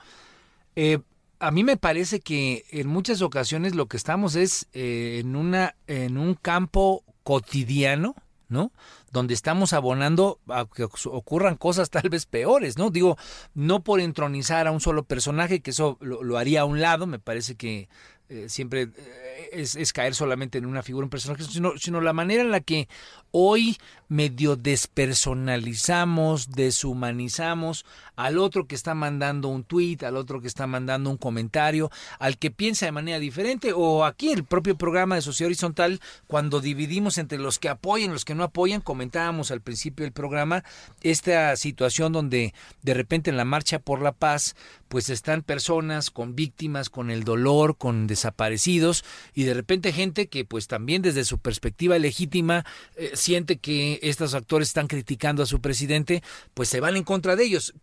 eh, 0.77 1.01
a 1.41 1.51
mí 1.51 1.65
me 1.65 1.77
parece 1.77 2.21
que 2.21 2.65
en 2.71 2.87
muchas 2.87 3.23
ocasiones 3.23 3.75
lo 3.75 3.87
que 3.87 3.97
estamos 3.97 4.37
es 4.37 4.69
en, 4.73 5.35
una, 5.35 5.75
en 5.89 6.17
un 6.17 6.35
campo 6.35 7.03
cotidiano, 7.25 8.15
¿no? 8.49 8.73
Donde 9.13 9.35
estamos 9.35 9.73
abonando 9.73 10.41
a 10.49 10.67
que 10.67 10.85
ocurran 10.85 11.57
cosas 11.57 11.91
tal 11.91 12.09
vez 12.09 12.27
peores, 12.27 12.79
¿no? 12.79 12.91
Digo, 12.91 13.17
no 13.55 13.83
por 13.83 14.01
entronizar 14.01 14.67
a 14.67 14.73
un 14.73 14.81
solo 14.81 15.05
personaje, 15.05 15.61
que 15.61 15.71
eso 15.71 15.99
lo, 16.01 16.39
haría 16.39 16.63
a 16.63 16.65
un 16.65 16.81
lado, 16.81 17.07
me 17.07 17.19
parece 17.19 17.57
que 17.57 17.89
eh, 18.29 18.49
siempre 18.49 18.89
eh, 18.97 19.49
es, 19.53 19.77
es 19.77 19.93
caer 19.93 20.15
solamente 20.15 20.59
en 20.59 20.67
una 20.67 20.83
figura, 20.83 21.05
un 21.05 21.11
personaje, 21.11 21.45
sino, 21.45 21.77
sino 21.79 22.01
la 22.01 22.13
manera 22.13 22.43
en 22.43 22.51
la 22.51 22.61
que 22.61 22.89
hoy 23.31 23.77
medio 24.09 24.57
despersonalizamos, 24.57 26.51
deshumanizamos 26.51 27.85
al 28.17 28.39
otro 28.39 28.67
que 28.67 28.75
está 28.75 28.95
mandando 28.95 29.49
un 29.49 29.65
tweet, 29.65 29.99
al 30.03 30.17
otro 30.17 30.41
que 30.41 30.49
está 30.49 30.67
mandando 30.67 31.11
un 31.11 31.19
comentario, 31.19 31.91
al 32.19 32.39
que 32.39 32.51
piensa 32.51 32.87
de 32.87 32.93
manera 32.93 33.19
diferente, 33.19 33.73
o 33.75 34.05
aquí 34.05 34.33
el 34.33 34.45
propio 34.45 34.77
programa 34.77 35.17
de 35.17 35.23
Sociedad 35.23 35.49
Horizontal, 35.49 36.01
cuando 36.27 36.61
dividimos 36.61 37.19
entre 37.19 37.39
los 37.39 37.59
que 37.59 37.69
apoyan 37.69 38.13
los 38.13 38.25
que 38.25 38.35
no 38.35 38.45
apoyan, 38.45 38.81
comentábamos 38.81 39.51
al 39.51 39.61
principio 39.61 40.05
del 40.05 40.13
programa 40.13 40.65
esta 41.03 41.55
situación 41.57 42.13
donde 42.13 42.55
de 42.83 42.95
repente 42.95 43.31
en 43.31 43.37
la 43.37 43.45
marcha 43.45 43.79
por 43.79 44.01
la 44.01 44.13
paz, 44.13 44.57
pues 44.89 45.11
están 45.11 45.43
personas 45.43 46.11
con 46.11 46.37
víctimas, 46.37 46.91
con 46.91 47.11
el 47.11 47.25
dolor, 47.25 47.77
con 47.77 48.07
desaparecidos 48.07 49.05
y 49.35 49.45
de 49.45 49.55
repente 49.55 49.93
gente 49.93 50.29
que 50.29 50.45
pues 50.45 50.69
también 50.69 51.03
desde 51.03 51.25
su 51.25 51.39
perspectiva 51.39 51.99
legítima 51.99 52.65
eh, 52.97 53.11
siente 53.15 53.57
que 53.59 53.96
estos 54.03 54.35
actores 54.35 54.69
están 54.69 54.87
criticando 54.89 55.43
a 55.43 55.47
su 55.47 55.61
presidente, 55.61 56.23
pues 56.55 56.69
se 56.69 56.81
van 56.81 56.97
en 56.97 57.05
contra 57.05 57.37
de 57.37 57.45
ellos. 57.45 57.75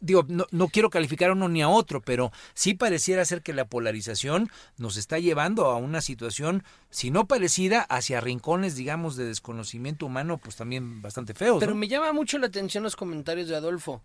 Digo, 0.00 0.24
no, 0.28 0.46
no 0.50 0.66
quiero 0.66 0.90
calificar 0.90 1.30
a 1.30 1.34
uno 1.34 1.48
ni 1.48 1.62
a 1.62 1.68
otro, 1.68 2.00
pero 2.00 2.32
sí 2.54 2.74
pareciera 2.74 3.24
ser 3.24 3.40
que 3.42 3.52
la 3.52 3.66
polarización 3.66 4.50
nos 4.76 4.96
está 4.96 5.20
llevando 5.20 5.66
a 5.66 5.76
una 5.76 6.00
situación, 6.00 6.64
si 6.90 7.12
no 7.12 7.26
parecida, 7.28 7.82
hacia 7.82 8.20
rincones, 8.20 8.74
digamos, 8.74 9.14
de 9.14 9.26
desconocimiento 9.26 10.06
humano, 10.06 10.38
pues 10.38 10.56
también 10.56 11.02
bastante 11.02 11.34
feos. 11.34 11.60
Pero 11.60 11.74
¿no? 11.74 11.78
me 11.78 11.86
llama 11.86 12.12
mucho 12.12 12.38
la 12.38 12.48
atención 12.48 12.82
los 12.82 12.96
comentarios 12.96 13.46
de 13.48 13.54
Adolfo. 13.54 14.02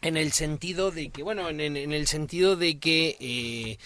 En 0.00 0.16
el 0.16 0.32
sentido 0.32 0.90
de 0.90 1.10
que, 1.10 1.22
bueno, 1.22 1.48
en, 1.50 1.60
en- 1.60 1.76
en 1.76 1.92
el 1.92 2.06
sentido 2.06 2.56
de 2.56 2.78
que 2.78 3.16
eh, 3.20 3.78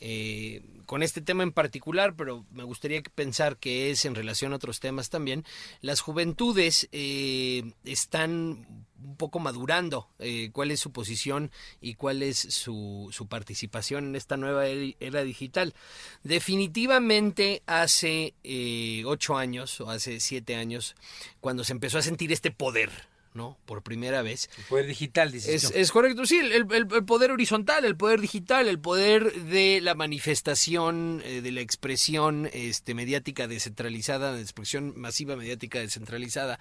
eh, 0.00 0.62
con 0.86 1.02
este 1.02 1.20
tema 1.20 1.42
en 1.42 1.52
particular, 1.52 2.14
pero 2.16 2.46
me 2.50 2.64
gustaría 2.64 3.02
pensar 3.02 3.56
que 3.58 3.90
es 3.90 4.04
en 4.04 4.14
relación 4.14 4.52
a 4.52 4.56
otros 4.56 4.80
temas 4.80 5.10
también, 5.10 5.44
las 5.80 6.00
juventudes 6.00 6.88
eh, 6.92 7.72
están 7.84 8.84
un 8.98 9.16
poco 9.16 9.38
madurando 9.38 10.08
eh, 10.18 10.50
cuál 10.52 10.70
es 10.70 10.80
su 10.80 10.90
posición 10.90 11.50
y 11.80 11.94
cuál 11.94 12.22
es 12.22 12.38
su, 12.38 13.08
su 13.12 13.26
participación 13.26 14.06
en 14.06 14.16
esta 14.16 14.36
nueva 14.36 14.66
eri- 14.66 14.96
era 15.00 15.22
digital. 15.22 15.74
Definitivamente 16.24 17.62
hace 17.66 18.34
eh, 18.42 19.02
ocho 19.04 19.36
años 19.36 19.80
o 19.80 19.90
hace 19.90 20.20
siete 20.20 20.56
años, 20.56 20.96
cuando 21.40 21.62
se 21.62 21.72
empezó 21.72 21.98
a 21.98 22.02
sentir 22.02 22.32
este 22.32 22.50
poder, 22.50 22.90
¿no? 23.36 23.58
Por 23.66 23.82
primera 23.82 24.22
vez. 24.22 24.48
El 24.58 24.64
poder 24.64 24.86
digital, 24.86 25.30
dices 25.30 25.64
Es, 25.64 25.70
es 25.74 25.92
correcto, 25.92 26.26
sí, 26.26 26.38
el, 26.38 26.52
el- 26.52 26.66
el 26.72 27.04
poder 27.04 27.30
horizontal, 27.30 27.84
el 27.84 27.96
poder 27.96 28.20
digital, 28.20 28.66
el 28.68 28.78
poder 28.80 29.32
de 29.44 29.80
la 29.82 29.94
manifestación, 29.94 31.22
eh, 31.24 31.40
de 31.42 31.52
la 31.52 31.60
expresión 31.60 32.48
este, 32.52 32.94
mediática 32.94 33.46
descentralizada, 33.46 34.32
de 34.32 34.42
expresión 34.42 34.94
masiva 34.96 35.36
mediática 35.36 35.78
descentralizada. 35.78 36.58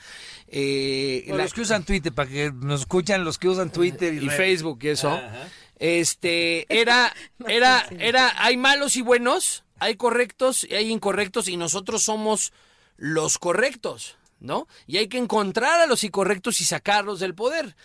Eh, 0.47 1.25
la- 1.29 1.37
los 1.37 1.53
que 1.53 1.61
usan 1.61 1.83
Twitter, 1.83 2.13
para 2.13 2.29
que 2.29 2.51
nos 2.51 2.81
escuchan 2.81 3.23
los 3.23 3.37
que 3.37 3.47
usan 3.49 3.71
Twitter 3.71 4.13
y. 4.13 4.29
Facebook 4.29 4.79
y 4.83 4.89
eso. 4.89 5.09
Ajá. 5.11 5.47
Este, 5.79 6.65
era, 6.69 7.13
era, 7.47 7.85
era, 7.99 8.33
hay 8.43 8.57
malos 8.57 8.95
y 8.95 9.01
buenos, 9.01 9.63
hay 9.79 9.95
correctos 9.95 10.65
y 10.69 10.73
hay 10.75 10.91
incorrectos 10.91 11.47
y 11.47 11.57
nosotros 11.57 12.03
somos 12.03 12.53
los 12.97 13.37
correctos, 13.37 14.17
¿no? 14.39 14.67
Y 14.87 14.97
hay 14.97 15.07
que 15.07 15.17
encontrar 15.17 15.79
a 15.81 15.87
los 15.87 16.03
incorrectos 16.03 16.61
y 16.61 16.65
sacarlos 16.65 17.19
del 17.19 17.35
poder. 17.35 17.75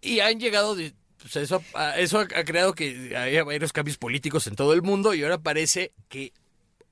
Y 0.00 0.20
han 0.20 0.38
llegado, 0.38 0.74
de- 0.74 0.94
pues 1.20 1.36
eso, 1.36 1.62
eso 1.96 2.20
ha, 2.20 2.26
creado 2.26 2.74
que 2.74 3.16
haya 3.16 3.44
varios 3.44 3.72
cambios 3.72 3.98
políticos 3.98 4.46
en 4.46 4.56
todo 4.56 4.72
el 4.72 4.82
mundo 4.82 5.14
y 5.14 5.22
ahora 5.22 5.38
parece 5.38 5.92
que 6.08 6.32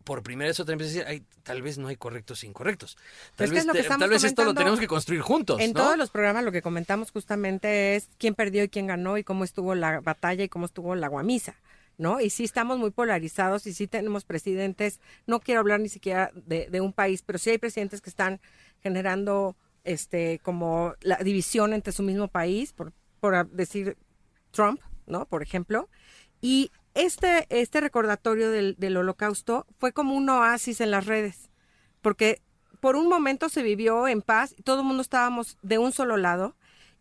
por 0.03 0.23
primera 0.23 0.49
vez 0.49 0.61
otra 0.61 0.75
a 0.75 0.79
decir, 0.79 1.05
ay, 1.07 1.25
tal 1.43 1.62
vez 1.62 1.79
no 1.79 1.89
hay 1.89 1.97
correctos 1.97 2.45
e 2.45 2.47
incorrectos. 2.47 2.97
Tal 3.35 3.47
Es 3.47 3.51
que 3.51 3.55
vez, 3.57 3.67
es 3.67 3.89
que 3.89 3.99
tal 3.99 4.09
vez 4.09 4.23
esto 4.23 4.45
lo 4.45 4.55
tenemos 4.55 4.79
que 4.79 4.87
construir 4.87 5.21
juntos. 5.21 5.61
En 5.61 5.73
¿no? 5.73 5.81
todos 5.81 5.97
los 5.99 6.11
programas 6.11 6.45
lo 6.45 6.53
que 6.53 6.62
comentamos 6.62 7.11
justamente 7.11 7.97
es 7.97 8.09
quién 8.17 8.37
perdió 8.37 8.62
y 8.62 8.69
quién 8.69 8.87
ganó 8.87 9.19
y 9.19 9.25
cómo 9.25 9.43
estuvo 9.43 9.75
la 9.75 10.01
batalla 10.01 10.45
y 10.45 10.49
cómo 10.49 10.67
estuvo 10.67 10.95
la 10.95 11.09
guamisa, 11.09 11.57
¿no? 11.99 12.20
Y 12.20 12.30
sí 12.30 12.44
estamos 12.44 12.78
muy 12.78 12.90
polarizados 12.90 13.66
y 13.66 13.72
sí 13.72 13.86
tenemos 13.86 14.24
presidentes, 14.24 15.01
no 15.26 15.40
quiero 15.40 15.61
hablar 15.61 15.80
ni 15.80 15.88
siquiera 15.88 16.30
de, 16.34 16.80
un 16.80 16.92
país, 16.92 17.22
pero 17.22 17.38
sí 17.38 17.51
hay 17.51 17.59
presidentes 17.59 18.01
que 18.01 18.11
están 18.11 18.40
generando 18.82 19.57
este 19.84 20.40
como 20.40 20.94
la 21.01 21.16
división 21.18 21.72
entre 21.72 21.92
su 21.92 22.03
mismo 22.03 22.28
país, 22.28 22.72
por, 22.72 22.92
por 23.20 23.49
decir 23.51 23.97
Trump, 24.51 24.80
¿no? 25.07 25.26
Por 25.26 25.42
ejemplo. 25.42 25.88
Y 26.40 26.70
este, 26.94 27.47
este 27.49 27.80
recordatorio 27.80 28.51
del, 28.51 28.76
del 28.78 28.97
holocausto 28.97 29.66
fue 29.78 29.92
como 29.92 30.14
un 30.14 30.28
oasis 30.28 30.80
en 30.80 30.90
las 30.90 31.07
redes, 31.07 31.51
porque 32.03 32.42
por 32.80 32.97
un 32.97 33.09
momento 33.09 33.49
se 33.49 33.62
vivió 33.62 34.07
en 34.07 34.22
paz, 34.22 34.55
todo 34.64 34.80
el 34.80 34.86
mundo 34.86 35.03
estábamos 35.03 35.57
de 35.62 35.78
un 35.78 35.92
solo 35.92 36.16
lado 36.16 36.57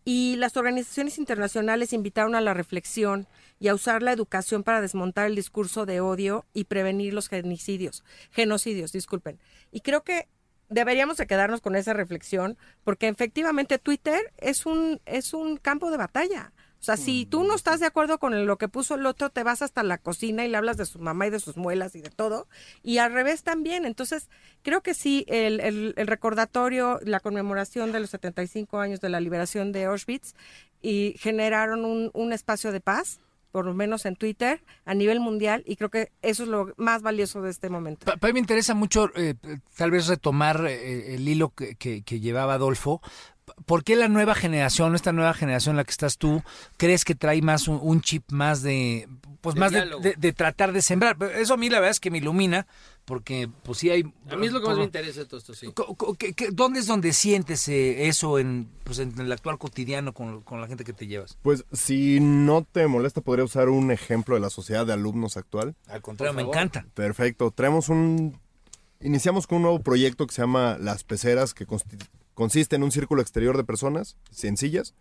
y 0.05 0.35
las 0.35 0.55
organizaciones 0.55 1.17
internacionales 1.17 1.91
invitaron 1.91 2.35
a 2.35 2.41
la 2.41 2.53
reflexión 2.53 3.27
y 3.59 3.67
a 3.67 3.73
usar 3.73 4.03
la 4.03 4.11
educación 4.13 4.63
para 4.63 4.79
desmontar 4.79 5.25
el 5.25 5.35
discurso 5.35 5.87
de 5.87 5.99
odio 5.99 6.45
y 6.53 6.65
prevenir 6.65 7.13
los 7.13 7.27
genocidios, 7.27 8.05
genocidios, 8.29 8.91
disculpen. 8.91 9.39
Y 9.71 9.81
creo 9.81 10.03
que 10.03 10.27
deberíamos 10.69 11.17
de 11.17 11.27
quedarnos 11.27 11.61
con 11.61 11.75
esa 11.75 11.93
reflexión 11.93 12.57
porque 12.83 13.07
efectivamente 13.07 13.79
Twitter 13.79 14.31
es 14.37 14.65
un 14.65 15.01
es 15.05 15.33
un 15.33 15.57
campo 15.57 15.89
de 15.89 15.97
batalla. 15.97 16.53
O 16.86 16.93
sea, 16.93 16.97
si 16.97 17.25
tú 17.25 17.43
no 17.43 17.55
estás 17.55 17.79
de 17.79 17.88
acuerdo 17.88 18.19
con 18.19 18.45
lo 18.45 18.57
que 18.59 18.67
puso 18.67 18.93
el 18.93 19.07
otro, 19.07 19.31
te 19.31 19.41
vas 19.41 19.63
hasta 19.63 19.81
la 19.81 19.97
cocina 19.97 20.45
y 20.45 20.49
le 20.49 20.55
hablas 20.57 20.77
de 20.77 20.86
su 20.86 20.99
mamá 20.99 21.25
y 21.25 21.31
de 21.31 21.39
sus 21.39 21.57
muelas 21.57 21.95
y 21.95 22.01
de 22.01 22.11
todo. 22.11 22.47
Y 22.83 22.99
al 22.99 23.11
revés 23.11 23.41
también. 23.41 23.86
Entonces, 23.86 24.29
creo 24.61 24.81
que 24.81 24.93
sí, 24.93 25.25
el, 25.27 25.59
el- 25.61 25.95
el 25.97 26.05
recordatorio, 26.07 26.99
la 27.03 27.19
conmemoración 27.21 27.91
de 27.91 28.01
los 28.01 28.11
75 28.11 28.77
años 28.79 29.01
de 29.01 29.09
la 29.09 29.19
liberación 29.19 29.71
de 29.71 29.86
Auschwitz 29.86 30.36
y 30.83 31.15
generaron 31.17 31.86
un, 31.86 32.11
un 32.13 32.31
espacio 32.33 32.71
de 32.71 32.81
paz, 32.81 33.19
por 33.51 33.65
lo 33.65 33.73
menos 33.73 34.05
en 34.05 34.15
Twitter, 34.15 34.61
a 34.86 34.93
nivel 34.93 35.19
mundial. 35.19 35.63
Y 35.65 35.77
creo 35.77 35.89
que 35.89 36.11
eso 36.21 36.43
es 36.43 36.49
lo 36.49 36.71
más 36.77 37.01
valioso 37.01 37.41
de 37.41 37.49
este 37.49 37.69
momento. 37.69 38.05
Pa- 38.05 38.17
Para 38.17 38.29
mí 38.31 38.36
me 38.36 38.41
interesa 38.41 38.75
mucho 38.75 39.09
eh, 39.15 39.33
tal 39.75 39.89
vez 39.89 40.05
retomar 40.05 40.65
eh, 40.67 41.15
el 41.15 41.27
hilo 41.27 41.49
que- 41.55 41.75
que 41.75 42.19
llevaba 42.19 42.53
Adolfo. 42.55 43.01
¿Por 43.65 43.83
qué 43.83 43.95
la 43.95 44.07
nueva 44.07 44.33
generación, 44.35 44.95
esta 44.95 45.11
nueva 45.11 45.33
generación 45.33 45.73
en 45.73 45.77
la 45.77 45.83
que 45.83 45.91
estás 45.91 46.17
tú, 46.17 46.41
crees 46.77 47.05
que 47.05 47.15
trae 47.15 47.41
más 47.41 47.67
un, 47.67 47.79
un 47.81 48.01
chip 48.01 48.23
más 48.31 48.61
de, 48.63 49.07
pues 49.41 49.53
De 49.55 49.59
más 49.59 49.71
de, 49.71 49.77
diálogo. 49.81 50.01
de- 50.01 50.15
de 50.17 50.33
tratar 50.33 50.71
de 50.73 50.81
sembrar? 50.81 51.17
Eso 51.35 51.53
a 51.53 51.57
mí 51.57 51.69
la 51.69 51.79
verdad 51.79 51.91
es 51.91 51.99
que 51.99 52.09
me 52.09 52.17
ilumina, 52.17 52.65
porque 53.05 53.47
pues 53.63 53.77
sí 53.77 53.89
hay... 53.91 54.03
A 54.31 54.35
mí 54.35 54.47
es 54.47 54.51
lo 54.51 54.61
que 54.61 54.67
más 54.67 54.77
me 54.77 54.83
interesa 54.83 55.19
de 55.19 55.25
todo 55.27 55.39
esto, 55.39 55.53
sí. 55.53 55.67
Co- 55.73 55.93
co- 55.95 56.15
¿qué- 56.15 56.33
qué- 56.33 56.49
¿Dónde 56.51 56.79
es 56.79 56.87
donde 56.87 57.13
sientes 57.13 57.67
eh, 57.67 58.07
eso 58.07 58.39
en, 58.39 58.67
pues, 58.83 58.97
en 58.97 59.13
el 59.19 59.31
actual 59.31 59.59
cotidiano 59.59 60.11
con, 60.13 60.41
con 60.41 60.59
la 60.59 60.67
gente 60.67 60.83
que 60.83 60.93
te 60.93 61.05
llevas? 61.05 61.37
Pues 61.43 61.65
si 61.71 62.19
no 62.19 62.63
te 62.63 62.87
molesta, 62.87 63.21
podría 63.21 63.45
usar 63.45 63.69
un 63.69 63.91
ejemplo 63.91 64.33
de 64.35 64.41
la 64.41 64.49
sociedad 64.49 64.87
de 64.87 64.93
alumnos 64.93 65.37
actual. 65.37 65.75
Al 65.87 66.01
contrario, 66.01 66.33
me 66.33 66.41
encanta. 66.41 66.85
Perfecto. 66.95 67.51
Traemos 67.51 67.89
un... 67.89 68.39
Iniciamos 69.01 69.45
con 69.45 69.57
un 69.57 69.61
nuevo 69.63 69.79
proyecto 69.81 70.25
que 70.25 70.33
se 70.33 70.41
llama 70.41 70.77
Las 70.79 71.03
Peceras, 71.03 71.53
que 71.53 71.67
consti- 71.67 72.03
consiste 72.36 72.75
en 72.75 72.83
un 72.83 72.91
círculo 72.91 73.23
exterior 73.23 73.57
de 73.57 73.63
personas, 73.63 74.17
sencillas, 74.29 74.93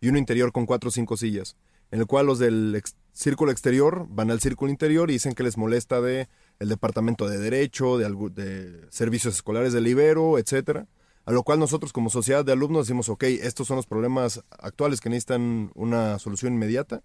y 0.00 0.08
uno 0.08 0.18
interior 0.18 0.52
con 0.52 0.66
cuatro 0.66 0.88
o 0.88 0.92
cinco 0.92 1.16
sillas, 1.16 1.56
en 1.90 1.98
el 2.00 2.06
cual 2.06 2.26
los 2.26 2.38
del 2.38 2.80
círculo 3.12 3.50
exterior 3.50 4.06
van 4.08 4.30
al 4.30 4.40
círculo 4.40 4.70
interior 4.70 5.10
y 5.10 5.14
dicen 5.14 5.34
que 5.34 5.42
les 5.42 5.56
molesta 5.56 6.00
de 6.00 6.28
el 6.60 6.68
departamento 6.68 7.28
de 7.28 7.38
derecho, 7.38 7.98
de 7.98 8.86
servicios 8.90 9.34
escolares 9.34 9.72
del 9.72 9.86
Ibero, 9.88 10.38
etcétera. 10.38 10.86
A 11.26 11.32
lo 11.32 11.42
cual 11.42 11.58
nosotros 11.58 11.92
como 11.92 12.10
sociedad 12.10 12.44
de 12.44 12.52
alumnos 12.52 12.86
decimos, 12.86 13.08
ok, 13.08 13.24
estos 13.24 13.66
son 13.66 13.76
los 13.76 13.86
problemas 13.86 14.44
actuales 14.50 15.00
que 15.00 15.08
necesitan 15.08 15.72
una 15.74 16.18
solución 16.18 16.52
inmediata. 16.52 17.02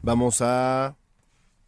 Vamos 0.00 0.38
a 0.42 0.96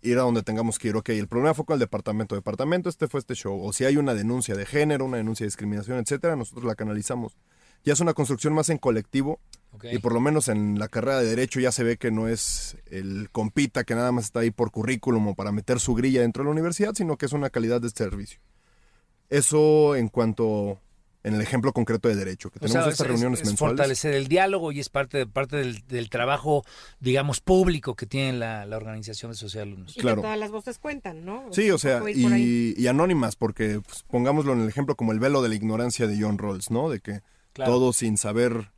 ir 0.02 0.18
a 0.18 0.22
donde 0.22 0.42
tengamos 0.42 0.78
que 0.78 0.88
ir. 0.88 0.96
Ok, 0.96 1.10
el 1.10 1.28
problema 1.28 1.54
fue 1.54 1.64
con 1.64 1.74
el 1.74 1.80
departamento. 1.80 2.34
Departamento, 2.34 2.88
este 2.88 3.08
fue 3.08 3.20
este 3.20 3.34
show. 3.34 3.60
O 3.62 3.72
si 3.72 3.84
hay 3.84 3.96
una 3.96 4.14
denuncia 4.14 4.54
de 4.54 4.66
género, 4.66 5.04
una 5.04 5.18
denuncia 5.18 5.44
de 5.44 5.48
discriminación, 5.48 5.98
etcétera, 5.98 6.36
nosotros 6.36 6.64
la 6.64 6.74
canalizamos. 6.74 7.36
Ya 7.84 7.92
es 7.92 8.00
una 8.00 8.14
construcción 8.14 8.52
más 8.52 8.68
en 8.68 8.78
colectivo. 8.78 9.40
Y 9.84 9.98
por 9.98 10.12
lo 10.12 10.20
menos 10.20 10.48
en 10.48 10.78
la 10.78 10.88
carrera 10.88 11.20
de 11.20 11.26
Derecho 11.26 11.60
ya 11.60 11.70
se 11.70 11.84
ve 11.84 11.96
que 11.96 12.10
no 12.10 12.26
es 12.26 12.76
el 12.86 13.28
compita 13.30 13.84
que 13.84 13.94
nada 13.94 14.10
más 14.10 14.24
está 14.24 14.40
ahí 14.40 14.50
por 14.50 14.72
currículum 14.72 15.28
o 15.28 15.34
para 15.34 15.52
meter 15.52 15.78
su 15.78 15.94
grilla 15.94 16.22
dentro 16.22 16.42
de 16.42 16.46
la 16.46 16.50
universidad, 16.50 16.92
sino 16.94 17.16
que 17.16 17.26
es 17.26 17.32
una 17.32 17.50
calidad 17.50 17.80
de 17.80 17.88
servicio. 17.88 18.40
Eso 19.28 19.94
en 19.94 20.08
cuanto 20.08 20.80
en 21.22 21.34
el 21.34 21.40
ejemplo 21.42 21.72
concreto 21.72 22.08
de 22.08 22.14
Derecho, 22.16 22.50
que 22.50 22.58
O 22.58 22.60
tenemos 22.62 22.84
sea, 22.84 22.90
estas 22.92 23.04
es- 23.06 23.10
reuniones 23.12 23.40
es 23.40 23.46
mensuales. 23.48 23.76
fortalecer 23.76 24.14
el 24.14 24.26
diálogo 24.28 24.72
y 24.72 24.80
es 24.80 24.88
parte, 24.88 25.18
de, 25.18 25.26
parte 25.26 25.56
del, 25.56 25.86
del 25.86 26.08
trabajo, 26.08 26.64
digamos, 26.98 27.40
público 27.40 27.94
que 27.94 28.06
tiene 28.06 28.38
la, 28.38 28.64
la 28.64 28.76
organización 28.78 29.30
de 29.32 29.36
Social 29.36 29.68
Alumnos. 29.68 29.96
Y 29.96 30.00
Claro. 30.00 30.16
que 30.22 30.22
todas 30.28 30.38
las 30.38 30.50
voces 30.50 30.78
cuentan, 30.78 31.24
¿no? 31.26 31.44
Sí, 31.52 31.70
o 31.70 31.78
sea, 31.78 32.00
y, 32.10 32.74
y 32.76 32.86
anónimas, 32.86 33.36
porque 33.36 33.80
pues, 33.86 34.02
pongámoslo 34.10 34.52
en 34.54 34.60
el 34.62 34.68
ejemplo 34.68 34.94
como 34.96 35.12
el 35.12 35.20
velo 35.20 35.42
de 35.42 35.50
la 35.50 35.54
ignorancia 35.56 36.06
de 36.06 36.18
John 36.20 36.38
Rawls, 36.38 36.70
¿no? 36.70 36.88
De 36.88 37.00
que 37.00 37.20
Claro. 37.52 37.72
todos 37.72 37.96
sin 37.96 38.16
saber 38.16 38.70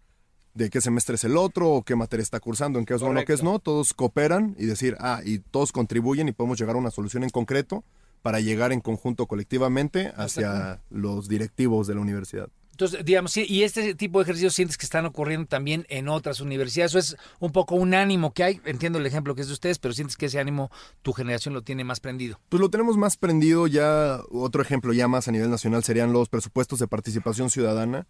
de 0.55 0.69
qué 0.69 0.81
semestre 0.81 1.15
es 1.15 1.25
el 1.25 1.37
otro, 1.37 1.71
o 1.71 1.83
qué 1.83 1.95
materia 1.95 2.23
está 2.23 2.41
cursando, 2.41 2.79
en 2.79 2.85
qué 2.87 2.95
es 2.95 3.01
bueno, 3.01 3.21
qué 3.25 3.33
es 3.35 3.41
Correcto. 3.41 3.53
no, 3.53 3.59
todos 3.59 3.95
cooperan 3.95 4.55
y 4.59 4.67
decir, 4.67 4.97
ah, 4.99 5.21
y 5.25 5.39
todos 5.39 5.73
contribuyen 5.73 6.29
y 6.29 6.33
podemos 6.33 6.59
llegar 6.59 6.75
a 6.77 6.79
una 6.79 6.91
solución 6.91 7.23
en 7.23 7.31
concreto 7.31 7.85
para 8.23 8.41
llegar 8.41 8.73
en 8.73 8.81
conjunto 8.81 9.27
colectivamente 9.27 10.13
hacia 10.17 10.81
los 10.91 11.29
directivos 11.29 11.87
de 11.87 11.95
la 11.95 12.01
universidad. 12.01 12.49
Entonces, 12.73 13.05
digamos, 13.05 13.33
sí, 13.33 13.45
y 13.47 13.65
este 13.65 13.95
tipo 13.95 14.19
de 14.19 14.23
ejercicios 14.23 14.55
sientes 14.55 14.79
que 14.79 14.87
están 14.87 15.05
ocurriendo 15.05 15.47
también 15.47 15.85
en 15.91 16.09
otras 16.09 16.41
universidades. 16.41 16.93
Eso 16.93 16.99
es 16.99 17.17
un 17.39 17.53
poco 17.53 17.75
un 17.75 17.93
ánimo 17.93 18.33
que 18.33 18.45
hay. 18.45 18.61
Entiendo 18.65 18.99
el 18.99 19.05
ejemplo 19.05 19.35
que 19.35 19.43
es 19.43 19.49
de 19.49 19.53
ustedes, 19.53 19.79
pero 19.79 19.93
sientes 19.93 20.17
que 20.17 20.27
ese 20.27 20.41
ánimo 20.41 20.71
tu 21.03 21.13
generación 21.13 21.53
lo 21.53 21.63
tiene 21.63 21.85
más 21.85 22.01
prendido. 22.01 22.41
Pues 22.49 22.61
lo 22.61 22.71
tenemos 22.71 22.97
más 22.97 23.19
prendido 23.19 23.67
ya, 23.67 24.21
otro 24.31 24.63
ejemplo 24.63 24.95
ya 24.95 25.07
más 25.07 25.29
a 25.29 25.33
nivel 25.33 25.51
nacional 25.51 25.85
serían 25.85 26.13
los 26.13 26.31
presupuestos 26.31 26.79
de 26.79 26.89
participación 26.89 27.51
ciudadana, 27.51 28.07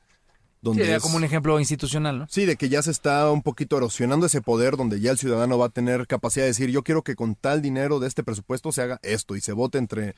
donde 0.62 0.82
Sería 0.84 0.96
es- 0.96 1.02
como 1.02 1.16
un 1.16 1.24
ejemplo 1.24 1.58
institucional, 1.58 2.20
¿no? 2.20 2.26
Sí, 2.30 2.46
de 2.46 2.56
que 2.56 2.68
ya 2.68 2.82
se 2.82 2.90
está 2.92 3.30
un 3.30 3.42
poquito 3.42 3.76
erosionando 3.76 4.26
ese 4.26 4.40
poder 4.40 4.76
donde 4.76 5.00
ya 5.00 5.10
el 5.10 5.18
ciudadano 5.18 5.58
va 5.58 5.66
a 5.66 5.70
tener 5.70 6.06
capacidad 6.06 6.44
de 6.44 6.50
decir, 6.50 6.70
yo 6.70 6.82
quiero 6.82 7.02
que 7.02 7.16
con 7.16 7.34
tal 7.34 7.60
dinero 7.60 7.98
de 8.00 8.08
este 8.08 8.22
presupuesto 8.22 8.72
se 8.72 8.80
haga 8.82 8.98
esto 9.02 9.36
y 9.36 9.40
se 9.40 9.52
vote 9.52 9.78
entre 9.78 10.14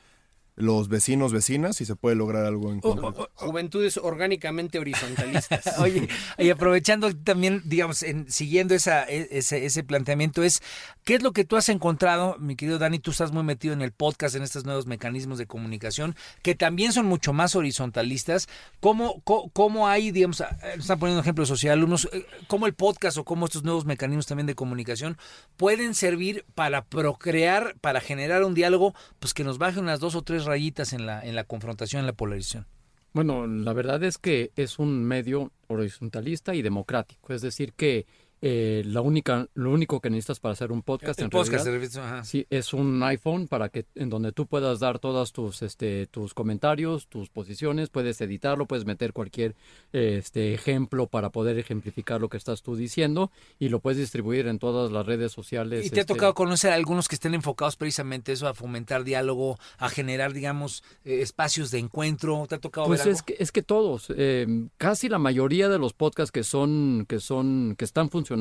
los 0.55 0.87
vecinos, 0.87 1.33
vecinas 1.33 1.81
y 1.81 1.85
se 1.85 1.95
puede 1.95 2.15
lograr 2.15 2.45
algo 2.45 2.71
en 2.71 2.79
concreto. 2.79 3.29
Juventudes 3.35 3.97
orgánicamente 3.97 4.79
horizontalistas. 4.79 5.77
Oye, 5.79 6.07
y 6.37 6.49
aprovechando 6.49 7.13
también, 7.15 7.61
digamos, 7.65 8.03
en, 8.03 8.31
siguiendo 8.31 8.73
esa, 8.73 9.03
e- 9.03 9.27
ese, 9.31 9.65
ese 9.65 9.83
planteamiento, 9.83 10.43
es 10.43 10.61
¿qué 11.03 11.15
es 11.15 11.23
lo 11.23 11.33
que 11.33 11.43
tú 11.43 11.57
has 11.57 11.67
encontrado, 11.69 12.37
mi 12.39 12.55
querido 12.55 12.79
Dani? 12.79 12.99
Tú 12.99 13.11
estás 13.11 13.31
muy 13.31 13.43
metido 13.43 13.73
en 13.73 13.81
el 13.81 13.91
podcast, 13.91 14.35
en 14.35 14.43
estos 14.43 14.65
nuevos 14.65 14.85
mecanismos 14.85 15.37
de 15.37 15.45
comunicación, 15.45 16.15
que 16.41 16.55
también 16.55 16.93
son 16.93 17.05
mucho 17.05 17.33
más 17.33 17.55
horizontalistas. 17.55 18.47
¿Cómo, 18.79 19.21
cómo, 19.23 19.49
cómo 19.51 19.87
hay, 19.89 20.11
digamos, 20.11 20.39
eh, 20.39 20.45
están 20.77 20.99
poniendo 20.99 21.21
ejemplos 21.21 21.49
social 21.49 21.73
alumnos, 21.77 22.07
eh, 22.13 22.25
cómo 22.47 22.65
el 22.65 22.73
podcast 22.73 23.17
o 23.17 23.25
cómo 23.25 23.45
estos 23.45 23.63
nuevos 23.63 23.85
mecanismos 23.85 24.25
también 24.25 24.47
de 24.47 24.55
comunicación 24.55 25.17
pueden 25.57 25.95
servir 25.95 26.45
para 26.55 26.85
procrear, 26.85 27.75
para 27.81 27.99
generar 27.99 28.43
un 28.43 28.53
diálogo, 28.53 28.95
pues 29.19 29.33
que 29.33 29.43
nos 29.43 29.57
baje 29.57 29.79
unas 29.79 29.99
dos 29.99 30.15
o 30.15 30.21
tres 30.21 30.44
rayitas 30.45 30.93
en 30.93 31.05
la, 31.05 31.25
en 31.25 31.35
la 31.35 31.43
confrontación, 31.43 32.01
en 32.01 32.05
la 32.07 32.13
polarización? 32.13 32.67
Bueno, 33.13 33.47
la 33.47 33.71
verdad 33.71 34.03
es 34.03 34.17
que 34.17 34.51
es 34.57 34.77
un 34.77 35.03
medio 35.05 35.51
horizontalista 35.67 36.53
y 36.53 36.61
democrático. 36.61 37.33
Es 37.33 37.41
decir, 37.41 37.71
que 37.71 38.05
eh, 38.47 38.83
la 38.85 39.01
única, 39.01 39.47
lo 39.55 39.71
único 39.71 39.99
que 39.99 40.11
necesitas 40.11 40.39
para 40.39 40.53
hacer 40.53 40.71
un 40.71 40.83
podcast, 40.83 41.17
El 41.17 41.25
en 41.25 41.29
podcast, 41.31 41.65
realidad, 41.65 41.97
ajá. 41.97 42.23
sí, 42.23 42.45
es 42.51 42.75
un 42.75 43.01
iPhone 43.01 43.47
para 43.47 43.69
que 43.69 43.87
en 43.95 44.11
donde 44.11 44.33
tú 44.33 44.45
puedas 44.45 44.79
dar 44.79 44.99
todas 44.99 45.31
tus, 45.31 45.63
este, 45.63 46.05
tus 46.05 46.35
comentarios, 46.35 47.07
tus 47.07 47.31
posiciones, 47.31 47.89
puedes 47.89 48.21
editarlo, 48.21 48.67
puedes 48.67 48.85
meter 48.85 49.13
cualquier 49.13 49.55
eh, 49.93 50.17
este, 50.19 50.53
ejemplo 50.53 51.07
para 51.07 51.31
poder 51.31 51.57
ejemplificar 51.57 52.21
lo 52.21 52.29
que 52.29 52.37
estás 52.37 52.61
tú 52.61 52.75
diciendo 52.75 53.31
y 53.57 53.69
lo 53.69 53.79
puedes 53.79 53.97
distribuir 53.97 54.45
en 54.45 54.59
todas 54.59 54.91
las 54.91 55.07
redes 55.07 55.31
sociales. 55.31 55.83
¿Y 55.83 55.89
te 55.89 56.01
ha 56.01 56.03
este, 56.03 56.13
tocado 56.13 56.35
conocer 56.35 56.71
a 56.71 56.75
algunos 56.75 57.07
que 57.07 57.15
estén 57.15 57.33
enfocados 57.33 57.77
precisamente 57.77 58.31
eso, 58.31 58.47
a 58.47 58.53
fomentar 58.53 59.03
diálogo, 59.03 59.57
a 59.79 59.89
generar, 59.89 60.33
digamos, 60.33 60.83
eh, 61.03 61.21
espacios 61.23 61.71
de 61.71 61.79
encuentro? 61.79 62.45
¿Te 62.47 62.53
ha 62.53 62.59
tocado 62.59 62.85
Pues 62.85 62.99
ver 62.99 63.07
algo? 63.07 63.17
es 63.17 63.23
que, 63.23 63.35
es 63.39 63.51
que 63.51 63.63
todos, 63.63 64.13
eh, 64.15 64.67
casi 64.77 65.09
la 65.09 65.17
mayoría 65.17 65.67
de 65.67 65.79
los 65.79 65.93
podcasts 65.93 66.31
que 66.31 66.43
son, 66.43 67.07
que 67.09 67.19
son, 67.19 67.73
que 67.75 67.85
están 67.85 68.11
funcionando, 68.11 68.34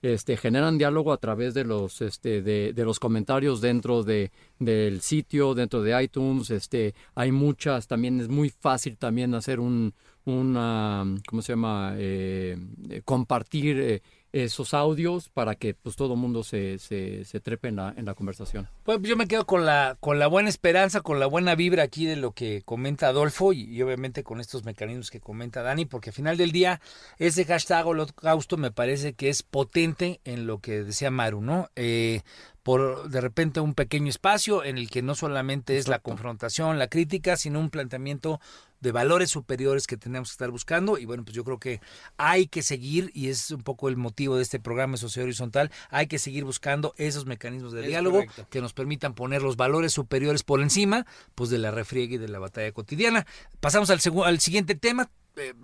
este, 0.00 0.36
generan 0.36 0.78
diálogo 0.78 1.12
a 1.12 1.16
través 1.16 1.54
de 1.54 1.64
los, 1.64 2.00
este, 2.02 2.40
de, 2.42 2.72
los 2.84 3.00
comentarios 3.00 3.60
dentro 3.60 4.04
de, 4.04 4.30
del 4.58 5.00
sitio, 5.00 5.54
dentro 5.54 5.82
de 5.82 6.02
iTunes, 6.02 6.50
este, 6.50 6.94
hay 7.14 7.32
muchas, 7.32 7.88
también 7.88 8.20
es 8.20 8.28
muy 8.28 8.50
fácil 8.50 8.96
también 8.96 9.34
hacer 9.34 9.58
un, 9.58 9.92
una, 10.24 11.04
¿cómo 11.26 11.42
se 11.42 11.52
llama? 11.52 11.94
Eh, 11.96 12.56
eh, 12.90 13.02
compartir 13.04 13.80
eh, 13.80 14.02
esos 14.32 14.74
audios 14.74 15.28
para 15.28 15.54
que 15.54 15.74
pues 15.74 15.96
todo 15.96 16.14
el 16.14 16.20
mundo 16.20 16.44
se, 16.44 16.78
se, 16.78 17.24
se 17.24 17.40
trepe 17.40 17.68
en 17.68 17.76
la, 17.76 17.94
en 17.96 18.04
la 18.04 18.14
conversación. 18.14 18.68
Pues 18.84 19.00
yo 19.02 19.16
me 19.16 19.26
quedo 19.26 19.46
con 19.46 19.64
la, 19.64 19.96
con 20.00 20.18
la 20.18 20.26
buena 20.26 20.48
esperanza, 20.48 21.00
con 21.00 21.18
la 21.18 21.26
buena 21.26 21.54
vibra 21.54 21.82
aquí 21.82 22.04
de 22.04 22.16
lo 22.16 22.32
que 22.32 22.62
comenta 22.64 23.08
Adolfo 23.08 23.52
y, 23.52 23.62
y 23.62 23.82
obviamente 23.82 24.22
con 24.22 24.40
estos 24.40 24.64
mecanismos 24.64 25.10
que 25.10 25.20
comenta 25.20 25.62
Dani, 25.62 25.86
porque 25.86 26.10
al 26.10 26.14
final 26.14 26.36
del 26.36 26.52
día 26.52 26.80
ese 27.18 27.44
hashtag 27.44 27.86
holocausto 27.86 28.56
me 28.56 28.70
parece 28.70 29.14
que 29.14 29.28
es 29.28 29.42
potente 29.42 30.20
en 30.24 30.46
lo 30.46 30.58
que 30.58 30.84
decía 30.84 31.10
Maru, 31.10 31.40
¿no? 31.40 31.70
Eh, 31.76 32.22
por 32.62 33.08
de 33.08 33.22
repente 33.22 33.60
un 33.60 33.72
pequeño 33.72 34.10
espacio 34.10 34.62
en 34.62 34.76
el 34.76 34.90
que 34.90 35.00
no 35.00 35.14
solamente 35.14 35.78
es 35.78 35.88
la 35.88 36.00
confrontación, 36.00 36.78
la 36.78 36.88
crítica, 36.88 37.38
sino 37.38 37.60
un 37.60 37.70
planteamiento 37.70 38.40
de 38.80 38.92
valores 38.92 39.30
superiores 39.30 39.86
que 39.86 39.96
tenemos 39.96 40.28
que 40.28 40.32
estar 40.32 40.50
buscando 40.50 40.98
y 40.98 41.04
bueno, 41.04 41.24
pues 41.24 41.34
yo 41.34 41.44
creo 41.44 41.58
que 41.58 41.80
hay 42.16 42.46
que 42.46 42.62
seguir 42.62 43.10
y 43.14 43.28
es 43.28 43.50
un 43.50 43.62
poco 43.62 43.88
el 43.88 43.96
motivo 43.96 44.36
de 44.36 44.42
este 44.42 44.60
programa 44.60 44.96
Sociedad 44.96 45.24
Horizontal, 45.24 45.70
hay 45.90 46.06
que 46.06 46.18
seguir 46.18 46.44
buscando 46.44 46.94
esos 46.96 47.26
mecanismos 47.26 47.72
de 47.72 47.80
Es 47.82 47.86
diálogo 47.88 48.18
correcto. 48.18 48.46
que 48.50 48.60
nos 48.60 48.72
permitan 48.72 49.14
poner 49.14 49.42
los 49.42 49.56
valores 49.56 49.92
superiores 49.92 50.42
por 50.42 50.60
encima 50.60 51.06
pues 51.34 51.50
de 51.50 51.58
la 51.58 51.70
refriega 51.70 52.14
y 52.14 52.18
de 52.18 52.28
la 52.28 52.38
batalla 52.38 52.72
cotidiana. 52.72 53.26
Pasamos 53.60 53.90
al, 53.90 54.00
al 54.24 54.40
siguiente 54.40 54.74
tema. 54.74 55.10
Eh, 55.40 55.54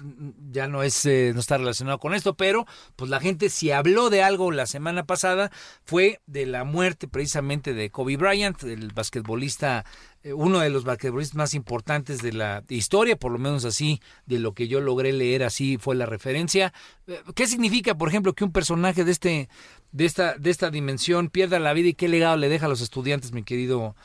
ya 0.51 0.69
no 0.69 0.83
es 0.83 1.05
eh, 1.07 1.33
no 1.35 1.41
está 1.41 1.59
relacionado 1.59 1.99
con 1.99 2.15
esto, 2.15 2.35
pero 2.35 2.67
pues 2.97 3.11
la 3.11 3.21
gente 3.21 3.49
si 3.49 3.71
habló 3.71 4.11
de 4.11 4.23
algo 4.23 4.51
la 4.51 4.67
semana 4.67 5.05
pasada 5.05 5.51
fue 5.85 6.21
de 6.27 6.47
la 6.47 6.65
muerte 6.65 7.09
precisamente 7.09 7.75
de 7.75 7.91
Kobe 7.91 8.17
Bryant, 8.17 8.63
el 8.65 8.93
basquetbolista 8.93 9.85
eh, 10.25 10.33
uno 10.33 10.61
de 10.61 10.71
los 10.71 10.85
basquetbolistas 10.85 11.37
más 11.37 11.53
importantes 11.53 12.23
de 12.23 12.33
la 12.33 12.65
historia, 12.71 13.15
por 13.15 13.31
lo 13.31 13.39
menos 13.39 13.67
así 13.67 14.01
de 14.25 14.39
lo 14.39 14.55
que 14.55 14.69
yo 14.69 14.81
logré 14.81 15.13
leer 15.13 15.45
así 15.45 15.77
fue 15.77 15.95
la 15.97 16.07
referencia. 16.07 16.73
Eh, 17.07 17.21
¿Qué 17.35 17.47
significa, 17.47 17.95
por 17.95 18.09
ejemplo, 18.09 18.33
que 18.33 18.43
un 18.43 18.51
personaje 18.51 19.05
de 19.05 19.13
este 19.13 19.49
de 19.93 20.07
esta 20.07 20.39
de 20.39 20.49
esta 20.49 20.71
dimensión 20.71 21.29
pierda 21.29 21.59
la 21.59 21.75
vida 21.75 21.89
y 21.91 21.95
qué 21.95 22.09
legado 22.09 22.39
le 22.39 22.49
deja 22.49 22.65
a 22.65 22.69
los 22.71 22.81
estudiantes, 22.81 23.33
mi 23.33 23.43
querido 23.43 23.97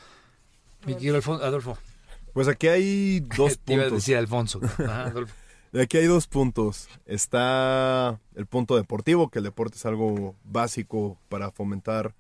mi 0.85 0.95
querido 0.95 1.21
Adolfo? 1.41 1.77
Pues 2.33 2.49
aquí 2.49 2.67
hay 2.67 3.21
dos 3.21 3.57
Te 3.63 3.73
iba 3.73 3.83
a 3.83 3.85
puntos. 3.85 4.03
decir 4.03 4.17
Alfonso. 4.17 4.59
Ajá, 4.61 5.05
Adolfo. 5.05 5.33
Aquí 5.73 5.97
hay 5.97 6.05
dos 6.05 6.27
puntos. 6.27 6.87
Está 7.05 8.19
el 8.35 8.45
punto 8.47 8.75
deportivo, 8.75 9.29
que 9.29 9.39
el 9.39 9.45
deporte 9.45 9.77
es 9.77 9.85
algo 9.85 10.35
básico 10.43 11.17
para 11.29 11.51
fomentar 11.51 12.15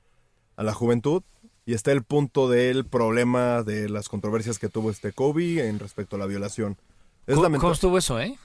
a 0.55 0.63
la 0.63 0.73
juventud. 0.73 1.23
Y 1.65 1.73
está 1.73 1.91
el 1.91 2.03
punto 2.03 2.49
del 2.49 2.85
problema 2.85 3.61
de 3.63 3.89
las 3.89 4.09
controversias 4.09 4.57
que 4.57 4.69
tuvo 4.69 4.89
este 4.89 5.11
Kobe 5.13 5.67
en 5.67 5.77
respecto 5.79 6.15
a 6.15 6.19
la 6.19 6.25
violación. 6.25 6.77
Es 7.27 7.35
¿Cómo, 7.35 7.43
lamentable. 7.43 7.61
cómo 7.61 7.73
estuvo 7.73 7.97
eso, 7.97 8.19
eh? 8.19 8.37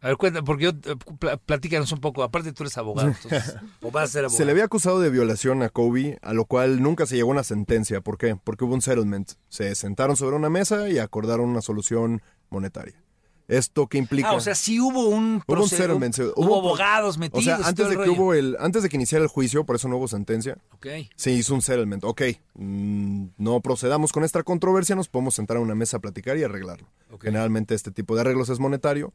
A 0.00 0.08
ver, 0.08 0.16
cuenta, 0.16 0.42
porque 0.42 0.64
yo, 0.64 0.70
eh, 0.70 0.96
pl- 1.18 1.38
platícanos 1.38 1.90
un 1.92 2.00
poco. 2.00 2.22
Aparte, 2.22 2.52
tú 2.52 2.62
eres 2.62 2.76
abogado, 2.78 3.08
entonces, 3.08 3.56
o 3.82 3.90
vas 3.90 4.04
a 4.04 4.12
ser 4.12 4.24
abogado. 4.26 4.36
Se 4.36 4.44
le 4.44 4.52
había 4.52 4.64
acusado 4.64 5.00
de 5.00 5.08
violación 5.10 5.62
a 5.62 5.70
Kobe, 5.70 6.18
a 6.22 6.34
lo 6.34 6.44
cual 6.44 6.82
nunca 6.82 7.06
se 7.06 7.16
llegó 7.16 7.30
a 7.30 7.32
una 7.32 7.42
sentencia. 7.42 8.00
¿Por 8.02 8.18
qué? 8.18 8.36
Porque 8.36 8.64
hubo 8.64 8.74
un 8.74 8.82
settlement. 8.82 9.32
Se 9.48 9.74
sentaron 9.74 10.16
sobre 10.16 10.36
una 10.36 10.50
mesa 10.50 10.88
y 10.90 10.98
acordaron 10.98 11.48
una 11.48 11.62
solución 11.62 12.22
monetaria. 12.50 13.02
¿Esto 13.48 13.86
qué 13.86 13.96
implica? 13.96 14.28
Ah, 14.28 14.34
o 14.34 14.40
sea, 14.40 14.54
sí 14.54 14.78
hubo 14.78 15.08
un 15.08 15.14
Hubo 15.14 15.22
un 15.36 15.40
proceso, 15.40 15.82
settlement. 15.82 16.14
se- 16.14 16.24
hubo, 16.24 16.32
hubo- 16.36 16.58
abogados 16.58 17.16
metidos. 17.16 17.40
O 17.40 17.44
sea, 17.44 17.56
antes 17.66 17.86
de 17.86 17.92
el 17.94 17.98
que 18.00 18.06
rollo. 18.06 18.12
hubo 18.20 18.34
el, 18.34 18.56
antes 18.60 18.82
de 18.82 18.90
que 18.90 18.96
iniciara 18.96 19.22
el 19.24 19.28
juicio, 19.30 19.64
por 19.64 19.76
eso 19.76 19.88
no 19.88 19.96
hubo 19.96 20.06
sentencia, 20.06 20.58
Ok. 20.74 20.86
se 21.16 21.30
hizo 21.32 21.54
un 21.54 21.62
settlement. 21.62 22.04
Ok, 22.04 22.22
mm, 22.54 23.24
no 23.38 23.60
procedamos 23.60 24.12
con 24.12 24.22
esta 24.24 24.42
controversia, 24.42 24.94
nos 24.96 25.08
podemos 25.08 25.34
sentar 25.34 25.56
a 25.56 25.60
una 25.60 25.74
mesa 25.74 25.96
a 25.96 26.00
platicar 26.00 26.36
y 26.36 26.44
arreglarlo. 26.44 26.86
Generalmente 27.22 27.74
este 27.74 27.90
tipo 27.90 28.14
de 28.14 28.20
arreglos 28.20 28.50
es 28.50 28.58
monetario. 28.60 29.12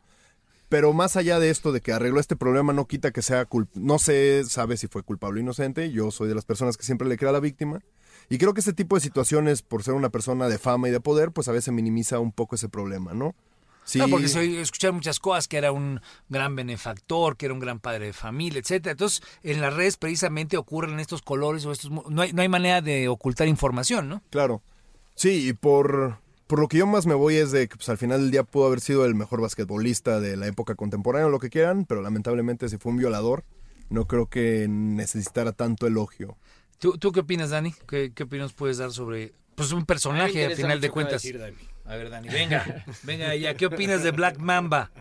Pero 0.69 0.91
más 0.93 1.15
allá 1.17 1.39
de 1.39 1.51
esto, 1.51 1.71
de 1.71 1.81
que 1.81 1.91
arregló 1.91 2.19
este 2.19 2.35
problema, 2.35 2.73
no 2.73 2.87
quita 2.87 3.11
que 3.11 3.21
sea 3.21 3.45
culpable. 3.45 3.85
No 3.85 3.99
se 3.99 4.43
sabe 4.45 4.77
si 4.77 4.87
fue 4.87 5.03
culpable 5.03 5.39
o 5.39 5.43
inocente. 5.43 5.91
Yo 5.91 6.09
soy 6.09 6.27
de 6.27 6.33
las 6.33 6.45
personas 6.45 6.77
que 6.77 6.83
siempre 6.83 7.07
le 7.07 7.17
crea 7.17 7.29
a 7.29 7.33
la 7.33 7.39
víctima. 7.39 7.81
Y 8.29 8.39
creo 8.39 8.55
que 8.55 8.61
este 8.61 8.73
tipo 8.73 8.95
de 8.95 9.01
situaciones, 9.01 9.61
por 9.61 9.83
ser 9.83 9.93
una 9.93 10.09
persona 10.09 10.47
de 10.49 10.57
fama 10.57 10.87
y 10.87 10.91
de 10.91 10.99
poder, 10.99 11.31
pues 11.31 11.47
a 11.47 11.51
veces 11.51 11.71
minimiza 11.71 12.17
un 12.19 12.31
poco 12.31 12.55
ese 12.55 12.69
problema, 12.69 13.13
¿no? 13.13 13.35
Sí. 13.85 13.99
No, 13.99 14.07
porque 14.07 14.27
se 14.27 14.61
escucharon 14.61 14.95
muchas 14.95 15.19
cosas, 15.19 15.47
que 15.47 15.57
era 15.57 15.71
un 15.71 15.99
gran 16.29 16.55
benefactor, 16.55 17.35
que 17.37 17.45
era 17.45 17.53
un 17.53 17.59
gran 17.59 17.79
padre 17.79 18.07
de 18.07 18.13
familia, 18.13 18.59
etcétera. 18.59 18.91
Entonces, 18.91 19.21
en 19.43 19.61
las 19.61 19.73
redes 19.73 19.97
precisamente 19.97 20.57
ocurren 20.57 20.99
estos 20.99 21.21
colores 21.21 21.65
o 21.65 21.71
estos... 21.71 21.91
No 21.91 22.21
hay, 22.21 22.33
no 22.33 22.41
hay 22.41 22.49
manera 22.49 22.81
de 22.81 23.07
ocultar 23.07 23.47
información, 23.47 24.07
¿no? 24.07 24.23
Claro. 24.29 24.61
Sí, 25.15 25.49
y 25.49 25.53
por, 25.53 26.17
por 26.47 26.59
lo 26.59 26.67
que 26.67 26.77
yo 26.77 26.87
más 26.87 27.05
me 27.05 27.13
voy 27.13 27.35
es 27.35 27.51
de 27.51 27.67
que 27.67 27.75
pues, 27.75 27.89
al 27.89 27.97
final 27.97 28.21
del 28.21 28.31
día 28.31 28.43
pudo 28.43 28.67
haber 28.67 28.79
sido 28.79 29.05
el 29.05 29.15
mejor 29.15 29.41
basquetbolista 29.41 30.19
de 30.19 30.37
la 30.37 30.47
época 30.47 30.75
contemporánea 30.75 31.27
o 31.27 31.29
lo 31.29 31.39
que 31.39 31.49
quieran, 31.49 31.85
pero 31.85 32.01
lamentablemente 32.01 32.69
si 32.69 32.77
fue 32.77 32.91
un 32.91 32.97
violador, 32.97 33.43
no 33.89 34.05
creo 34.07 34.27
que 34.27 34.67
necesitara 34.69 35.51
tanto 35.51 35.87
elogio. 35.87 36.37
¿Tú, 36.79 36.97
tú 36.97 37.11
qué 37.11 37.21
opinas, 37.21 37.51
Dani? 37.51 37.73
¿Qué, 37.87 38.11
qué 38.13 38.23
opinión 38.23 38.49
puedes 38.55 38.77
dar 38.77 38.91
sobre 38.91 39.33
pues 39.55 39.71
un 39.71 39.85
personaje 39.85 40.45
al 40.45 40.55
final 40.55 40.81
de 40.81 40.89
cuentas? 40.89 41.23
A 41.85 41.95
ver, 41.95 42.09
Dani, 42.09 42.29
venga, 42.29 42.85
venga 43.03 43.35
ya. 43.35 43.55
¿Qué 43.55 43.65
opinas 43.65 44.03
de 44.03 44.11
Black 44.11 44.37
Mamba? 44.37 44.91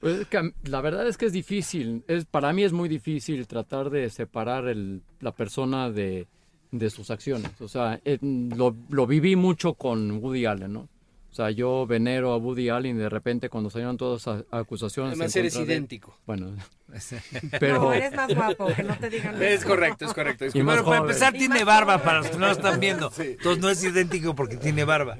Pues 0.00 0.26
la 0.64 0.80
verdad 0.80 1.06
es 1.06 1.16
que 1.16 1.26
es 1.26 1.32
difícil. 1.32 2.02
Es, 2.08 2.24
para 2.24 2.52
mí 2.52 2.64
es 2.64 2.72
muy 2.72 2.88
difícil 2.88 3.46
tratar 3.46 3.88
de 3.88 4.10
separar 4.10 4.64
la 5.20 5.32
persona 5.32 5.90
de, 5.90 6.26
sus 6.90 7.10
acciones. 7.10 7.60
O 7.60 7.68
sea, 7.68 8.00
lo, 8.20 8.76
lo 8.88 9.06
viví 9.06 9.36
mucho 9.36 9.74
con 9.74 10.18
Woody 10.18 10.44
Allen, 10.46 10.72
¿no? 10.72 10.88
O 11.32 11.34
sea, 11.34 11.50
yo 11.50 11.86
venero 11.86 12.32
a 12.32 12.36
Woody 12.36 12.68
Allen 12.68 12.96
y 12.96 12.98
de 12.98 13.08
repente 13.08 13.48
cuando 13.48 13.70
salieron 13.70 13.96
todas 13.96 14.20
esas 14.20 14.44
acusaciones... 14.50 15.12
Además 15.14 15.34
eres 15.34 15.54
contra 15.54 15.66
de- 15.66 15.72
idéntico. 15.72 16.14
Bueno, 16.26 16.52
pero... 17.58 17.80
No, 17.80 17.92
eres 17.94 18.12
más 18.14 18.34
guapo, 18.34 18.66
que 18.76 18.82
no 18.82 18.94
te 18.98 19.08
digan 19.08 19.42
Es 19.42 19.60
eso. 19.60 19.68
correcto, 19.68 20.04
es 20.04 20.12
correcto. 20.12 20.44
Y 20.52 20.62
más 20.62 20.76
Bueno, 20.76 20.84
para 20.84 20.98
empezar 20.98 21.34
Y 21.34 21.38
tiene 21.38 21.54
más 21.60 21.64
barba 21.64 21.92
joven. 21.94 22.04
para 22.04 22.18
los 22.18 22.26
que 22.28 22.36
no 22.36 22.46
lo 22.46 22.52
están 22.52 22.80
viendo. 22.80 23.10
Entonces 23.18 23.58
no 23.62 23.70
es 23.70 23.82
idéntico 23.82 24.34
porque 24.34 24.58
tiene 24.58 24.84
barba. 24.84 25.16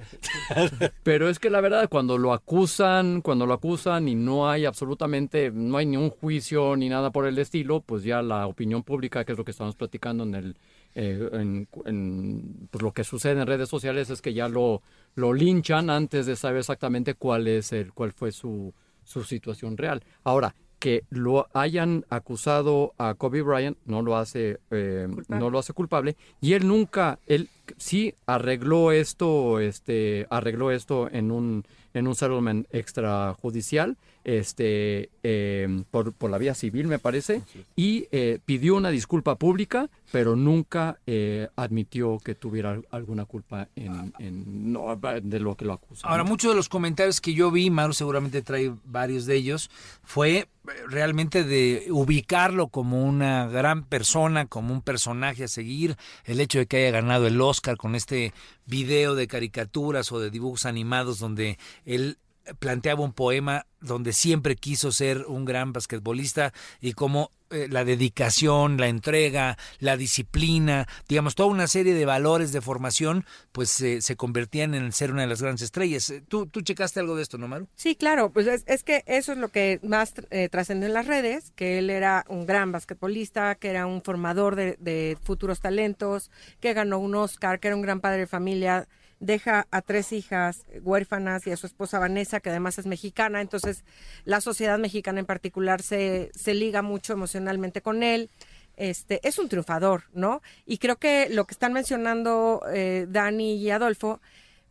Pero 1.03 1.31
es 1.31 1.39
que 1.39 1.49
la 1.49 1.63
verdad, 1.63 1.89
cuando 1.89 2.19
lo 2.19 2.35
acusan, 2.35 3.23
cuando 3.23 3.47
lo 3.47 3.55
acusan 3.55 4.07
y 4.07 4.15
no 4.15 4.51
hay 4.51 4.67
absolutamente, 4.67 5.51
no 5.51 5.79
hay 5.79 5.87
ni 5.87 5.97
un 5.97 6.11
juicio 6.11 6.77
ni 6.77 6.91
nada 6.91 7.11
por 7.11 7.27
el 7.27 7.39
estilo, 7.39 7.81
pues 7.81 8.03
ya 8.05 8.21
la 8.21 8.47
opinión 8.47 8.83
pública, 8.83 9.25
que 9.25 9.33
es 9.33 9.39
lo 9.39 9.45
que 9.47 9.53
estamos 9.53 9.77
platicando 9.77 10.25
en 10.25 10.35
el, 10.35 10.57
eh, 10.95 11.27
en, 11.33 11.69
en, 11.87 12.69
pues 12.71 12.83
lo 12.83 12.93
que 12.93 13.03
sucede 13.03 13.41
en 13.41 13.47
redes 13.47 13.71
sociales 13.71 14.11
es 14.11 14.21
que 14.21 14.35
ya 14.35 14.47
lo, 14.49 14.83
lo 15.15 15.33
linchan 15.33 15.91
antes 15.91 16.27
de 16.27 16.37
saber 16.37 16.61
exactamente 16.61 17.15
cuál 17.15 17.49
es 17.49 17.73
el, 17.73 17.93
cuál 17.93 18.13
fue 18.13 18.33
su, 18.33 18.73
su 19.05 19.25
situación 19.25 19.77
real. 19.77 20.03
Ahora, 20.25 20.55
que 20.83 21.05
lo 21.11 21.47
hayan 21.53 22.05
acusado 22.09 22.93
a 22.99 23.15
Kobe 23.15 23.43
Bryant 23.43 23.79
no 23.85 24.03
lo 24.03 24.17
hace 24.17 24.59
eh, 24.73 25.07
no 25.29 25.49
lo 25.49 25.61
hace 25.61 25.73
culpable 25.73 26.17
y 26.41 26.55
él 26.55 26.67
nunca 26.67 27.21
él 27.29 27.51
sí 27.77 28.17
arregló 28.27 28.91
esto 28.91 29.61
este 29.61 30.27
arregló 30.29 30.73
esto 30.73 31.09
en 31.09 31.31
un 31.31 31.65
en 31.95 32.09
un 32.09 32.17
settlement 32.17 32.67
extrajudicial 32.73 33.97
este 34.25 35.11
eh, 35.23 35.83
por, 35.91 36.13
por 36.13 36.31
la 36.31 36.39
vía 36.39 36.55
civil 36.55 36.87
me 36.87 36.99
parece 36.99 37.43
y 37.77 38.07
eh, 38.13 38.39
pidió 38.45 38.77
una 38.77 38.91
disculpa 38.91 39.37
pública 39.37 39.89
pero 40.11 40.37
nunca 40.37 40.99
eh, 41.07 41.49
admitió 41.57 42.19
que 42.19 42.35
tuviera 42.35 42.81
alguna 42.91 43.25
culpa 43.25 43.69
en, 43.77 44.13
en- 44.19 44.73
no, 44.73 44.97
de 45.23 45.41
lo 45.41 45.57
que 45.57 45.65
lo 45.65 45.73
acusa 45.75 46.07
Ahora, 46.07 46.25
muchos 46.25 46.51
de 46.51 46.57
los 46.57 46.69
comentarios 46.69 47.21
que 47.21 47.35
yo 47.35 47.51
vi, 47.51 47.71
Maru 47.71 47.93
seguramente 47.95 48.43
trae 48.43 48.73
varios 48.85 49.25
de 49.27 49.37
ellos, 49.37 49.71
fue 50.03 50.37
eh, 50.39 50.49
realmente 50.89 51.45
de 51.45 51.87
ubicarlo 51.91 52.69
como 52.69 53.03
una 53.05 53.47
gran 53.49 53.85
persona, 53.85 54.47
como 54.47 54.73
un 54.75 54.83
personaje 54.83 55.45
a 55.45 55.49
seguir, 55.49 55.97
el 56.25 56.41
hecho 56.41 56.59
de 56.59 56.67
que 56.67 56.77
haya 56.79 56.91
ganado 56.91 57.27
el 57.27 57.41
Oscar 57.41 57.77
con 57.77 57.95
este 57.95 58.33
video 58.67 59.15
de 59.15 59.27
caricaturas 59.27 60.13
o 60.13 60.21
de 60.21 60.31
dibujos 60.31 60.67
animados 60.67 61.19
donde 61.19 61.59
él 61.85 62.19
planteaba 62.59 63.03
un 63.03 63.13
poema 63.13 63.67
donde 63.81 64.13
siempre 64.13 64.57
quiso 64.57 64.93
ser 64.93 65.25
un 65.27 65.45
gran 65.45 65.73
basquetbolista 65.73 66.53
y 66.81 66.93
como 66.93 67.31
eh, 67.51 67.69
la 67.69 67.85
dedicación, 67.85 68.79
la 68.79 68.89
entrega, 68.89 69.59
la 69.79 69.97
disciplina, 69.97 70.87
digamos, 71.09 71.35
toda 71.35 71.51
una 71.51 71.67
serie 71.67 71.93
de 71.93 72.07
valores 72.07 72.53
de 72.53 72.61
formación, 72.61 73.27
pues 73.53 73.71
se 73.71 74.17
convertían 74.17 74.75
en 74.75 74.91
ser 74.93 75.13
una 75.13 75.23
de 75.23 75.29
las 75.29 75.43
grandes 75.43 75.63
estrellas. 75.63 76.09
Eh, 76.11 76.23
¿Tú, 76.27 76.47
tú 76.47 76.63
checaste 76.63 77.01
algo 77.01 77.15
de 77.15 77.23
esto, 77.23 77.37
no, 77.39 77.49
Maru? 77.49 77.69
Sí, 77.75 77.95
claro, 77.95 78.33
pues 78.33 78.47
es, 78.47 78.65
es 78.67 78.85
que 78.85 79.03
eso 79.07 79.33
es 79.33 79.39
lo 79.39 79.49
que 79.49 79.81
más 79.83 80.15
eh, 80.31 80.49
trascendió 80.49 80.87
en 80.87 80.95
las 80.95 81.07
redes, 81.07 81.53
que 81.55 81.79
él 81.79 81.91
era 81.91 82.25
un 82.29 82.47
gran 82.47 82.73
basquetbolista, 82.73 83.55
que 83.57 83.69
era 83.69 83.87
un 83.87 84.03
formador 84.03 84.57
de, 84.57 84.77
de 84.81 85.19
futuros 85.23 85.61
talentos, 85.61 86.31
que 86.61 86.73
ganó 86.73 86.99
un 86.99 87.15
Oscar, 87.15 87.61
que 87.61 87.69
era 87.69 87.77
un 87.77 87.83
gran 87.83 88.01
padre 88.01 88.21
de 88.21 88.27
familia, 88.27 88.89
deja 89.23 89.69
a 89.71 89.83
tres 89.83 90.13
hijas 90.13 90.65
huérfanas 90.83 91.47
y 91.47 91.53
a 91.53 91.57
su 91.57 91.67
esposa 91.67 92.01
Vanessa, 92.01 92.41
que 92.41 92.51
además 92.51 92.79
es 92.79 92.87
mexicana, 92.87 93.41
entonces 93.41 93.85
la 94.25 94.41
sociedad 94.41 94.79
mexicana 94.79 95.21
en 95.21 95.27
particular 95.27 95.81
se, 95.81 96.31
se 96.35 96.55
liga 96.55 96.83
mucho 96.83 97.13
emocionalmente 97.13 97.81
con 97.81 98.03
él. 98.03 98.31
Este, 98.77 99.21
es 99.27 99.39
un 99.39 99.49
triunfador, 99.49 100.05
¿no? 100.13 100.43
Y 100.67 100.79
creo 100.79 100.97
que 100.97 101.29
lo 101.31 101.45
que 101.45 101.53
están 101.53 101.73
mencionando 101.73 102.63
eh, 102.73 103.07
Dani 103.09 103.55
y 103.55 103.71
Adolfo, 103.71 104.21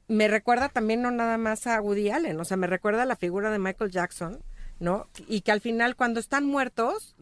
me 0.08 0.28
recuerda 0.28 0.68
también 0.68 1.02
no 1.02 1.12
nada 1.12 1.38
más 1.38 1.66
a 1.68 1.80
Woody 1.80 2.10
Allen, 2.10 2.40
o 2.40 2.44
sea, 2.44 2.58
me 2.58 2.68
recuerda 2.68 3.04
a 3.04 3.06
la 3.06 3.16
figura 3.16 3.52
de 3.52 3.60
Michael 3.60 3.92
Jackson, 3.92 4.44
¿no? 4.80 5.08
Y 5.28 5.42
que 5.42 5.54
al 5.54 5.62
final 5.62 5.96
cuando 5.96 6.20
están 6.20 6.46
muertos 6.46 7.16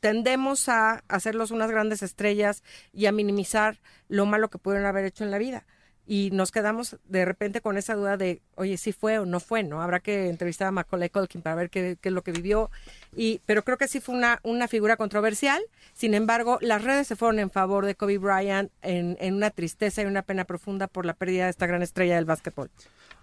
tendemos 0.00 0.68
a 0.68 1.02
hacerlos 1.08 1.50
unas 1.50 1.70
grandes 1.70 2.02
estrellas 2.02 2.62
y 2.92 3.06
a 3.06 3.12
minimizar 3.12 3.78
lo 4.08 4.26
malo 4.26 4.50
que 4.50 4.58
pudieron 4.58 4.86
haber 4.86 5.06
hecho 5.06 5.24
en 5.24 5.30
la 5.30 5.38
vida. 5.38 5.64
Y 6.06 6.30
nos 6.32 6.52
quedamos 6.52 6.96
de 7.04 7.24
repente 7.24 7.60
con 7.60 7.78
esa 7.78 7.94
duda 7.94 8.16
de, 8.16 8.42
oye, 8.56 8.76
si 8.76 8.92
fue 8.92 9.18
o 9.18 9.26
no 9.26 9.40
fue, 9.40 9.62
¿no? 9.62 9.80
Habrá 9.80 10.00
que 10.00 10.28
entrevistar 10.28 10.68
a 10.68 10.70
Macaulay 10.70 11.08
Culkin 11.08 11.40
para 11.40 11.56
ver 11.56 11.70
qué, 11.70 11.96
qué 12.00 12.10
es 12.10 12.12
lo 12.14 12.22
que 12.22 12.32
vivió. 12.32 12.70
Y, 13.16 13.40
pero 13.46 13.62
creo 13.62 13.78
que 13.78 13.88
sí 13.88 14.00
fue 14.00 14.14
una, 14.14 14.40
una 14.42 14.68
figura 14.68 14.96
controversial. 14.96 15.62
Sin 15.94 16.14
embargo, 16.14 16.58
las 16.60 16.84
redes 16.84 17.06
se 17.06 17.16
fueron 17.16 17.38
en 17.38 17.50
favor 17.50 17.86
de 17.86 17.94
Kobe 17.94 18.18
Bryant 18.18 18.70
en, 18.82 19.16
en 19.20 19.34
una 19.34 19.50
tristeza 19.50 20.02
y 20.02 20.04
una 20.06 20.22
pena 20.22 20.44
profunda 20.44 20.88
por 20.88 21.06
la 21.06 21.14
pérdida 21.14 21.44
de 21.44 21.50
esta 21.50 21.66
gran 21.66 21.82
estrella 21.82 22.16
del 22.16 22.26
básquetbol. 22.26 22.70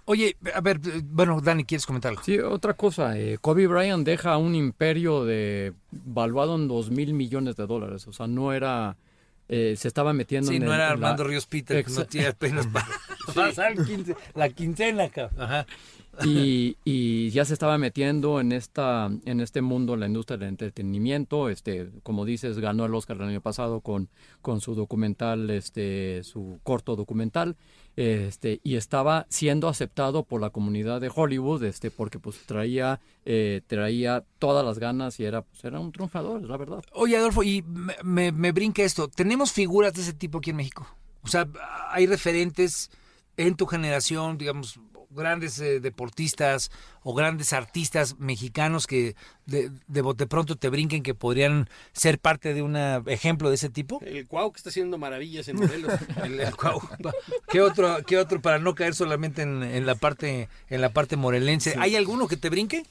Oye, 0.06 0.36
a 0.56 0.62
ver, 0.62 0.80
bueno, 1.04 1.40
Dani, 1.42 1.64
¿quieres 1.64 1.86
comentar 1.86 2.10
algo? 2.10 2.24
Sí, 2.24 2.40
otra 2.40 2.74
cosa, 2.74 3.18
eh, 3.20 3.38
Kobe 3.40 3.68
Bryant 3.68 4.04
deja 4.04 4.36
un 4.38 4.56
imperio 4.56 5.24
de 5.26 5.74
valuado 5.92 6.56
en 6.56 6.68
dos 6.68 6.90
mil 6.90 7.14
millones 7.14 7.56
de 7.56 7.68
dólares, 7.68 8.08
o 8.08 8.12
sea, 8.12 8.26
no 8.26 8.52
era, 8.52 8.98
eh, 9.54 9.76
se 9.78 9.88
estaba 9.88 10.14
metiendo 10.14 10.50
Sí, 10.50 10.56
en 10.58 10.64
no 10.66 10.70
el- 10.74 10.76
era 10.80 10.86
en 10.86 11.02
la- 11.02 11.08
Armando 11.10 11.24
Ríos 11.26 11.46
Peter, 11.46 11.84
que 11.86 11.92
no 11.92 12.06
tiene 12.06 12.28
apenas 12.28 12.66
para 12.74 12.88
pasar 13.36 13.76
quince- 13.76 14.16
la 14.34 14.50
quincena, 14.50 15.10
cabrón. 15.10 15.40
Ajá. 15.42 15.68
y, 16.26 16.78
y 16.84 17.30
ya 17.30 17.46
se 17.46 17.54
estaba 17.54 17.78
metiendo 17.78 18.40
en 18.40 18.52
esta 18.52 19.10
en 19.26 19.40
este 19.40 19.62
mundo 19.62 19.96
la 19.96 20.08
industria 20.08 20.38
del 20.38 20.50
entretenimiento 20.50 21.50
este 21.50 21.90
como 22.04 22.26
dices 22.26 22.60
ganó 22.60 22.86
el 22.86 22.94
Oscar 22.94 23.18
el 23.18 23.30
año 23.30 23.42
pasado 23.42 23.82
con 23.82 24.10
con 24.42 24.62
su 24.62 24.76
documental 24.76 25.50
este 25.50 26.24
su 26.24 26.60
corto 26.64 26.96
documental 26.96 27.56
este 27.96 28.60
y 28.64 28.76
estaba 28.76 29.26
siendo 29.30 29.68
aceptado 29.68 30.24
por 30.24 30.42
la 30.42 30.50
comunidad 30.50 31.02
de 31.02 31.12
Hollywood 31.14 31.64
este 31.64 31.92
porque 31.92 32.20
pues 32.20 32.46
traía 32.46 33.00
eh, 33.26 33.62
traía 33.68 34.24
todas 34.40 34.66
las 34.66 34.80
ganas 34.80 35.20
y 35.20 35.26
era 35.26 35.42
pues 35.42 35.64
era 35.64 35.80
un 35.80 35.92
triunfador 35.92 36.42
es 36.42 36.50
la 36.50 36.58
verdad 36.58 36.84
Oye, 36.94 37.18
Adolfo, 37.18 37.44
y 37.44 37.64
me, 37.64 37.96
me, 38.04 38.32
me 38.32 38.52
brinca 38.52 38.84
esto. 38.84 39.08
¿Tenemos 39.08 39.52
figuras 39.52 39.94
de 39.94 40.02
ese 40.02 40.14
tipo 40.14 40.40
aquí 40.40 40.52
en 40.52 40.58
México? 40.58 40.88
O 41.24 41.28
sea, 41.28 41.48
hay 41.90 42.06
referentes 42.06 42.92
en 43.38 43.56
tu 43.56 43.66
generación, 43.66 44.38
digamos, 44.38 44.80
grandes 45.14 45.60
eh, 45.60 45.80
deportistas 45.80 46.72
o 47.04 47.14
grandes 47.14 47.54
artistas 47.54 48.18
mexicanos 48.20 48.88
que 48.88 49.16
de, 49.46 49.72
de 49.88 50.02
bote 50.02 50.28
pronto 50.28 50.56
te 50.56 50.70
brinquen 50.70 51.04
que 51.04 51.14
podrían 51.14 51.70
ser 51.94 52.20
parte 52.20 52.54
de 52.54 52.62
un 52.62 52.76
ejemplo 53.08 53.50
de 53.50 53.56
ese 53.56 53.70
tipo? 53.70 54.00
El 54.06 54.28
Cuau 54.28 54.52
que 54.52 54.58
está 54.58 54.70
haciendo 54.70 54.98
maravillas 54.98 55.48
en 55.48 55.58
Morelos. 55.58 55.94
El- 56.24 56.40
el 56.40 56.56
Cuau. 56.56 56.82
¿Qué 57.50 57.62
otro, 57.62 57.98
qué 58.06 58.18
otro 58.18 58.42
para 58.42 58.60
no 58.60 58.76
caer 58.76 58.96
solamente 58.96 59.42
en, 59.42 59.64
en 59.64 59.86
la 59.86 59.96
parte 59.96 60.48
en 60.70 60.82
la 60.82 60.90
parte 60.94 61.16
morelense? 61.18 61.76
¿Hay 61.80 61.96
alguno 61.96 62.28
que 62.28 62.38
te 62.38 62.50
brinque? 62.50 62.86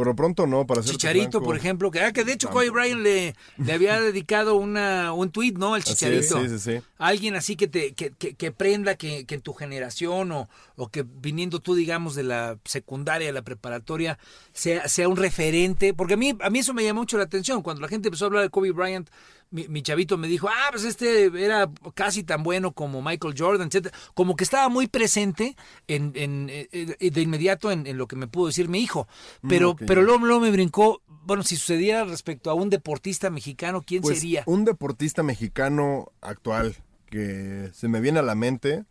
Por 0.00 0.06
lo 0.06 0.16
pronto 0.16 0.46
no, 0.46 0.66
para 0.66 0.82
ser 0.82 0.92
Chicharito, 0.92 1.42
por 1.42 1.58
ejemplo, 1.58 1.90
que, 1.90 2.00
ah, 2.00 2.10
que 2.10 2.24
de 2.24 2.32
hecho 2.32 2.48
Kobe 2.48 2.70
Bryant 2.70 3.02
le, 3.02 3.34
le 3.58 3.72
había 3.74 4.00
dedicado 4.00 4.54
una, 4.54 5.12
un 5.12 5.30
tuit, 5.30 5.58
¿no? 5.58 5.74
Al 5.74 5.82
Así 5.82 5.92
es, 5.92 5.98
Chicharito. 5.98 6.40
sí, 6.40 6.48
sí, 6.48 6.58
sí. 6.58 6.82
Alguien 6.96 7.34
así 7.34 7.54
que 7.54 7.68
te 7.68 7.92
que, 7.92 8.08
que, 8.08 8.32
que 8.32 8.50
prenda 8.50 8.94
que, 8.94 9.26
que 9.26 9.34
en 9.34 9.42
tu 9.42 9.52
generación 9.52 10.32
o, 10.32 10.48
o 10.76 10.88
que 10.88 11.04
viniendo 11.06 11.60
tú, 11.60 11.74
digamos, 11.74 12.14
de 12.14 12.22
la 12.22 12.56
secundaria, 12.64 13.26
de 13.26 13.34
la 13.34 13.42
preparatoria, 13.42 14.18
sea, 14.54 14.88
sea 14.88 15.06
un 15.06 15.18
referente. 15.18 15.92
Porque 15.92 16.14
a 16.14 16.16
mí, 16.16 16.34
a 16.40 16.48
mí 16.48 16.60
eso 16.60 16.72
me 16.72 16.82
llamó 16.82 17.00
mucho 17.02 17.18
la 17.18 17.24
atención. 17.24 17.60
Cuando 17.60 17.82
la 17.82 17.88
gente 17.88 18.08
empezó 18.08 18.24
a 18.24 18.28
hablar 18.28 18.42
de 18.44 18.48
Kobe 18.48 18.70
Bryant, 18.72 19.10
mi, 19.50 19.68
mi 19.68 19.82
chavito 19.82 20.16
me 20.18 20.28
dijo, 20.28 20.48
ah, 20.48 20.68
pues 20.70 20.84
este 20.84 21.26
era 21.44 21.70
casi 21.94 22.22
tan 22.22 22.42
bueno 22.42 22.72
como 22.72 23.02
Michael 23.02 23.34
Jordan, 23.36 23.68
etcétera. 23.68 23.96
Como 24.14 24.36
que 24.36 24.44
estaba 24.44 24.68
muy 24.68 24.86
presente 24.86 25.56
en, 25.88 26.12
en, 26.14 26.48
eh, 26.50 26.68
eh, 26.72 27.10
de 27.10 27.20
inmediato 27.20 27.70
en, 27.72 27.86
en 27.86 27.98
lo 27.98 28.06
que 28.06 28.16
me 28.16 28.26
pudo 28.28 28.46
decir 28.48 28.68
mi 28.68 28.80
hijo. 28.80 29.08
Pero, 29.48 29.68
Mm, 29.70 29.72
ok. 29.72 29.82
pero 29.86 30.02
luego, 30.02 30.24
luego 30.24 30.40
me 30.40 30.50
brincó, 30.50 31.02
bueno, 31.06 31.42
si 31.42 31.56
sucediera 31.56 32.04
respecto 32.04 32.50
a 32.50 32.54
un 32.54 32.70
deportista 32.70 33.30
mexicano, 33.30 33.82
¿quién 33.86 34.02
Pues, 34.02 34.18
sería? 34.20 34.42
Un 34.46 34.64
deportista 34.64 35.22
mexicano 35.22 36.12
actual 36.20 36.76
que 37.06 37.70
se 37.74 37.88
me 37.88 38.00
viene 38.00 38.20
a 38.20 38.22
la 38.22 38.34
mente 38.36 38.84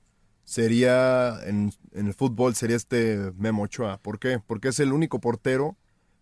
sería, 0.43 1.39
en, 1.45 1.71
en 1.93 2.07
el 2.07 2.13
fútbol, 2.13 2.55
sería 2.55 2.75
este 2.75 3.31
Memo 3.37 3.63
Ochoa. 3.63 3.99
¿Por 4.01 4.19
qué? 4.19 4.39
Porque 4.45 4.69
es 4.69 4.79
el 4.79 4.91
único 4.93 5.19
portero 5.19 5.77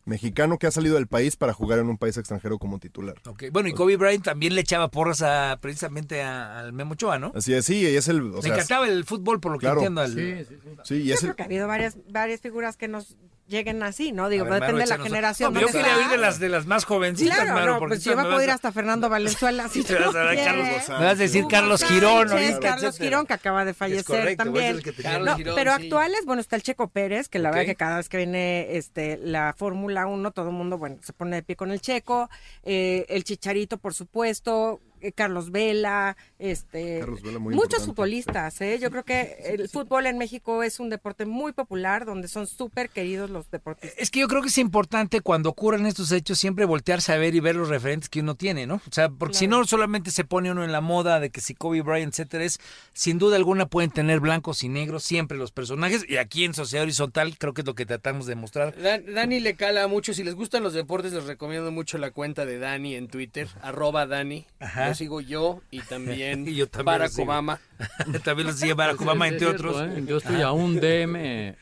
mexicano 0.08 0.58
que 0.58 0.66
ha 0.68 0.72
salido 0.72 0.95
del 0.95 1.08
país 1.08 1.36
para 1.36 1.53
jugar 1.53 1.80
en 1.80 1.88
un 1.89 1.97
país 1.97 2.18
extranjero 2.18 2.58
como 2.58 2.80
titular. 2.80 3.16
Ok, 3.28 3.45
Bueno, 3.51 3.70
y 3.70 3.74
Kobe 3.74 3.97
Bryant 3.97 4.24
también 4.24 4.55
le 4.55 4.62
echaba 4.62 4.89
porras 4.89 5.22
a, 5.22 5.58
precisamente 5.62 6.22
a- 6.24 6.60
al 6.60 6.74
Memo 6.74 6.93
Ochoa, 6.93 7.20
¿no? 7.20 7.32
Así 7.36 7.53
es, 7.53 7.66
sí, 7.66 7.82
y 7.82 7.86
es 7.95 8.08
el... 8.08 8.22
o 8.22 8.36
Le 8.38 8.41
sea, 8.41 8.53
encantaba 8.53 8.88
el 8.88 9.03
fútbol, 9.05 9.39
por 9.39 9.51
lo 9.51 9.60
que 9.60 9.68
entiendo. 9.68 10.01
al- 10.01 10.14
Sí, 10.14 10.45
sí, 10.47 10.55
sí. 10.64 10.70
Sí, 10.84 10.95
y 10.95 11.03
Yo 11.08 11.14
es 11.14 11.22
el, 11.24 11.28
creo 11.28 11.36
que 11.36 11.41
ha 11.43 11.45
habido 11.45 11.68
varias, 11.68 11.97
varias 12.10 12.41
figuras 12.41 12.78
que 12.78 12.88
nos 12.88 13.16
lleguen 13.47 13.81
así, 13.83 14.11
¿no? 14.11 14.29
Digo, 14.29 14.45
A 14.45 14.49
ver, 14.49 14.59
Maro, 14.61 14.77
depende 14.77 14.91
de 14.91 14.97
la 14.97 15.03
generación. 15.03 15.53
No, 15.53 15.61
yo 15.61 15.67
quería 15.67 15.97
oír 15.97 16.07
de 16.09 16.17
las, 16.17 16.39
de 16.39 16.49
las 16.49 16.65
más 16.65 16.83
jovencitas, 16.85 17.35
Claro, 17.35 17.53
Maro, 17.53 17.73
no, 17.73 17.79
porque 17.79 17.95
pues 17.95 18.03
yo 18.03 18.15
me 18.17 18.23
puedo 18.23 18.43
ir 18.43 18.49
hasta 18.51 18.71
Fernando 18.71 19.09
Valenzuela. 19.09 19.67
Si 19.69 19.83
te 19.85 19.95
vas 19.95 20.13
a 20.15 20.19
dar 20.23 20.35
Carlos. 20.35 20.67
Me 20.89 20.95
vas 20.95 21.11
a 21.11 21.15
decir 21.15 21.41
Hugo 21.41 21.49
Carlos 21.49 21.83
Girón 21.83 22.29
Sánchez, 22.29 22.59
Carlos. 22.59 22.97
Girón, 22.97 23.25
que 23.25 23.33
acaba 23.33 23.65
de 23.65 23.73
fallecer 23.73 24.05
correcto, 24.05 24.43
también. 24.43 24.65
ese 24.65 24.71
es 24.71 24.77
el 24.77 24.83
que 24.83 24.91
tenía. 24.91 25.11
Carlos 25.11 25.27
No, 25.31 25.37
Girón, 25.37 25.55
pero 25.55 25.75
sí. 25.77 25.83
actuales, 25.83 26.25
bueno, 26.25 26.41
está 26.41 26.55
el 26.55 26.63
Checo 26.63 26.87
Pérez, 26.89 27.29
que 27.29 27.39
la 27.39 27.49
Ok. 27.49 27.55
verdad 27.55 27.65
que 27.67 27.75
cada 27.75 27.97
vez 27.97 28.09
que 28.09 28.17
viene 28.17 28.75
este 28.77 29.17
la 29.17 29.53
Fórmula 29.57 30.05
1, 30.07 30.31
todo 30.31 30.49
el 30.49 30.53
mundo, 30.55 30.77
bueno, 30.77 30.97
se 31.01 31.13
pone 31.13 31.37
de 31.37 31.43
pie 31.43 31.55
con 31.55 31.71
el 31.71 31.81
Checo. 31.81 32.29
eh, 32.63 33.05
el 33.09 33.23
Chicharito, 33.23 33.77
por 33.77 33.93
supuesto. 33.93 34.79
Eh, 35.08 35.12
Carlos 35.14 35.51
Vela, 35.51 36.18
este, 36.39 36.99
Carlos 36.99 37.22
Vela, 37.22 37.39
muy 37.39 37.53
muchos 37.55 37.66
importante. 37.80 37.86
futbolistas, 37.88 38.62
¿eh? 38.62 38.80
Yo 38.80 38.91
creo 38.91 39.03
que 39.03 39.38
el 39.45 39.70
fútbol 39.70 40.05
en 40.05 40.18
México 40.18 40.64
es 40.64 40.80
un 40.80 40.89
deporte 40.89 41.26
muy 41.26 41.51
popular, 41.53 42.05
donde 42.05 42.28
son 42.28 42.47
súper 42.47 42.89
queridos 42.89 43.30
los 43.30 43.49
deportistas. 43.49 43.97
Es 43.99 44.12
que 44.12 44.20
yo 44.20 44.28
creo 44.28 44.41
que 44.41 44.49
es 44.49 44.58
importante 44.58 45.22
cuando 45.22 45.49
ocurren 45.49 45.86
estos 45.86 46.12
hechos 46.12 46.38
siempre 46.39 46.66
voltearse 46.66 47.14
a 47.14 47.18
ver 47.18 47.36
y 47.36 47.39
ver 47.39 47.55
los 47.55 47.70
referentes 47.70 48.10
que 48.10 48.20
uno 48.20 48.36
tiene, 48.36 48.68
¿no? 48.68 48.76
O 48.76 48.91
sea, 48.91 49.10
porque 49.10 49.36
si 49.36 49.47
no 49.47 49.66
solamente 49.66 50.12
se 50.12 50.24
pone 50.24 50.51
uno 50.51 50.64
en 50.64 50.72
la 50.72 50.82
moda 50.82 51.20
de 51.20 51.30
que 51.30 51.41
si 51.41 51.53
Kobe 51.55 51.82
Bryant, 51.82 52.14
etcétera, 52.14 52.43
es 52.43 52.60
sin 52.93 53.18
duda 53.18 53.36
alguna 53.36 53.68
pueden 53.68 53.91
tener 53.91 54.20
blancos 54.20 54.64
y 54.64 54.70
negros 54.70 55.03
siempre 55.03 55.38
los 55.38 55.51
personajes 55.51 56.05
y 56.08 56.18
aquí 56.18 56.43
en 56.45 56.53
Sociedad 56.53 56.84
Horizontal 56.84 57.38
creo 57.38 57.53
que 57.53 57.62
es 57.62 57.68
lo 57.68 57.76
que 57.76 57.86
tratamos 57.86 58.26
de 58.26 58.36
mostrar. 58.36 58.76
Da- 58.82 58.99
Dani 58.99 59.39
le 59.39 59.55
cala 59.55 59.88
mucho. 59.88 60.14
Si 60.14 60.24
les 60.24 60.36
gustan 60.36 60.64
los 60.64 60.74
deportes, 60.74 61.14
les 61.14 61.26
recomiendo 61.26 61.72
mucho 61.72 61.97
la 61.97 62.12
cuenta 62.12 62.45
de 62.45 62.60
Dani 62.60 62.95
en 62.95 63.08
Twitter, 63.08 63.47
arroba 63.62 64.05
Dani. 64.05 64.45
Ajá. 64.60 64.88
Sigo 64.97 65.21
yo 65.21 65.61
y 65.71 65.79
también, 65.81 66.45
Y 66.47 66.55
yo 66.55 66.67
también 66.67 66.85
Barack 66.85 67.09
lo 67.11 67.15
sigo. 67.15 67.23
Obama. 67.25 67.59
También 68.23 68.47
lo 68.47 68.53
sigue 68.53 68.73
Barack 68.73 68.99
Obama, 69.01 69.27
entre 69.27 69.47
cierto, 69.47 69.69
otros. 69.69 69.81
¿eh? 69.97 70.03
Yo 70.07 70.17
estoy 70.17 70.41
a 70.41 70.51
un 70.51 70.75
DM 70.79 71.13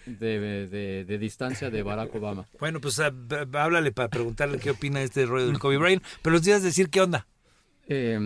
de, 0.05 0.67
de- 0.69 1.05
de 1.05 1.17
distancia 1.17 1.69
de 1.69 1.83
Barack 1.83 2.15
Obama. 2.15 2.45
Bueno, 2.59 2.79
pues 2.79 2.99
ah, 2.99 3.11
háblale 3.53 3.91
para 3.91 4.07
preguntarle 4.09 4.57
qué 4.59 4.71
opina 4.71 4.99
de 4.99 5.05
este 5.05 5.25
rollo 5.25 5.47
del 5.47 5.59
Kobe 5.59 5.77
Bryant, 5.77 6.03
pero 6.21 6.33
los 6.33 6.43
días 6.43 6.63
decir 6.63 6.89
qué 6.89 7.01
onda. 7.01 7.27
Eh, 7.87 8.17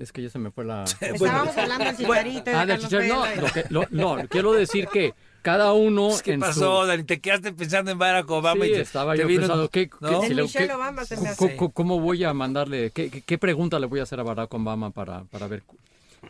es 0.00 0.10
que 0.10 0.22
ya 0.22 0.28
se 0.30 0.40
me 0.40 0.50
fue 0.50 0.64
la... 0.64 0.82
Estábamos 1.00 1.56
hablando 1.56 1.84
del 1.84 1.96
Chicharito 1.96 2.50
y 2.50 2.52
de 2.52 2.58
Ah, 2.58 2.66
de 2.66 2.72
Carlos 2.72 2.88
Chicharito, 2.88 3.14
no, 3.36 3.52
que- 3.52 3.64
lo- 3.70 3.86
no, 3.90 4.28
quiero 4.28 4.52
decir 4.54 4.88
que 4.88 5.14
cada 5.44 5.74
uno 5.74 6.08
¿Qué 6.24 6.32
en 6.32 6.40
pasó, 6.40 6.80
su... 6.82 6.86
Dani? 6.88 7.04
¿Te 7.04 7.20
quedaste 7.20 7.52
pensando 7.52 7.90
en 7.90 7.98
Barack 7.98 8.28
Obama? 8.30 8.64
Sí, 8.64 8.70
y 8.70 8.74
te- 8.74 8.80
estaba 8.80 9.12
te 9.14 9.20
yo 9.20 9.26
vino- 9.28 9.40
pensando, 9.42 9.68
¿qué, 9.68 9.88
qué- 9.90 9.96
¿no? 10.00 10.20
si 10.22 10.26
En 10.32 10.36
le- 10.36 10.48
qué- 10.48 10.72
Obama 10.72 11.04
se 11.04 11.16
me 11.16 11.34
co- 11.36 11.44
hace. 11.44 11.56
co- 11.56 11.70
¿Cómo 11.70 12.00
voy 12.00 12.24
a 12.24 12.32
mandarle? 12.32 12.90
¿Qué, 12.92 13.10
qué, 13.10 13.20
qué 13.20 13.36
pregunta 13.38 13.78
le 13.78 13.86
voy 13.86 14.00
a 14.00 14.04
hacer 14.04 14.18
a 14.18 14.22
Barack 14.22 14.52
Obama 14.54 14.90
para, 14.90 15.24
para 15.24 15.46
ver? 15.46 15.62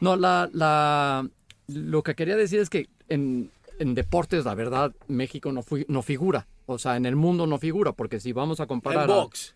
No, 0.00 0.16
la, 0.16 0.50
la, 0.52 1.26
lo 1.68 2.02
que 2.02 2.14
quería 2.16 2.36
decir 2.36 2.58
es 2.58 2.68
que 2.68 2.88
en, 3.08 3.50
en 3.78 3.94
deportes, 3.94 4.44
la 4.44 4.54
verdad, 4.56 4.92
México 5.06 5.52
no, 5.52 5.62
fui- 5.62 5.86
no 5.88 6.02
figura. 6.02 6.46
O 6.66 6.78
sea, 6.78 6.96
en 6.96 7.06
el 7.06 7.14
mundo 7.14 7.46
no 7.46 7.58
figura, 7.58 7.92
porque 7.92 8.18
si 8.18 8.32
vamos 8.32 8.58
a 8.58 8.66
comparar... 8.66 9.04
En 9.04 9.10
a- 9.12 9.14
box. 9.14 9.53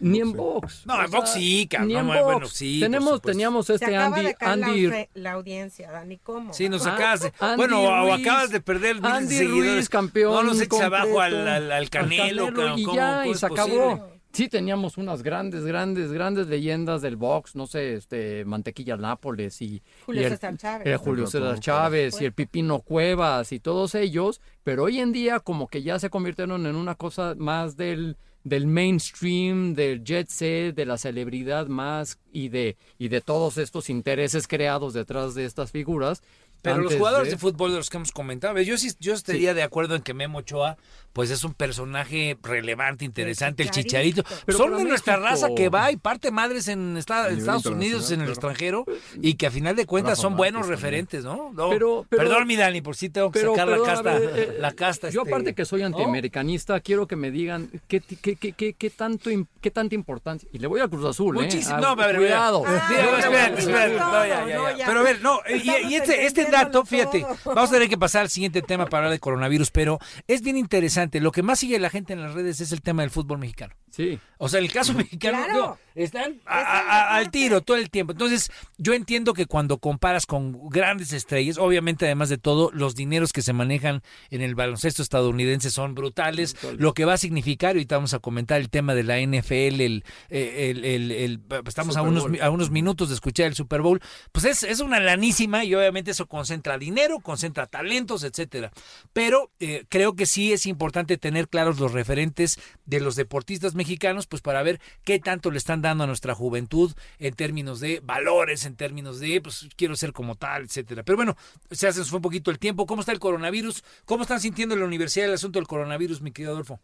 Ni 0.00 0.20
en 0.20 0.32
box. 0.32 0.84
No, 0.86 0.94
o 0.94 1.02
en 1.04 1.10
box 1.10 1.30
sí, 1.32 1.68
cabrón. 1.70 1.88
Ni 1.88 1.94
en 1.96 2.06
No, 2.06 2.12
box. 2.14 2.24
bueno, 2.24 2.46
sí, 2.48 2.80
Tenemos, 2.80 3.22
teníamos 3.22 3.66
Se 3.66 3.74
este 3.74 3.86
acaba 3.96 4.16
Andy... 4.16 4.26
de 4.26 4.34
caer 4.34 4.64
Andy 4.64 4.86
la, 4.88 5.08
la 5.14 5.32
audiencia, 5.32 5.90
Dani, 5.90 6.16
¿cómo? 6.18 6.52
Sí, 6.52 6.68
nos 6.68 6.86
Ah, 6.86 6.94
acabas 6.94 7.20
de. 7.20 7.32
Andy 7.38 7.56
bueno, 7.56 7.82
o 7.82 8.12
acabas 8.12 8.50
de 8.50 8.60
perder 8.60 8.96
Andy 9.02 9.34
seguidores. 9.36 9.74
Ruiz, 9.74 9.88
campeón. 9.88 10.32
No 10.34 10.42
los 10.42 10.60
eches 10.60 10.80
abajo 10.80 11.20
al, 11.20 11.46
al, 11.46 11.70
al 11.72 11.90
Canelo, 11.90 12.48
y 12.76 12.82
¿Cómo- 12.84 12.96
ya, 12.96 13.20
cómo 13.22 13.32
y 13.32 13.34
se 13.34 13.46
acabó. 13.46 13.90
posible? 13.90 14.18
Sí, 14.30 14.46
teníamos 14.48 14.98
unas 14.98 15.22
grandes, 15.22 15.64
grandes, 15.64 16.12
grandes 16.12 16.48
leyendas 16.48 17.00
del 17.00 17.16
box, 17.16 17.56
no 17.56 17.66
sé, 17.66 17.94
este, 17.94 18.44
Mantequilla 18.44 18.96
Nápoles 18.98 19.60
y, 19.62 19.82
Julio 20.04 20.20
y 20.20 20.24
el, 20.26 20.30
César 20.32 20.56
Chávez. 20.58 20.86
el 20.86 20.96
Julio 20.98 21.26
César. 21.26 21.58
Chávez 21.58 22.20
y 22.20 22.26
el 22.26 22.32
Pipino 22.34 22.80
Cuevas 22.80 23.52
y 23.52 23.58
todos 23.58 23.94
ellos, 23.94 24.42
pero 24.62 24.84
hoy 24.84 25.00
en 25.00 25.12
día 25.12 25.40
como 25.40 25.66
que 25.66 25.82
ya 25.82 25.98
se 25.98 26.10
convirtieron 26.10 26.66
en 26.66 26.76
una 26.76 26.94
cosa 26.94 27.34
más 27.38 27.76
del, 27.78 28.18
del 28.48 28.66
mainstream, 28.66 29.74
del 29.74 30.02
jet 30.04 30.28
set, 30.28 30.74
de 30.74 30.86
la 30.86 30.98
celebridad 30.98 31.66
más 31.66 32.18
y 32.32 32.48
de, 32.48 32.76
y 32.98 33.08
de 33.08 33.20
todos 33.20 33.58
estos 33.58 33.90
intereses 33.90 34.48
creados 34.48 34.94
detrás 34.94 35.34
de 35.34 35.44
estas 35.44 35.70
figuras. 35.70 36.22
Pero 36.60 36.78
los 36.78 36.94
jugadores 36.96 37.30
de... 37.30 37.38
fútbol 37.38 37.70
de 37.70 37.76
los 37.76 37.88
que 37.88 37.98
hemos 37.98 38.10
comentado, 38.10 38.60
yo 38.60 38.76
sí 38.78 38.90
yo 38.98 39.14
estaría 39.14 39.50
Sí. 39.50 39.56
de 39.56 39.62
acuerdo 39.62 39.94
en 39.94 40.02
que 40.02 40.12
Memo 40.12 40.38
Ochoa, 40.38 40.76
pues 41.12 41.30
es 41.30 41.42
un 41.44 41.54
personaje 41.54 42.36
relevante, 42.42 43.04
interesante, 43.04 43.62
el 43.64 43.70
Chicharito. 43.70 44.22
chicharito. 44.22 44.42
Pero 44.46 44.58
Son 44.58 44.76
de 44.76 44.84
nuestra 44.84 45.16
México- 45.16 45.30
raza 45.46 45.48
que 45.56 45.68
va 45.68 45.90
y 45.90 45.96
parte 45.96 46.30
madres 46.30 46.68
en 46.68 46.96
esta- 46.96 47.24
A 47.24 47.28
en 47.28 47.36
nivel 47.36 47.38
Estados 47.40 47.66
Unidos, 47.66 48.10
en 48.12 48.20
el 48.20 48.28
extranjero, 48.28 48.84
y 49.20 49.34
que 49.34 49.46
a 49.46 49.50
final 49.50 49.74
de 49.76 49.86
cuentas 49.86 50.12
Rafa 50.18 50.22
son 50.22 50.36
buenos 50.36 50.68
referentes, 50.68 51.24
¿no? 51.24 51.50
No, 51.52 51.70
Pero- 51.70 52.06
pero- 52.08 52.22
Perdón, 52.22 52.46
mi 52.46 52.56
Dani, 52.56 52.80
por 52.82 52.94
si 52.96 53.08
tengo 53.08 53.30
que 53.32 53.40
Pero, 53.40 53.52
sacar 53.52 53.66
perdón, 53.68 53.86
la 53.86 53.92
a 53.92 53.96
casta. 53.96 54.12
ver, 54.18 54.32
eh, 54.38 54.56
la 54.60 54.72
casta 54.72 55.10
Yo 55.10 55.22
este, 55.22 55.30
aparte 55.32 55.54
que 55.54 55.64
soy 55.64 55.80
¿no? 55.80 55.86
antiamericanista, 55.86 56.80
quiero 56.80 57.06
que 57.06 57.16
me 57.16 57.30
digan 57.30 57.70
qué, 57.88 58.00
qué, 58.00 58.36
qué, 58.36 58.52
qué, 58.52 58.72
qué 58.74 58.90
tanto, 58.90 59.30
qué 59.60 59.70
tanta 59.70 59.94
importancia. 59.94 60.48
Y 60.52 60.58
le 60.58 60.66
voy 60.66 60.80
a 60.80 60.88
Cruz 60.88 61.04
Azul, 61.04 61.34
Muchísimo. 61.34 61.78
¿eh? 61.78 61.80
No, 61.80 61.88
a 61.88 61.94
ver, 61.94 62.16
cuidado. 62.16 62.60
mira. 62.60 62.86
Mira, 62.88 63.02
no, 63.10 63.18
espérate, 63.18 63.50
no, 63.52 63.58
espérate. 63.58 63.94
no, 63.96 64.12
No, 64.12 64.26
ya, 64.26 64.40
no, 64.42 64.48
ya, 64.48 64.56
no, 64.56 64.70
ya. 64.70 64.76
ya. 64.76 64.86
Pero 64.86 65.00
a 65.00 65.02
ver, 65.02 65.20
no, 65.22 65.40
y, 65.88 65.94
este, 65.94 66.26
este 66.26 66.44
dato, 66.50 66.84
fíjate, 66.84 67.24
vamos 67.44 67.70
a 67.70 67.72
tener 67.72 67.88
que 67.88 67.98
pasar 67.98 68.22
al 68.22 68.30
siguiente 68.30 68.62
tema 68.62 68.86
para 68.86 68.98
hablar 68.98 69.12
de 69.12 69.18
coronavirus, 69.20 69.70
pero 69.70 69.98
es 70.26 70.42
bien 70.42 70.56
interesante. 70.56 70.97
Lo 71.20 71.32
que 71.32 71.42
más 71.42 71.58
sigue 71.60 71.78
la 71.78 71.90
gente 71.90 72.12
en 72.12 72.22
las 72.22 72.34
redes 72.34 72.60
es 72.60 72.72
el 72.72 72.82
tema 72.82 73.02
del 73.02 73.10
fútbol 73.10 73.38
mexicano. 73.38 73.74
Sí. 73.90 74.18
O 74.36 74.48
sea, 74.48 74.60
el 74.60 74.70
caso 74.70 74.92
mexicano, 74.94 75.38
Claro. 75.38 75.52
digo, 75.52 75.78
están 75.94 76.22
a- 76.22 76.26
Es 76.26 76.34
el 76.34 76.42
a- 76.46 76.80
a- 76.80 77.16
al 77.16 77.30
tiro 77.30 77.62
todo 77.62 77.76
el 77.76 77.90
tiempo. 77.90 78.12
Entonces, 78.12 78.50
yo 78.76 78.92
entiendo 78.94 79.32
que 79.34 79.46
cuando 79.46 79.78
comparas 79.78 80.26
con 80.26 80.68
grandes 80.68 81.12
estrellas, 81.12 81.56
obviamente, 81.58 82.04
además 82.04 82.28
de 82.28 82.38
todo, 82.38 82.70
los 82.72 82.94
dineros 82.94 83.32
que 83.32 83.42
se 83.42 83.52
manejan 83.52 84.02
en 84.30 84.42
el 84.42 84.54
baloncesto 84.54 85.02
estadounidense 85.02 85.70
son 85.70 85.94
brutales. 85.94 86.54
Lo 86.76 86.92
que 86.94 87.04
va 87.06 87.14
a 87.14 87.18
significar, 87.18 87.70
ahorita 87.70 87.96
vamos 87.96 88.14
a 88.14 88.18
comentar 88.18 88.60
el 88.60 88.68
tema 88.70 88.94
de 88.94 89.02
la 89.04 89.18
NFL, 89.18 89.80
el, 89.84 90.04
eh, 90.28 90.70
el- 90.70 90.84
el- 90.84 91.10
el- 91.12 91.40
estamos 91.66 91.96
a 91.96 92.02
unos, 92.02 92.26
a 92.40 92.50
unos 92.50 92.70
minutos 92.70 93.08
de 93.08 93.14
escuchar 93.14 93.46
el 93.46 93.54
Super 93.54 93.80
Bowl, 93.80 94.00
pues 94.32 94.44
es, 94.44 94.62
es 94.62 94.80
una 94.80 95.00
lanísima 95.00 95.64
y 95.64 95.74
obviamente 95.74 96.10
eso 96.12 96.26
concentra 96.26 96.78
dinero, 96.78 97.18
concentra 97.20 97.66
talentos, 97.66 98.22
etcétera. 98.22 98.70
Pero 99.12 99.50
eh, 99.60 99.84
creo 99.88 100.14
que 100.14 100.26
sí 100.26 100.52
es 100.52 100.66
importante 100.66 100.87
tener 100.92 101.48
claros 101.48 101.78
los 101.78 101.92
referentes 101.92 102.58
de 102.86 103.00
los 103.00 103.16
deportistas 103.16 103.74
mexicanos, 103.74 104.26
pues 104.26 104.42
para 104.42 104.62
ver 104.62 104.80
qué 105.04 105.18
tanto 105.18 105.50
le 105.50 105.58
están 105.58 105.82
dando 105.82 106.04
a 106.04 106.06
nuestra 106.06 106.34
juventud 106.34 106.92
en 107.18 107.34
términos 107.34 107.80
de 107.80 108.00
valores, 108.04 108.64
en 108.64 108.76
términos 108.76 109.20
de, 109.20 109.40
pues 109.40 109.68
quiero 109.76 109.96
ser 109.96 110.12
como 110.12 110.34
tal, 110.34 110.64
etcétera. 110.64 111.02
Pero 111.02 111.16
bueno, 111.16 111.36
se 111.70 111.88
hace 111.88 112.02
un 112.14 112.22
poquito 112.22 112.50
el 112.50 112.58
tiempo. 112.58 112.86
¿Cómo 112.86 113.00
está 113.00 113.12
el 113.12 113.18
coronavirus? 113.18 113.84
¿Cómo 114.04 114.22
están 114.22 114.40
sintiendo 114.40 114.74
en 114.74 114.80
la 114.80 114.86
universidad 114.86 115.28
el 115.28 115.34
asunto 115.34 115.58
del 115.58 115.66
coronavirus, 115.66 116.20
mi 116.20 116.32
querido 116.32 116.52
Adolfo? 116.52 116.80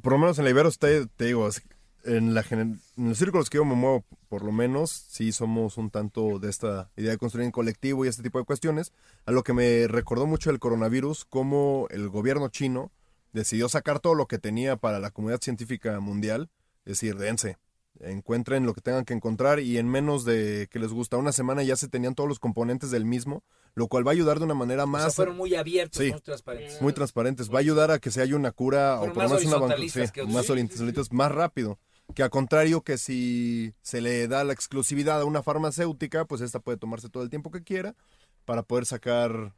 por 0.00 0.12
lo 0.12 0.18
menos 0.18 0.38
en 0.38 0.44
la 0.44 0.50
Ibero, 0.50 0.70
te, 0.70 1.06
te 1.06 1.24
digo, 1.26 1.48
en, 2.16 2.34
la, 2.34 2.44
en 2.50 2.80
los 2.96 3.18
círculos 3.18 3.50
que 3.50 3.56
yo 3.58 3.64
me 3.64 3.74
muevo, 3.74 4.04
por 4.28 4.42
lo 4.44 4.52
menos, 4.52 4.90
sí 4.90 5.32
somos 5.32 5.76
un 5.76 5.90
tanto 5.90 6.38
de 6.38 6.50
esta 6.50 6.90
idea 6.96 7.10
de 7.12 7.18
construir 7.18 7.44
en 7.46 7.52
colectivo 7.52 8.04
y 8.04 8.08
este 8.08 8.22
tipo 8.22 8.38
de 8.38 8.44
cuestiones, 8.44 8.92
a 9.26 9.32
lo 9.32 9.42
que 9.42 9.52
me 9.52 9.86
recordó 9.88 10.26
mucho 10.26 10.50
el 10.50 10.58
coronavirus, 10.58 11.24
cómo 11.24 11.86
el 11.90 12.08
gobierno 12.08 12.48
chino 12.48 12.90
decidió 13.32 13.68
sacar 13.68 14.00
todo 14.00 14.14
lo 14.14 14.26
que 14.26 14.38
tenía 14.38 14.76
para 14.76 14.98
la 15.00 15.10
comunidad 15.10 15.40
científica 15.40 16.00
mundial, 16.00 16.50
es 16.84 16.94
decir, 17.00 17.16
dense, 17.16 17.58
encuentren 18.00 18.64
lo 18.64 18.74
que 18.74 18.80
tengan 18.80 19.04
que 19.04 19.14
encontrar 19.14 19.60
y 19.60 19.76
en 19.78 19.88
menos 19.88 20.24
de 20.24 20.68
que 20.70 20.78
les 20.78 20.92
gusta 20.92 21.16
una 21.16 21.32
semana 21.32 21.62
ya 21.62 21.76
se 21.76 21.88
tenían 21.88 22.14
todos 22.14 22.28
los 22.28 22.38
componentes 22.38 22.90
del 22.90 23.04
mismo, 23.04 23.42
lo 23.74 23.88
cual 23.88 24.06
va 24.06 24.12
a 24.12 24.14
ayudar 24.14 24.38
de 24.38 24.44
una 24.44 24.54
manera 24.54 24.84
O 24.84 24.86
sea, 24.86 24.92
más 24.92 25.14
fueron 25.14 25.36
muy 25.36 25.54
abiertos, 25.54 26.02
Sí. 26.02 26.10
muy 26.10 26.20
transparentes. 26.20 26.82
muy 26.82 26.92
transparentes. 26.92 27.50
Va 27.50 27.56
a 27.56 27.60
ayudar 27.60 27.90
a 27.90 27.98
que 27.98 28.10
se 28.10 28.22
haya 28.22 28.36
una 28.36 28.52
cura 28.52 28.98
Fueron 28.98 29.10
o 29.10 29.14
por 29.14 29.22
lo 29.24 29.28
menos 29.28 29.44
una 29.44 29.56
horizontalistas 29.56 30.12
sí, 30.14 30.20
más 30.32 30.46
Sí, 30.46 31.14
más 31.14 31.32
rápido. 31.32 31.78
Que 32.14 32.22
a 32.22 32.30
contrario 32.30 32.80
que 32.82 32.98
si 32.98 33.74
se 33.82 34.00
le 34.00 34.26
da 34.28 34.42
la 34.44 34.52
exclusividad 34.52 35.20
a 35.20 35.24
una 35.24 35.42
farmacéutica, 35.42 36.24
pues 36.24 36.40
esta 36.40 36.58
puede 36.60 36.78
tomarse 36.78 37.08
todo 37.08 37.22
el 37.22 37.30
tiempo 37.30 37.50
que 37.50 37.62
quiera 37.62 37.94
para 38.44 38.62
poder 38.62 38.86
sacar 38.86 39.54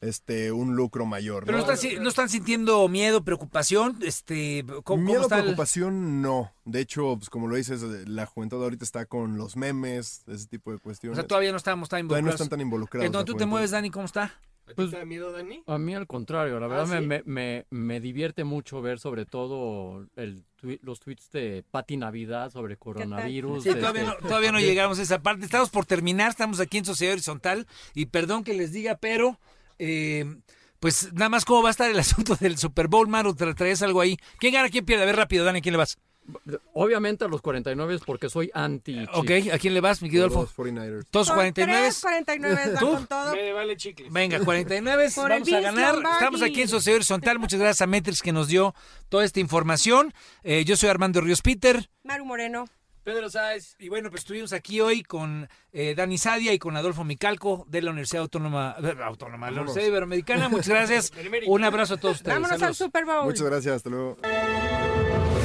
este 0.00 0.50
un 0.50 0.74
lucro 0.74 1.06
mayor. 1.06 1.44
Pero 1.44 1.58
no 1.58 1.62
están, 1.62 1.78
si- 1.78 1.96
no 2.00 2.08
están 2.08 2.28
sintiendo 2.28 2.88
miedo, 2.88 3.22
preocupación, 3.24 3.98
este, 4.02 4.64
¿cómo, 4.66 4.82
cómo 4.82 5.02
Miedo, 5.04 5.22
el- 5.22 5.28
preocupación, 5.28 6.20
no. 6.20 6.52
De 6.64 6.80
hecho, 6.80 7.16
pues 7.16 7.30
como 7.30 7.46
lo 7.46 7.54
dices, 7.54 7.82
la 8.08 8.26
juventud 8.26 8.60
ahorita 8.60 8.84
está 8.84 9.06
con 9.06 9.36
los 9.38 9.56
memes, 9.56 10.24
ese 10.26 10.48
tipo 10.48 10.70
de 10.72 10.78
O 10.78 10.80
cuestiones. 10.80 11.16
sea, 11.16 11.26
todavía 11.26 11.52
no 11.52 11.56
estamos 11.56 11.88
tan 11.88 12.00
Todavía 12.08 12.14
no 12.14 12.18
involucrados. 12.18 12.40
están 12.40 12.48
tan 12.50 12.60
involucrados. 12.60 13.06
¿En 13.06 13.12
donde 13.12 13.30
la 13.30 13.32
tú 13.32 13.38
te 13.38 13.46
mueves, 13.46 13.70
Dani, 13.70 13.90
cómo 13.90 14.06
está? 14.06 14.34
¿A 14.70 14.74
Pues- 14.74 14.88
ti 14.88 14.92
te 14.92 14.98
da 15.00 15.04
miedo, 15.04 15.32
Dani? 15.32 15.62
A 15.66 15.76
mí 15.78 15.94
al 15.94 16.06
contrario, 16.06 16.58
la 16.60 16.66
Ah, 16.66 16.68
verdad 16.68 16.86
me, 16.86 17.00
¿sí? 17.00 17.06
me, 17.06 17.22
me, 17.24 17.66
me 17.70 18.00
divierte 18.00 18.44
mucho 18.44 18.80
ver 18.80 18.98
sobre 19.00 19.26
todo 19.26 20.06
el 20.16 20.44
tui- 20.60 20.78
los 20.82 21.00
tweets 21.00 21.30
de 21.32 21.64
Pati 21.70 21.96
Navidad 21.96 22.50
sobre 22.50 22.76
coronavirus. 22.76 23.64
Sí, 23.64 23.70
todavía, 23.74 24.04
no, 24.04 24.12
este, 24.12 24.22
todavía 24.28 24.52
no 24.52 24.60
llegamos 24.60 24.98
a 24.98 25.02
esa 25.02 25.20
parte. 25.22 25.44
Estamos 25.44 25.70
por 25.70 25.84
terminar, 25.84 26.30
estamos 26.30 26.60
aquí 26.60 26.78
en 26.78 26.84
Sociedad 26.84 27.12
Horizontal. 27.14 27.66
Y 27.94 28.06
perdón 28.06 28.44
que 28.44 28.54
les 28.54 28.72
diga, 28.72 28.96
pero 28.96 29.38
eh, 29.78 30.24
pues 30.78 31.12
nada 31.12 31.28
más 31.28 31.44
cómo 31.44 31.62
va 31.62 31.68
a 31.68 31.72
estar 31.72 31.90
el 31.90 31.98
asunto 31.98 32.36
del 32.36 32.56
Super 32.56 32.86
Bowl, 32.88 33.08
Maru, 33.08 33.34
tra- 33.34 33.54
traes 33.56 33.82
algo 33.82 34.00
ahí. 34.00 34.16
¿Quién 34.38 34.54
gana, 34.54 34.68
quién 34.68 34.84
pierde? 34.86 35.02
A 35.02 35.06
ver 35.06 35.16
rápido, 35.16 35.44
Dani, 35.44 35.58
¿a 35.58 35.62
quién 35.62 35.72
le 35.72 35.78
vas? 35.78 35.98
Obviamente 36.72 37.24
a 37.24 37.28
los 37.28 37.42
49 37.42 37.98
porque 38.06 38.28
soy 38.30 38.50
anti. 38.54 39.04
Ok, 39.12 39.30
¿a 39.52 39.58
quién 39.58 39.74
le 39.74 39.80
vas, 39.80 40.00
mi 40.02 40.08
querido? 40.08 40.28
Los 40.28 40.56
49ers. 40.56 41.04
Todos 41.10 41.28
Con 41.28 41.36
49. 41.36 41.82
tres 41.82 42.00
49 42.00 42.74
¿Tú? 42.78 42.92
con 42.92 43.06
todo. 43.06 43.32
Me 43.34 43.52
vale 43.52 43.76
chicles. 43.76 44.12
Venga, 44.12 44.38
49, 44.44 45.08
Por 45.14 45.32
el 45.32 45.40
vamos 45.40 45.52
a 45.54 45.60
ganar. 45.60 45.94
Lombardi. 45.94 46.16
Estamos 46.18 46.42
aquí 46.42 46.62
en 46.62 46.68
Sociedad 46.68 46.96
Horizontal. 46.96 47.38
Muchas 47.38 47.58
gracias 47.60 47.82
a 47.82 47.86
Metrix 47.86 48.22
que 48.22 48.32
nos 48.32 48.48
dio 48.48 48.74
toda 49.08 49.24
esta 49.24 49.40
información. 49.40 50.14
Eh, 50.44 50.64
yo 50.64 50.76
soy 50.76 50.88
Armando 50.90 51.20
Ríos 51.20 51.42
Peter. 51.42 51.90
Maru 52.04 52.24
Moreno. 52.24 52.66
Pedro 53.04 53.28
Sáez. 53.28 53.74
Y 53.80 53.88
bueno, 53.88 54.10
pues 54.10 54.20
estuvimos 54.22 54.52
aquí 54.52 54.80
hoy 54.80 55.02
con 55.02 55.48
eh, 55.72 55.94
Dani 55.96 56.18
Sadia 56.18 56.52
y 56.52 56.60
con 56.60 56.76
Adolfo 56.76 57.02
Micalco 57.02 57.64
de 57.68 57.82
la 57.82 57.90
Universidad 57.90 58.22
Autónoma, 58.22 58.76
eh, 58.80 58.94
Autónoma, 59.02 59.50
la 59.50 59.62
Universidad 59.62 59.86
Iberoamericana. 59.88 60.48
Muchas 60.48 60.68
gracias. 60.68 61.12
Un 61.48 61.64
abrazo 61.64 61.94
a 61.94 61.96
todos 61.96 62.18
ustedes. 62.18 62.34
Vámonos 62.36 62.52
al 62.52 62.60
Saludos. 62.60 62.76
Super 62.78 63.04
Bowl. 63.04 63.24
Muchas 63.24 63.46
gracias, 63.46 63.74
hasta 63.74 63.90
luego. 63.90 64.18